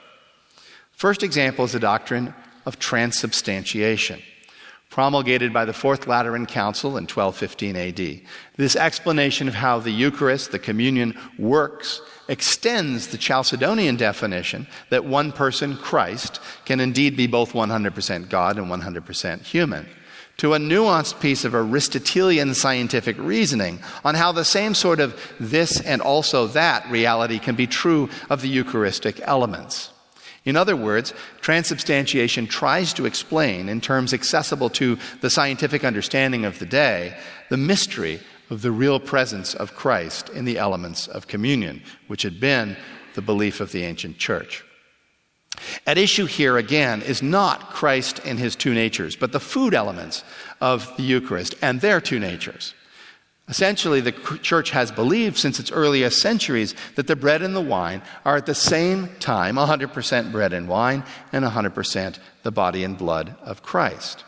First 0.92 1.24
example 1.24 1.66
is 1.66 1.74
the 1.74 1.80
doctrine 1.80 2.34
of 2.66 2.80
transubstantiation 2.80 4.22
promulgated 4.90 5.54
by 5.54 5.66
the 5.66 5.74
Fourth 5.74 6.08
Lateran 6.08 6.46
Council 6.46 6.98
in 6.98 7.04
1215 7.04 7.76
AD. 7.76 8.22
This 8.56 8.76
explanation 8.76 9.48
of 9.48 9.54
how 9.54 9.80
the 9.80 9.92
Eucharist, 9.92 10.52
the 10.52 10.60
communion, 10.60 11.18
works 11.38 12.02
extends 12.28 13.08
the 13.08 13.18
Chalcedonian 13.18 13.98
definition 13.98 14.68
that 14.90 15.06
one 15.06 15.32
person, 15.32 15.78
Christ, 15.78 16.40
can 16.66 16.80
indeed 16.80 17.16
be 17.16 17.28
both 17.28 17.54
100% 17.54 18.30
God 18.30 18.58
and 18.58 18.68
100% 18.68 19.42
human 19.44 19.88
to 20.38 20.54
a 20.54 20.60
nuanced 20.60 21.20
piece 21.20 21.44
of 21.44 21.56
Aristotelian 21.56 22.54
scientific 22.54 23.18
reasoning 23.18 23.80
on 24.06 24.16
how 24.16 24.32
the 24.32 24.46
same 24.46 24.74
sort 24.74 25.00
of 25.00 25.20
this 25.40 25.82
and 25.82 26.02
also 26.02 26.48
that 26.48 26.90
reality 26.92 27.40
can 27.40 27.56
be 27.56 27.68
true 27.68 28.10
of 28.30 28.42
the 28.42 28.50
Eucharistic 28.50 29.20
elements. 29.24 29.90
In 30.48 30.56
other 30.56 30.78
words, 30.78 31.14
transubstantiation 31.42 32.48
tries 32.48 32.94
to 32.94 33.06
explain, 33.06 33.68
in 33.68 33.82
terms 33.82 34.14
accessible 34.14 34.70
to 34.72 34.98
the 35.20 35.30
scientific 35.30 35.84
understanding 35.84 36.46
of 36.46 36.58
the 36.60 36.66
day, 36.66 37.18
the 37.50 37.58
mystery 37.58 38.22
of 38.50 38.62
the 38.62 38.72
real 38.72 38.98
presence 38.98 39.54
of 39.54 39.76
Christ 39.76 40.30
in 40.30 40.46
the 40.46 40.58
elements 40.58 41.06
of 41.10 41.28
communion, 41.28 41.84
which 42.08 42.22
had 42.22 42.40
been 42.40 42.78
the 43.14 43.22
belief 43.22 43.60
of 43.60 43.74
the 43.74 43.84
ancient 43.84 44.20
church. 44.20 44.64
At 45.86 45.98
issue 45.98 46.28
here 46.28 46.56
again 46.56 47.02
is 47.02 47.22
not 47.22 47.72
Christ 47.72 48.22
and 48.24 48.40
his 48.40 48.56
two 48.56 48.74
natures, 48.74 49.18
but 49.18 49.34
the 49.34 49.42
food 49.42 49.74
elements 49.74 50.24
of 50.62 50.96
the 50.96 51.04
Eucharist 51.04 51.56
and 51.62 51.82
their 51.82 52.00
two 52.00 52.20
natures. 52.20 52.74
Essentially, 53.50 54.02
the 54.02 54.12
church 54.12 54.72
has 54.72 54.92
believed 54.92 55.38
since 55.38 55.58
its 55.58 55.72
earliest 55.72 56.22
centuries 56.22 56.76
that 56.96 57.08
the 57.08 57.16
bread 57.16 57.42
and 57.42 57.56
the 57.56 57.62
wine 57.62 58.02
are 58.26 58.36
at 58.36 58.46
the 58.46 58.56
same 58.56 59.08
time 59.20 59.56
100% 59.56 60.32
bread 60.34 60.52
and 60.52 60.68
wine 60.68 61.04
and 61.32 61.46
100% 61.46 62.20
the 62.44 62.52
body 62.52 62.84
and 62.84 62.98
blood 62.98 63.38
of 63.42 63.64
Christ. 63.64 64.26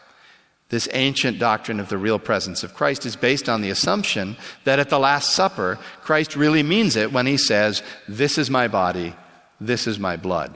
This 0.70 0.88
ancient 0.94 1.38
doctrine 1.38 1.80
of 1.80 1.90
the 1.90 1.98
real 1.98 2.20
presence 2.20 2.64
of 2.64 2.76
Christ 2.76 3.06
is 3.06 3.16
based 3.16 3.50
on 3.50 3.62
the 3.62 3.72
assumption 3.72 4.38
that 4.64 4.80
at 4.80 4.90
the 4.90 5.00
Last 5.00 5.32
Supper, 5.32 5.80
Christ 6.02 6.36
really 6.36 6.64
means 6.64 6.96
it 6.96 7.12
when 7.12 7.26
he 7.26 7.38
says, 7.38 7.84
This 8.08 8.38
is 8.38 8.50
my 8.50 8.68
body, 8.68 9.16
this 9.60 9.88
is 9.88 10.00
my 10.00 10.16
blood. 10.16 10.56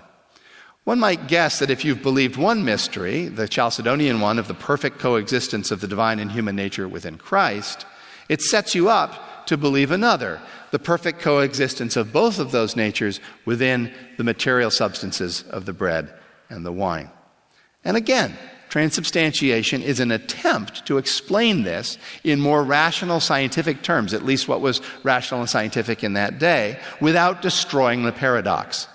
One 0.86 1.00
might 1.00 1.28
guess 1.28 1.60
that 1.60 1.72
if 1.72 1.84
you've 1.84 2.04
believed 2.04 2.38
one 2.38 2.64
mystery, 2.64 3.28
the 3.28 3.48
Chalcedonian 3.48 4.20
one 4.20 4.38
of 4.38 4.48
the 4.48 4.54
perfect 4.54 5.00
coexistence 5.00 5.72
of 5.72 5.82
the 5.82 5.88
divine 5.88 6.20
and 6.20 6.32
human 6.32 6.56
nature 6.56 6.88
within 6.88 7.18
Christ, 7.18 7.86
it 8.30 8.42
sets 8.42 8.76
you 8.76 8.90
up 8.90 9.46
to 9.48 9.58
believe 9.58 9.92
another, 9.92 10.42
the 10.72 10.80
perfect 10.80 11.20
coexistence 11.20 11.96
of 11.96 12.14
both 12.14 12.40
of 12.40 12.52
those 12.52 12.76
natures 12.76 13.20
within 13.46 13.94
the 14.18 14.24
material 14.24 14.72
substances 14.72 15.44
of 15.44 15.66
the 15.66 15.74
bread 15.74 16.14
and 16.50 16.66
the 16.66 16.72
wine. 16.72 17.10
And 17.84 17.98
again, 17.98 18.38
transubstantiation 18.70 19.84
is 19.84 20.00
an 20.00 20.12
attempt 20.12 20.86
to 20.88 20.98
explain 20.98 21.64
this 21.64 21.98
in 22.24 22.40
more 22.40 22.64
rational 22.64 23.20
scientific 23.20 23.84
terms, 23.84 24.14
at 24.14 24.26
least 24.26 24.48
what 24.48 24.62
was 24.62 24.82
rational 25.04 25.42
and 25.42 25.50
scientific 25.50 26.04
in 26.04 26.14
that 26.14 26.40
day, 26.40 26.80
without 27.00 27.42
destroying 27.42 28.04
the 28.04 28.12
paradox. 28.12 28.88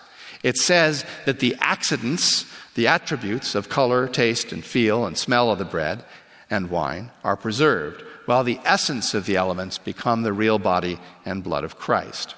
It 0.42 0.56
says 0.56 1.04
that 1.26 1.40
the 1.40 1.56
accidents, 1.60 2.44
the 2.74 2.88
attributes 2.88 3.54
of 3.54 3.68
color, 3.68 4.08
taste, 4.08 4.52
and 4.52 4.64
feel 4.64 5.04
and 5.06 5.16
smell 5.16 5.50
of 5.50 5.58
the 5.58 5.64
bread 5.64 6.04
and 6.50 6.70
wine 6.70 7.10
are 7.22 7.36
preserved, 7.36 8.02
while 8.28 8.44
the 8.44 8.60
essence 8.62 9.14
of 9.14 9.24
the 9.24 9.36
elements 9.36 9.78
become 9.78 10.22
the 10.22 10.34
real 10.34 10.58
body 10.58 10.98
and 11.24 11.42
blood 11.42 11.64
of 11.64 11.78
Christ. 11.78 12.34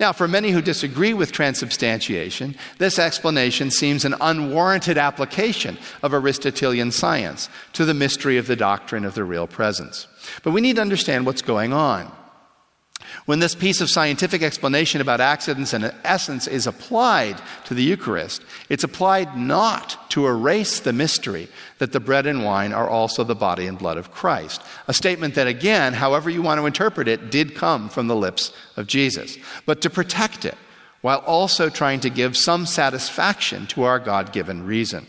Now, 0.00 0.12
for 0.12 0.26
many 0.26 0.50
who 0.50 0.60
disagree 0.60 1.14
with 1.14 1.30
transubstantiation, 1.30 2.56
this 2.78 2.98
explanation 2.98 3.70
seems 3.70 4.04
an 4.04 4.16
unwarranted 4.20 4.98
application 4.98 5.78
of 6.02 6.12
Aristotelian 6.12 6.90
science 6.90 7.48
to 7.74 7.84
the 7.84 7.94
mystery 7.94 8.36
of 8.36 8.48
the 8.48 8.56
doctrine 8.56 9.04
of 9.04 9.14
the 9.14 9.22
real 9.22 9.46
presence. 9.46 10.08
But 10.42 10.50
we 10.50 10.60
need 10.60 10.74
to 10.74 10.82
understand 10.82 11.24
what's 11.24 11.40
going 11.40 11.72
on. 11.72 12.10
When 13.24 13.38
this 13.38 13.54
piece 13.54 13.80
of 13.80 13.88
scientific 13.88 14.42
explanation 14.42 15.00
about 15.00 15.20
accidents 15.20 15.72
and 15.72 15.94
essence 16.02 16.48
is 16.48 16.66
applied 16.66 17.40
to 17.66 17.74
the 17.74 17.82
Eucharist, 17.82 18.42
it's 18.68 18.82
applied 18.82 19.36
not 19.36 20.10
to 20.10 20.26
erase 20.26 20.80
the 20.80 20.92
mystery 20.92 21.48
that 21.78 21.92
the 21.92 22.00
bread 22.00 22.26
and 22.26 22.44
wine 22.44 22.72
are 22.72 22.88
also 22.88 23.22
the 23.22 23.36
body 23.36 23.68
and 23.68 23.78
blood 23.78 23.96
of 23.96 24.10
Christ. 24.10 24.60
A 24.88 24.94
statement 24.94 25.36
that, 25.36 25.46
again, 25.46 25.92
however 25.92 26.30
you 26.30 26.42
want 26.42 26.60
to 26.60 26.66
interpret 26.66 27.06
it, 27.06 27.30
did 27.30 27.54
come 27.54 27.88
from 27.88 28.08
the 28.08 28.16
lips 28.16 28.52
of 28.76 28.88
Jesus, 28.88 29.38
but 29.66 29.80
to 29.82 29.90
protect 29.90 30.44
it 30.44 30.56
while 31.00 31.18
also 31.18 31.68
trying 31.68 32.00
to 32.00 32.10
give 32.10 32.36
some 32.36 32.66
satisfaction 32.66 33.66
to 33.68 33.84
our 33.84 34.00
God 34.00 34.32
given 34.32 34.66
reason. 34.66 35.06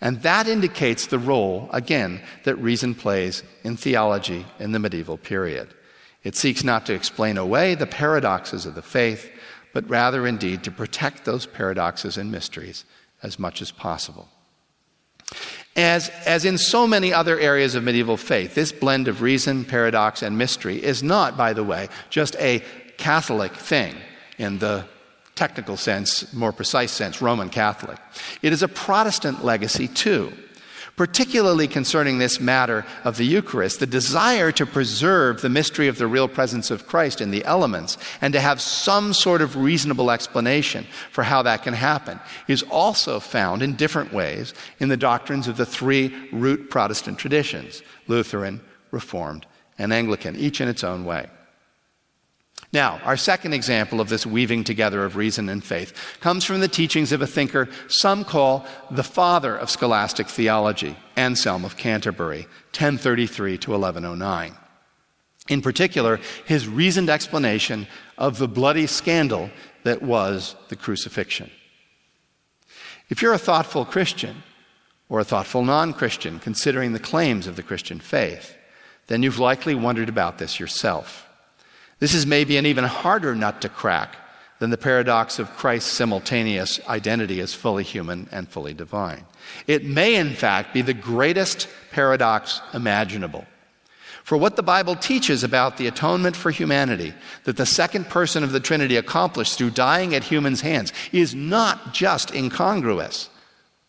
And 0.00 0.22
that 0.22 0.48
indicates 0.48 1.06
the 1.06 1.18
role, 1.18 1.68
again, 1.72 2.20
that 2.44 2.56
reason 2.56 2.94
plays 2.94 3.42
in 3.64 3.76
theology 3.76 4.46
in 4.58 4.72
the 4.72 4.78
medieval 4.78 5.16
period. 5.16 5.74
It 6.24 6.36
seeks 6.36 6.64
not 6.64 6.86
to 6.86 6.94
explain 6.94 7.38
away 7.38 7.74
the 7.74 7.86
paradoxes 7.86 8.66
of 8.66 8.74
the 8.74 8.82
faith, 8.82 9.30
but 9.72 9.88
rather 9.88 10.26
indeed 10.26 10.64
to 10.64 10.70
protect 10.70 11.24
those 11.24 11.46
paradoxes 11.46 12.16
and 12.16 12.32
mysteries 12.32 12.84
as 13.22 13.38
much 13.38 13.62
as 13.62 13.70
possible. 13.70 14.28
As, 15.76 16.08
as 16.26 16.44
in 16.44 16.58
so 16.58 16.86
many 16.86 17.12
other 17.12 17.38
areas 17.38 17.74
of 17.74 17.84
medieval 17.84 18.16
faith, 18.16 18.54
this 18.54 18.72
blend 18.72 19.06
of 19.06 19.22
reason, 19.22 19.64
paradox, 19.64 20.22
and 20.22 20.36
mystery 20.36 20.82
is 20.82 21.02
not, 21.02 21.36
by 21.36 21.52
the 21.52 21.62
way, 21.62 21.88
just 22.10 22.34
a 22.36 22.64
Catholic 22.96 23.54
thing 23.54 23.94
in 24.38 24.58
the 24.58 24.84
technical 25.36 25.76
sense, 25.76 26.32
more 26.34 26.52
precise 26.52 26.90
sense, 26.90 27.22
Roman 27.22 27.48
Catholic. 27.48 27.98
It 28.42 28.52
is 28.52 28.64
a 28.64 28.68
Protestant 28.68 29.44
legacy 29.44 29.86
too. 29.86 30.32
Particularly 30.98 31.68
concerning 31.68 32.18
this 32.18 32.40
matter 32.40 32.84
of 33.04 33.16
the 33.16 33.24
Eucharist, 33.24 33.78
the 33.78 33.86
desire 33.86 34.50
to 34.50 34.66
preserve 34.66 35.40
the 35.40 35.48
mystery 35.48 35.86
of 35.86 35.96
the 35.96 36.08
real 36.08 36.26
presence 36.26 36.72
of 36.72 36.88
Christ 36.88 37.20
in 37.20 37.30
the 37.30 37.44
elements 37.44 37.96
and 38.20 38.32
to 38.34 38.40
have 38.40 38.60
some 38.60 39.14
sort 39.14 39.40
of 39.40 39.54
reasonable 39.54 40.10
explanation 40.10 40.84
for 41.12 41.22
how 41.22 41.40
that 41.42 41.62
can 41.62 41.72
happen 41.72 42.18
is 42.48 42.64
also 42.64 43.20
found 43.20 43.62
in 43.62 43.76
different 43.76 44.12
ways 44.12 44.52
in 44.80 44.88
the 44.88 44.96
doctrines 44.96 45.46
of 45.46 45.56
the 45.56 45.64
three 45.64 46.12
root 46.32 46.68
Protestant 46.68 47.16
traditions 47.16 47.80
Lutheran, 48.08 48.60
Reformed, 48.90 49.46
and 49.78 49.92
Anglican, 49.92 50.34
each 50.34 50.60
in 50.60 50.66
its 50.66 50.82
own 50.82 51.04
way. 51.04 51.28
Now, 52.72 53.00
our 53.04 53.16
second 53.16 53.54
example 53.54 54.00
of 54.00 54.10
this 54.10 54.26
weaving 54.26 54.64
together 54.64 55.04
of 55.04 55.16
reason 55.16 55.48
and 55.48 55.64
faith 55.64 55.94
comes 56.20 56.44
from 56.44 56.60
the 56.60 56.68
teachings 56.68 57.12
of 57.12 57.22
a 57.22 57.26
thinker 57.26 57.68
some 57.88 58.24
call 58.24 58.66
the 58.90 59.02
father 59.02 59.56
of 59.56 59.70
scholastic 59.70 60.28
theology, 60.28 60.96
Anselm 61.16 61.64
of 61.64 61.78
Canterbury, 61.78 62.42
1033 62.72 63.56
to 63.58 63.70
1109. 63.70 64.54
In 65.48 65.62
particular, 65.62 66.20
his 66.44 66.68
reasoned 66.68 67.08
explanation 67.08 67.86
of 68.18 68.36
the 68.36 68.48
bloody 68.48 68.86
scandal 68.86 69.50
that 69.84 70.02
was 70.02 70.54
the 70.68 70.76
crucifixion. 70.76 71.50
If 73.08 73.22
you're 73.22 73.32
a 73.32 73.38
thoughtful 73.38 73.86
Christian, 73.86 74.42
or 75.08 75.20
a 75.20 75.24
thoughtful 75.24 75.64
non 75.64 75.92
Christian 75.92 76.38
considering 76.38 76.92
the 76.92 76.98
claims 76.98 77.46
of 77.46 77.56
the 77.56 77.62
Christian 77.62 77.98
faith, 77.98 78.56
then 79.06 79.22
you've 79.22 79.38
likely 79.38 79.74
wondered 79.74 80.08
about 80.08 80.38
this 80.38 80.60
yourself. 80.60 81.27
This 81.98 82.14
is 82.14 82.26
maybe 82.26 82.56
an 82.56 82.66
even 82.66 82.84
harder 82.84 83.34
nut 83.34 83.60
to 83.62 83.68
crack 83.68 84.16
than 84.58 84.70
the 84.70 84.76
paradox 84.76 85.38
of 85.38 85.56
Christ's 85.56 85.92
simultaneous 85.92 86.80
identity 86.88 87.40
as 87.40 87.54
fully 87.54 87.84
human 87.84 88.28
and 88.32 88.48
fully 88.48 88.74
divine. 88.74 89.24
It 89.66 89.84
may, 89.84 90.16
in 90.16 90.30
fact, 90.30 90.74
be 90.74 90.82
the 90.82 90.94
greatest 90.94 91.68
paradox 91.92 92.60
imaginable. 92.74 93.46
For 94.24 94.36
what 94.36 94.56
the 94.56 94.62
Bible 94.62 94.94
teaches 94.94 95.42
about 95.42 95.78
the 95.78 95.86
atonement 95.86 96.36
for 96.36 96.50
humanity 96.50 97.14
that 97.44 97.56
the 97.56 97.64
second 97.64 98.10
person 98.10 98.44
of 98.44 98.52
the 98.52 98.60
Trinity 98.60 98.96
accomplished 98.96 99.56
through 99.56 99.70
dying 99.70 100.14
at 100.14 100.24
humans' 100.24 100.60
hands 100.60 100.92
is 101.12 101.34
not 101.34 101.94
just 101.94 102.34
incongruous. 102.34 103.30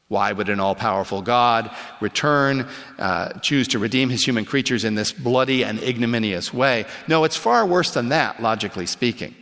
Why 0.09 0.31
would 0.31 0.49
an 0.49 0.59
all 0.59 0.73
powerful 0.73 1.21
God 1.21 1.69
return, 2.01 2.67
uh, 2.97 3.33
choose 3.39 3.67
to 3.69 3.79
redeem 3.79 4.09
his 4.09 4.25
human 4.25 4.43
creatures 4.43 4.83
in 4.83 4.95
this 4.95 5.11
bloody 5.11 5.63
and 5.63 5.81
ignominious 5.81 6.51
way? 6.51 6.85
No, 7.07 7.23
it's 7.23 7.37
far 7.37 7.65
worse 7.65 7.93
than 7.93 8.09
that, 8.09 8.41
logically 8.41 8.87
speaking. 8.87 9.35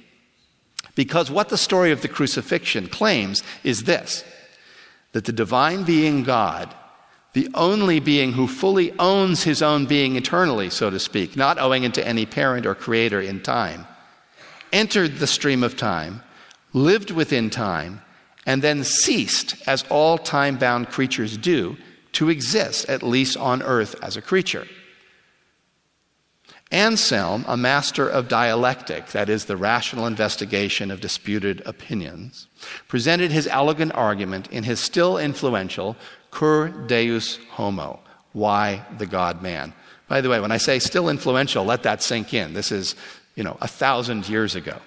Because 0.94 1.32
what 1.32 1.50
the 1.50 1.58
story 1.58 1.92
of 1.92 2.02
the 2.02 2.10
crucifixion 2.10 2.88
claims 2.88 3.42
is 3.64 3.84
this 3.84 4.24
that 5.14 5.24
the 5.24 5.32
divine 5.32 5.84
being 5.84 6.24
God, 6.24 6.76
the 7.32 7.50
only 7.54 8.00
being 8.00 8.34
who 8.34 8.46
fully 8.46 8.92
owns 9.00 9.44
his 9.44 9.62
own 9.62 9.86
being 9.86 10.18
eternally, 10.18 10.70
so 10.70 10.90
to 10.90 11.00
speak, 11.00 11.38
not 11.38 11.58
owing 11.58 11.84
it 11.84 11.94
to 11.94 12.06
any 12.06 12.26
parent 12.26 12.66
or 12.66 12.76
creator 12.76 13.22
in 13.22 13.42
time, 13.42 13.88
entered 14.74 15.18
the 15.18 15.28
stream 15.28 15.64
of 15.64 15.78
time, 15.78 16.22
lived 16.74 17.10
within 17.10 17.50
time, 17.50 18.02
and 18.48 18.62
then 18.62 18.84
ceased, 18.86 19.56
as 19.68 19.84
all 19.90 20.18
time 20.18 20.58
bound 20.58 20.88
creatures 20.90 21.38
do, 21.38 21.78
to 22.14 22.30
exist, 22.30 22.90
at 22.90 23.04
least 23.04 23.38
on 23.38 23.62
earth 23.62 23.94
as 24.02 24.16
a 24.16 24.22
creature. 24.22 24.66
Anselm, 26.72 27.46
a 27.48 27.56
master 27.56 28.08
of 28.08 28.28
dialectic, 28.28 29.08
that 29.08 29.30
is, 29.30 29.46
the 29.46 29.58
rational 29.58 30.08
investigation 30.08 30.92
of 30.92 31.02
disputed 31.02 31.62
opinions, 31.66 32.48
presented 32.88 33.32
his 33.32 33.48
elegant 33.48 33.94
argument 33.94 34.48
in 34.48 34.64
his 34.64 34.80
still 34.80 35.18
influential 35.18 35.96
Cur 36.32 36.70
Deus 36.88 37.40
Homo, 37.52 38.00
Why 38.32 38.86
the 38.98 39.06
God 39.06 39.42
Man. 39.42 39.74
By 40.08 40.22
the 40.22 40.30
way, 40.30 40.40
when 40.40 40.52
I 40.52 40.58
say 40.58 40.80
still 40.80 41.10
influential, 41.10 41.66
let 41.66 41.84
that 41.84 42.02
sink 42.02 42.34
in. 42.34 42.54
This 42.54 42.72
is, 42.72 42.96
you 43.36 43.44
know, 43.44 43.58
a 43.60 43.68
thousand 43.68 44.28
years 44.30 44.56
ago. 44.56 44.78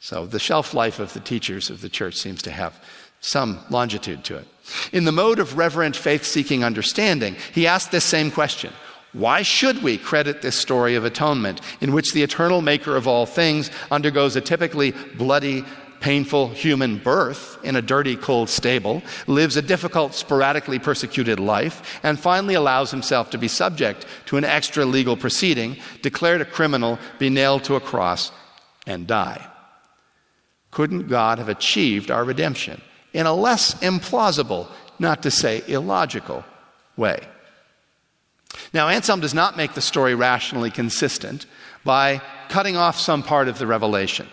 So 0.00 0.24
the 0.24 0.38
shelf 0.38 0.72
life 0.72 0.98
of 0.98 1.12
the 1.12 1.20
teachers 1.20 1.68
of 1.68 1.82
the 1.82 1.90
church 1.90 2.16
seems 2.16 2.40
to 2.42 2.50
have 2.50 2.82
some 3.20 3.60
longitude 3.68 4.24
to 4.24 4.38
it. 4.38 4.48
In 4.92 5.04
the 5.04 5.12
mode 5.12 5.38
of 5.38 5.58
reverent 5.58 5.94
faith 5.94 6.24
seeking 6.24 6.64
understanding, 6.64 7.36
he 7.52 7.66
asked 7.66 7.92
this 7.92 8.04
same 8.04 8.30
question 8.30 8.72
Why 9.12 9.42
should 9.42 9.82
we 9.82 9.98
credit 9.98 10.40
this 10.40 10.56
story 10.56 10.94
of 10.94 11.04
atonement 11.04 11.60
in 11.82 11.92
which 11.92 12.14
the 12.14 12.22
eternal 12.22 12.62
maker 12.62 12.96
of 12.96 13.06
all 13.06 13.26
things 13.26 13.70
undergoes 13.90 14.36
a 14.36 14.40
typically 14.40 14.92
bloody, 15.18 15.66
painful 16.00 16.48
human 16.48 16.96
birth 16.96 17.58
in 17.62 17.76
a 17.76 17.82
dirty, 17.82 18.16
cold 18.16 18.48
stable, 18.48 19.02
lives 19.26 19.58
a 19.58 19.62
difficult, 19.62 20.14
sporadically 20.14 20.78
persecuted 20.78 21.38
life, 21.38 22.00
and 22.02 22.18
finally 22.18 22.54
allows 22.54 22.90
himself 22.90 23.28
to 23.28 23.36
be 23.36 23.48
subject 23.48 24.06
to 24.24 24.38
an 24.38 24.44
extra 24.44 24.86
legal 24.86 25.14
proceeding, 25.14 25.76
declared 26.00 26.40
a 26.40 26.46
criminal, 26.46 26.98
be 27.18 27.28
nailed 27.28 27.64
to 27.64 27.76
a 27.76 27.80
cross, 27.80 28.32
and 28.86 29.06
die? 29.06 29.46
Couldn't 30.70 31.08
God 31.08 31.38
have 31.38 31.48
achieved 31.48 32.10
our 32.10 32.24
redemption 32.24 32.80
in 33.12 33.26
a 33.26 33.34
less 33.34 33.74
implausible, 33.74 34.68
not 34.98 35.22
to 35.22 35.30
say 35.30 35.62
illogical, 35.66 36.44
way? 36.96 37.20
Now, 38.72 38.88
Anselm 38.88 39.20
does 39.20 39.34
not 39.34 39.56
make 39.56 39.74
the 39.74 39.80
story 39.80 40.14
rationally 40.14 40.70
consistent 40.70 41.46
by 41.84 42.20
cutting 42.48 42.76
off 42.76 42.98
some 42.98 43.22
part 43.22 43.48
of 43.48 43.58
the 43.58 43.66
revelation. 43.66 44.28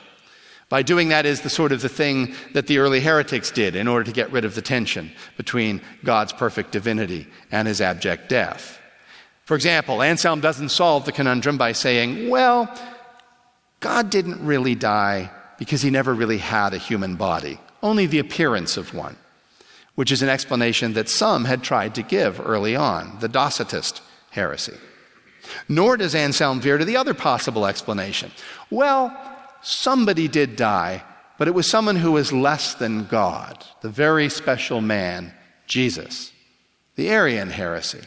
By 0.69 0.83
doing 0.83 1.09
that 1.09 1.25
is 1.25 1.41
the 1.41 1.49
sort 1.49 1.71
of 1.71 1.81
the 1.81 1.89
thing 1.89 2.35
that 2.53 2.67
the 2.67 2.79
early 2.79 2.99
heretics 2.99 3.51
did 3.51 3.75
in 3.75 3.88
order 3.88 4.03
to 4.03 4.11
get 4.11 4.31
rid 4.31 4.43
of 4.43 4.53
the 4.53 4.61
tension 4.61 5.11
between 5.38 5.81
God's 6.03 6.33
perfect 6.33 6.71
divinity 6.71 7.27
and 7.51 7.67
his 7.67 7.79
abject 7.79 8.27
death. 8.27 8.79
For 9.45 9.55
example, 9.55 10.01
Anselm 10.01 10.41
doesn't 10.41 10.69
solve 10.69 11.05
the 11.05 11.13
conundrum 11.13 11.57
by 11.57 11.71
saying, 11.71 12.29
well, 12.29 12.69
God 13.79 14.09
didn't 14.09 14.45
really 14.45 14.75
die 14.75 15.31
because 15.58 15.82
he 15.82 15.89
never 15.89 16.14
really 16.14 16.38
had 16.38 16.74
a 16.74 16.78
human 16.78 17.16
body, 17.16 17.60
only 17.82 18.05
the 18.05 18.20
appearance 18.20 18.78
of 18.78 18.93
one, 18.93 19.18
which 19.95 20.12
is 20.12 20.22
an 20.22 20.30
explanation 20.30 20.93
that 20.93 21.10
some 21.10 21.45
had 21.45 21.64
tried 21.64 21.95
to 21.95 22.03
give 22.03 22.39
early 22.39 22.76
on, 22.76 23.18
the 23.20 23.30
Docetist 23.30 24.01
heresy. 24.32 24.78
Nor 25.70 25.97
does 25.97 26.16
Anselm 26.16 26.60
veer 26.60 26.78
to 26.78 26.86
the 26.86 26.97
other 26.97 27.14
possible 27.14 27.66
explanation. 27.66 28.32
Well, 28.70 29.16
somebody 29.62 30.28
did 30.28 30.55
die, 30.55 31.03
but 31.38 31.47
it 31.47 31.53
was 31.53 31.70
someone 31.70 31.95
who 31.95 32.12
was 32.12 32.34
less 32.34 32.74
than 32.74 33.05
God, 33.05 33.66
the 33.82 33.89
very 33.89 34.30
special 34.30 34.82
man, 34.82 35.34
Jesus, 35.66 36.32
the 36.95 37.10
Arian 37.10 37.49
heresy. 37.49 38.01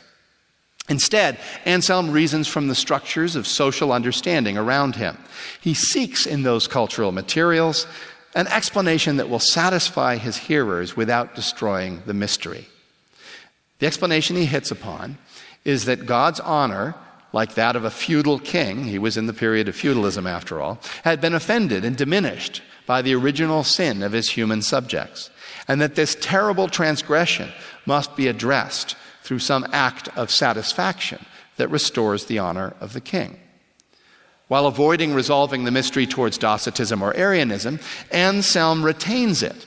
Instead, 0.91 1.39
Anselm 1.65 2.11
reasons 2.11 2.49
from 2.49 2.67
the 2.67 2.75
structures 2.75 3.37
of 3.37 3.47
social 3.47 3.93
understanding 3.93 4.59
around 4.59 4.97
him. 4.97 5.17
He 5.61 5.73
seeks 5.73 6.27
in 6.27 6.43
those 6.43 6.67
cultural 6.67 7.13
materials 7.13 7.87
an 8.35 8.49
explanation 8.49 9.17
that 9.17 9.31
will 9.31 9.39
satisfy 9.39 10.17
his 10.17 10.37
hearers 10.37 10.97
without 10.97 11.37
destroying 11.37 12.03
the 12.07 12.15
mystery. 12.15 12.67
The 13.79 13.87
explanation 13.87 14.35
he 14.35 14.47
hits 14.47 14.73
upon 14.73 15.17
is 15.65 15.85
that 15.85 16.07
God's 16.07 16.41
honor, 16.41 16.97
like 17.33 17.55
that 17.55 17.77
of 17.77 17.85
a 17.85 17.91
feudal 17.91 18.41
king, 18.41 18.85
he 18.85 18.99
was 18.99 19.17
in 19.17 19.27
the 19.27 19.33
period 19.33 19.69
of 19.69 19.77
feudalism 19.77 20.27
after 20.27 20.61
all, 20.61 20.81
had 21.05 21.21
been 21.21 21.35
offended 21.35 21.85
and 21.85 21.97
diminished 21.97 22.63
by 22.87 23.01
the 23.01 23.15
original 23.15 23.63
sin 23.63 24.03
of 24.03 24.11
his 24.11 24.31
human 24.31 24.61
subjects, 24.61 25.31
and 25.69 25.81
that 25.81 25.95
this 25.95 26.17
terrible 26.21 26.67
transgression 26.67 27.51
must 27.87 28.17
be 28.17 28.27
addressed 28.27 28.97
through 29.31 29.39
some 29.39 29.65
act 29.71 30.09
of 30.17 30.29
satisfaction 30.29 31.25
that 31.57 31.71
restores 31.71 32.25
the 32.25 32.41
honor 32.41 32.75
of 32.81 32.95
the 32.95 33.01
king. 33.01 33.39
While 34.49 34.67
avoiding 34.67 35.15
resolving 35.15 35.63
the 35.63 35.71
mystery 35.71 36.05
towards 36.05 36.37
Docetism 36.37 37.01
or 37.01 37.15
Arianism, 37.15 37.79
Anselm 38.11 38.85
retains 38.85 39.45
it 39.45 39.67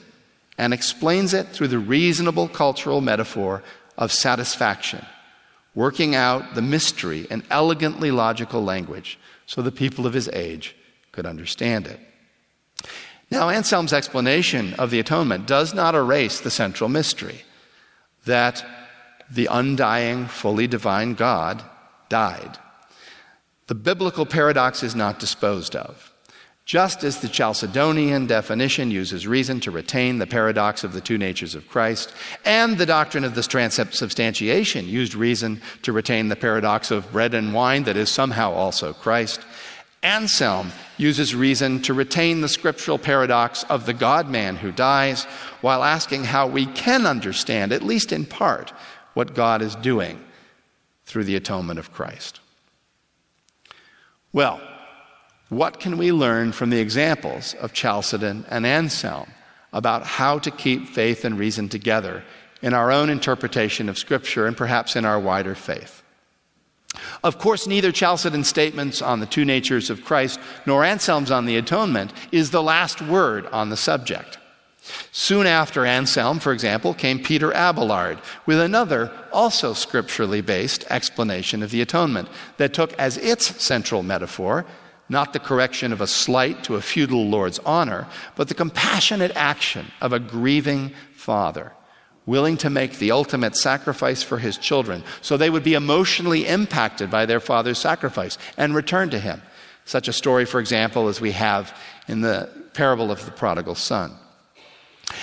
and 0.58 0.74
explains 0.74 1.34
it 1.34 1.48
through 1.48 1.70
the 1.70 1.80
reasonable 1.80 2.50
cultural 2.50 3.00
metaphor 3.00 3.64
of 3.98 4.12
satisfaction, 4.12 5.06
working 5.74 6.14
out 6.14 6.56
the 6.56 6.62
mystery 6.62 7.26
in 7.32 7.42
elegantly 7.50 8.12
logical 8.12 8.62
language 8.62 9.18
so 9.46 9.62
the 9.62 9.72
people 9.72 10.06
of 10.06 10.14
his 10.14 10.28
age 10.34 10.76
could 11.14 11.26
understand 11.26 11.88
it. 11.88 12.02
Now, 13.32 13.48
Anselm's 13.48 13.94
explanation 13.94 14.74
of 14.74 14.92
the 14.92 15.00
atonement 15.00 15.48
does 15.48 15.74
not 15.74 15.96
erase 15.96 16.42
the 16.42 16.52
central 16.52 16.90
mystery 16.90 17.44
that 18.26 18.66
the 19.34 19.48
undying, 19.48 20.28
fully 20.28 20.68
divine 20.68 21.16
God 21.16 21.64
died. 22.10 22.58
The 23.68 23.76
biblical 23.76 24.26
paradox 24.26 24.84
is 24.84 24.96
not 24.96 25.20
disposed 25.20 25.76
of. 25.76 26.12
Just 26.66 27.04
as 27.04 27.20
the 27.20 27.28
Chalcedonian 27.28 28.26
definition 28.26 28.90
uses 28.90 29.28
reason 29.28 29.60
to 29.62 29.72
retain 29.72 30.20
the 30.20 30.28
paradox 30.28 30.86
of 30.86 30.94
the 30.94 31.02
two 31.02 31.18
natures 31.18 31.56
of 31.56 31.68
Christ, 31.68 32.14
and 32.46 32.78
the 32.78 32.86
doctrine 32.86 33.26
of 33.26 33.36
the 33.36 33.44
transubstantiation 33.44 34.88
used 34.88 35.14
reason 35.14 35.62
to 35.82 35.92
retain 35.92 36.30
the 36.30 36.38
paradox 36.38 36.90
of 36.90 37.12
bread 37.12 37.34
and 37.34 37.54
wine 37.54 37.84
that 37.84 37.98
is 37.98 38.10
somehow 38.10 38.54
also 38.54 38.94
Christ, 38.94 39.42
Anselm 40.04 40.72
uses 40.98 41.34
reason 41.34 41.82
to 41.82 41.94
retain 41.94 42.42
the 42.42 42.50
scriptural 42.50 42.98
paradox 43.00 43.64
of 43.64 43.86
the 43.86 43.94
God 43.94 44.30
man 44.30 44.58
who 44.58 44.72
dies, 44.72 45.24
while 45.62 45.84
asking 45.84 46.26
how 46.26 46.48
we 46.48 46.66
can 46.66 47.06
understand, 47.06 47.72
at 47.72 47.84
least 47.84 48.12
in 48.12 48.26
part, 48.26 48.74
what 49.14 49.34
God 49.34 49.62
is 49.62 49.76
doing 49.76 50.20
through 51.06 51.26
the 51.26 51.36
atonement 51.36 51.80
of 51.80 51.92
Christ. 51.92 52.40
Well, 54.32 54.62
what 55.50 55.80
can 55.80 55.98
we 55.98 56.12
learn 56.12 56.52
from 56.52 56.70
the 56.70 56.80
examples 56.80 57.54
of 57.56 57.74
Chalcedon 57.74 58.46
and 58.50 58.66
Anselm 58.66 59.30
about 59.72 60.04
how 60.04 60.40
to 60.40 60.50
keep 60.50 60.88
faith 60.88 61.26
and 61.26 61.38
reason 61.38 61.70
together 61.70 62.24
in 62.62 62.74
our 62.74 62.92
own 62.92 63.10
interpretation 63.10 63.90
of 63.90 63.98
Scripture 63.98 64.48
and 64.48 64.58
perhaps 64.58 64.96
in 64.96 65.06
our 65.06 65.20
wider 65.20 65.54
faith? 65.54 66.02
Of 67.24 67.38
course, 67.38 67.68
neither 67.68 67.92
Chalcedon's 67.92 68.48
statements 68.48 69.02
on 69.02 69.20
the 69.20 69.26
two 69.26 69.46
natures 69.46 69.90
of 69.90 70.06
Christ 70.06 70.40
nor 70.66 70.84
Anselm's 70.84 71.32
on 71.32 71.46
the 71.46 71.58
atonement 71.58 72.14
is 72.32 72.52
the 72.52 72.64
last 72.64 73.02
word 73.02 73.46
on 73.48 73.70
the 73.70 73.78
subject. 73.78 74.38
Soon 75.12 75.48
after 75.48 75.86
Anselm, 75.86 76.40
for 76.40 76.52
example, 76.52 76.94
came 76.94 77.24
Peter 77.24 77.52
Abelard 77.54 78.20
with 78.46 78.60
another, 78.60 79.12
also 79.32 79.74
scripturally 79.74 80.42
based 80.42 80.86
explanation 80.90 81.64
of 81.64 81.72
the 81.72 81.82
atonement 81.82 82.28
that 82.58 82.74
took 82.74 82.94
as 82.94 83.18
its 83.18 83.62
central 83.64 84.04
metaphor 84.04 84.66
not 85.10 85.34
the 85.34 85.40
correction 85.40 85.92
of 85.92 86.02
a 86.02 86.08
slight 86.08 86.64
to 86.64 86.76
a 86.76 86.82
feudal 86.82 87.28
lord's 87.28 87.60
honor, 87.60 88.08
but 88.36 88.48
the 88.48 88.54
compassionate 88.54 89.32
action 89.36 89.86
of 90.02 90.14
a 90.14 90.20
grieving 90.20 90.92
father, 91.14 91.74
willing 92.26 92.58
to 92.58 92.70
make 92.70 92.98
the 92.98 93.12
ultimate 93.12 93.56
sacrifice 93.56 94.24
for 94.24 94.40
his 94.40 94.58
children 94.58 95.04
so 95.22 95.36
they 95.36 95.50
would 95.50 95.64
be 95.64 95.74
emotionally 95.74 96.48
impacted 96.48 97.12
by 97.12 97.26
their 97.26 97.40
father's 97.40 97.78
sacrifice 97.78 98.38
and 98.58 98.74
return 98.74 99.10
to 99.10 99.20
him. 99.20 99.42
Such 99.86 100.08
a 100.08 100.14
story, 100.14 100.46
for 100.46 100.60
example, 100.60 101.10
as 101.10 101.20
we 101.20 101.32
have 101.32 101.78
in 102.08 102.22
the 102.22 102.50
parable 102.74 103.12
of 103.12 103.24
the 103.26 103.32
prodigal 103.32 103.76
son. 103.76 104.18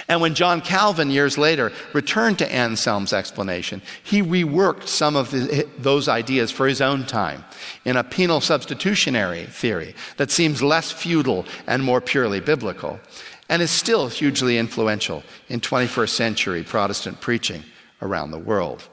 And 0.09 0.20
when 0.20 0.35
John 0.35 0.61
Calvin, 0.61 1.11
years 1.11 1.39
later, 1.39 1.72
returned 1.93 2.39
to 2.39 2.53
Anselm's 2.53 3.12
explanation, 3.12 3.83
he 4.03 4.22
reworked 4.22 4.89
some 4.89 5.16
of 5.16 5.31
the, 5.31 5.68
those 5.78 6.09
ideas 6.09 6.51
for 6.51 6.66
his 6.66 6.81
own 6.81 7.07
time 7.07 7.45
in 7.85 7.97
a 7.97 8.05
penal 8.05 8.41
substitutionary 8.41 9.47
theory 9.47 9.95
that 10.16 10.31
seems 10.31 10.62
less 10.62 10.91
feudal 10.91 11.47
and 11.66 11.83
more 11.83 12.01
purely 12.01 12.41
biblical, 12.41 13.01
and 13.49 13.62
is 13.62 13.70
still 13.70 14.09
hugely 14.09 14.59
influential 14.59 15.22
in 15.49 15.61
21st 15.61 16.11
century 16.11 16.62
Protestant 16.62 17.20
preaching 17.20 17.62
around 18.03 18.31
the 18.31 18.39
world. 18.39 18.89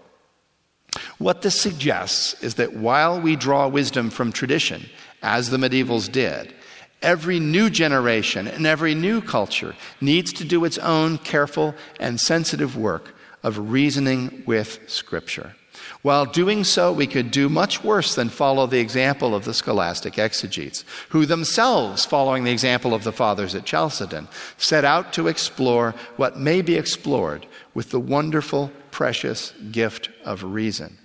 What 1.17 1.41
this 1.41 1.59
suggests 1.59 2.41
is 2.41 2.55
that 2.55 2.73
while 2.73 3.19
we 3.19 3.35
draw 3.35 3.67
wisdom 3.67 4.09
from 4.09 4.31
tradition, 4.31 4.85
as 5.21 5.49
the 5.49 5.57
medievals 5.57 6.11
did, 6.11 6.53
Every 7.01 7.39
new 7.39 7.69
generation 7.69 8.47
and 8.47 8.65
every 8.65 8.95
new 8.95 9.21
culture 9.21 9.75
needs 10.01 10.33
to 10.33 10.43
do 10.43 10.65
its 10.65 10.77
own 10.79 11.19
careful 11.19 11.75
and 11.99 12.19
sensitive 12.19 12.75
work 12.75 13.13
of 13.43 13.71
reasoning 13.71 14.43
with 14.45 14.79
Scripture. 14.87 15.55
While 16.01 16.25
doing 16.25 16.63
so, 16.63 16.91
we 16.91 17.07
could 17.07 17.31
do 17.31 17.49
much 17.49 17.83
worse 17.83 18.15
than 18.15 18.29
follow 18.29 18.65
the 18.65 18.79
example 18.79 19.35
of 19.35 19.45
the 19.45 19.53
scholastic 19.53 20.17
exegetes, 20.17 20.83
who 21.09 21.25
themselves, 21.25 22.05
following 22.05 22.43
the 22.43 22.51
example 22.51 22.93
of 22.93 23.03
the 23.03 23.11
fathers 23.11 23.55
at 23.55 23.65
Chalcedon, 23.65 24.27
set 24.57 24.83
out 24.83 25.13
to 25.13 25.27
explore 25.27 25.93
what 26.15 26.37
may 26.37 26.61
be 26.61 26.75
explored 26.75 27.45
with 27.73 27.91
the 27.91 27.99
wonderful, 27.99 28.71
precious 28.91 29.51
gift 29.71 30.09
of 30.23 30.43
reason, 30.43 30.97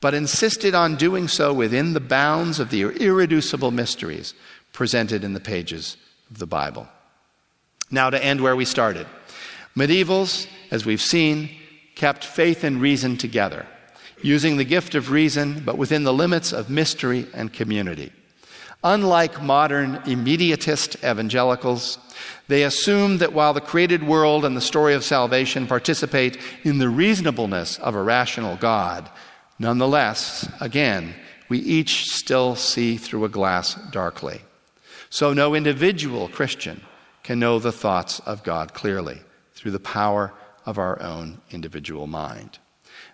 but 0.00 0.14
insisted 0.14 0.74
on 0.74 0.96
doing 0.96 1.26
so 1.26 1.52
within 1.52 1.92
the 1.92 2.00
bounds 2.00 2.60
of 2.60 2.70
the 2.70 2.82
irreducible 2.82 3.70
mysteries 3.70 4.34
presented 4.72 5.24
in 5.24 5.32
the 5.32 5.40
pages 5.40 5.96
of 6.30 6.38
the 6.38 6.46
Bible. 6.46 6.88
Now, 7.90 8.10
to 8.10 8.24
end 8.24 8.40
where 8.40 8.56
we 8.56 8.64
started. 8.64 9.06
Medievals, 9.76 10.46
as 10.70 10.86
we've 10.86 11.00
seen, 11.00 11.50
kept 11.94 12.24
faith 12.24 12.64
and 12.64 12.80
reason 12.80 13.16
together, 13.16 13.66
using 14.22 14.56
the 14.56 14.64
gift 14.64 14.94
of 14.94 15.10
reason, 15.10 15.62
but 15.64 15.78
within 15.78 16.04
the 16.04 16.12
limits 16.12 16.52
of 16.52 16.70
mystery 16.70 17.26
and 17.34 17.52
community. 17.52 18.12
Unlike 18.82 19.42
modern 19.42 19.96
immediatist 20.06 20.96
evangelicals, 21.04 21.98
they 22.48 22.62
assume 22.62 23.18
that 23.18 23.32
while 23.32 23.52
the 23.52 23.60
created 23.60 24.02
world 24.02 24.44
and 24.44 24.56
the 24.56 24.60
story 24.60 24.94
of 24.94 25.04
salvation 25.04 25.66
participate 25.66 26.38
in 26.64 26.78
the 26.78 26.88
reasonableness 26.88 27.78
of 27.78 27.94
a 27.94 28.02
rational 28.02 28.56
God, 28.56 29.10
nonetheless, 29.58 30.48
again, 30.60 31.14
we 31.50 31.58
each 31.58 32.06
still 32.06 32.56
see 32.56 32.96
through 32.96 33.24
a 33.24 33.28
glass 33.28 33.74
darkly. 33.90 34.40
So 35.10 35.32
no 35.32 35.56
individual 35.56 36.28
Christian 36.28 36.80
can 37.24 37.40
know 37.40 37.58
the 37.58 37.72
thoughts 37.72 38.20
of 38.20 38.44
God 38.44 38.72
clearly 38.74 39.20
through 39.54 39.72
the 39.72 39.80
power 39.80 40.32
of 40.64 40.78
our 40.78 41.02
own 41.02 41.40
individual 41.50 42.06
mind. 42.06 42.58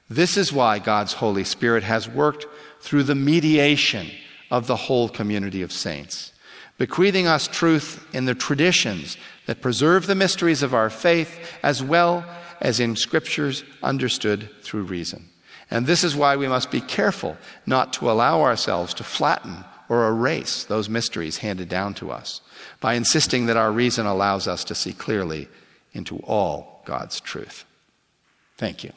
This 0.09 0.37
is 0.37 0.53
why 0.53 0.79
God's 0.79 1.15
Holy 1.15 1.43
Spirit 1.43 1.83
has 1.83 2.09
worked 2.09 2.47
through 2.81 3.05
the 3.05 3.15
mediation 3.15 4.11
of 4.51 4.67
the 4.67 4.77
whole 4.77 5.09
community 5.09 5.63
of 5.63 5.73
saints, 5.73 6.33
bequeathing 6.79 7.27
us 7.27 7.49
truth 7.49 8.07
in 8.13 8.27
the 8.27 8.35
traditions 8.35 9.17
that 9.47 9.63
preserve 9.63 10.07
the 10.07 10.15
mysteries 10.15 10.63
of 10.63 10.75
our 10.75 10.91
faith 10.91 11.41
as 11.63 11.83
well 11.83 12.25
as 12.61 12.79
in 12.79 12.95
scriptures 12.95 13.65
understood 13.83 14.51
through 14.63 14.83
reason. 14.83 15.31
And 15.71 15.87
this 15.87 16.05
is 16.05 16.15
why 16.15 16.37
we 16.37 16.47
must 16.47 16.71
be 16.71 16.81
careful 16.81 17.37
not 17.65 17.95
to 17.95 18.11
allow 18.11 18.43
ourselves 18.43 18.95
to 18.95 19.05
flatten 19.05 19.65
or 19.89 20.09
erase 20.09 20.64
those 20.64 20.89
mysteries 20.89 21.39
handed 21.39 21.68
down 21.68 21.95
to 21.95 22.11
us 22.11 22.41
by 22.80 22.95
insisting 22.95 23.47
that 23.47 23.57
our 23.57 23.72
reason 23.72 24.07
allows 24.07 24.47
us 24.49 24.64
to 24.64 24.74
see 24.74 24.93
clearly 24.93 25.49
into 25.93 26.18
all 26.18 26.82
God's 26.84 27.20
truth. 27.20 27.64
Thank 28.57 28.84
you. 28.84 28.93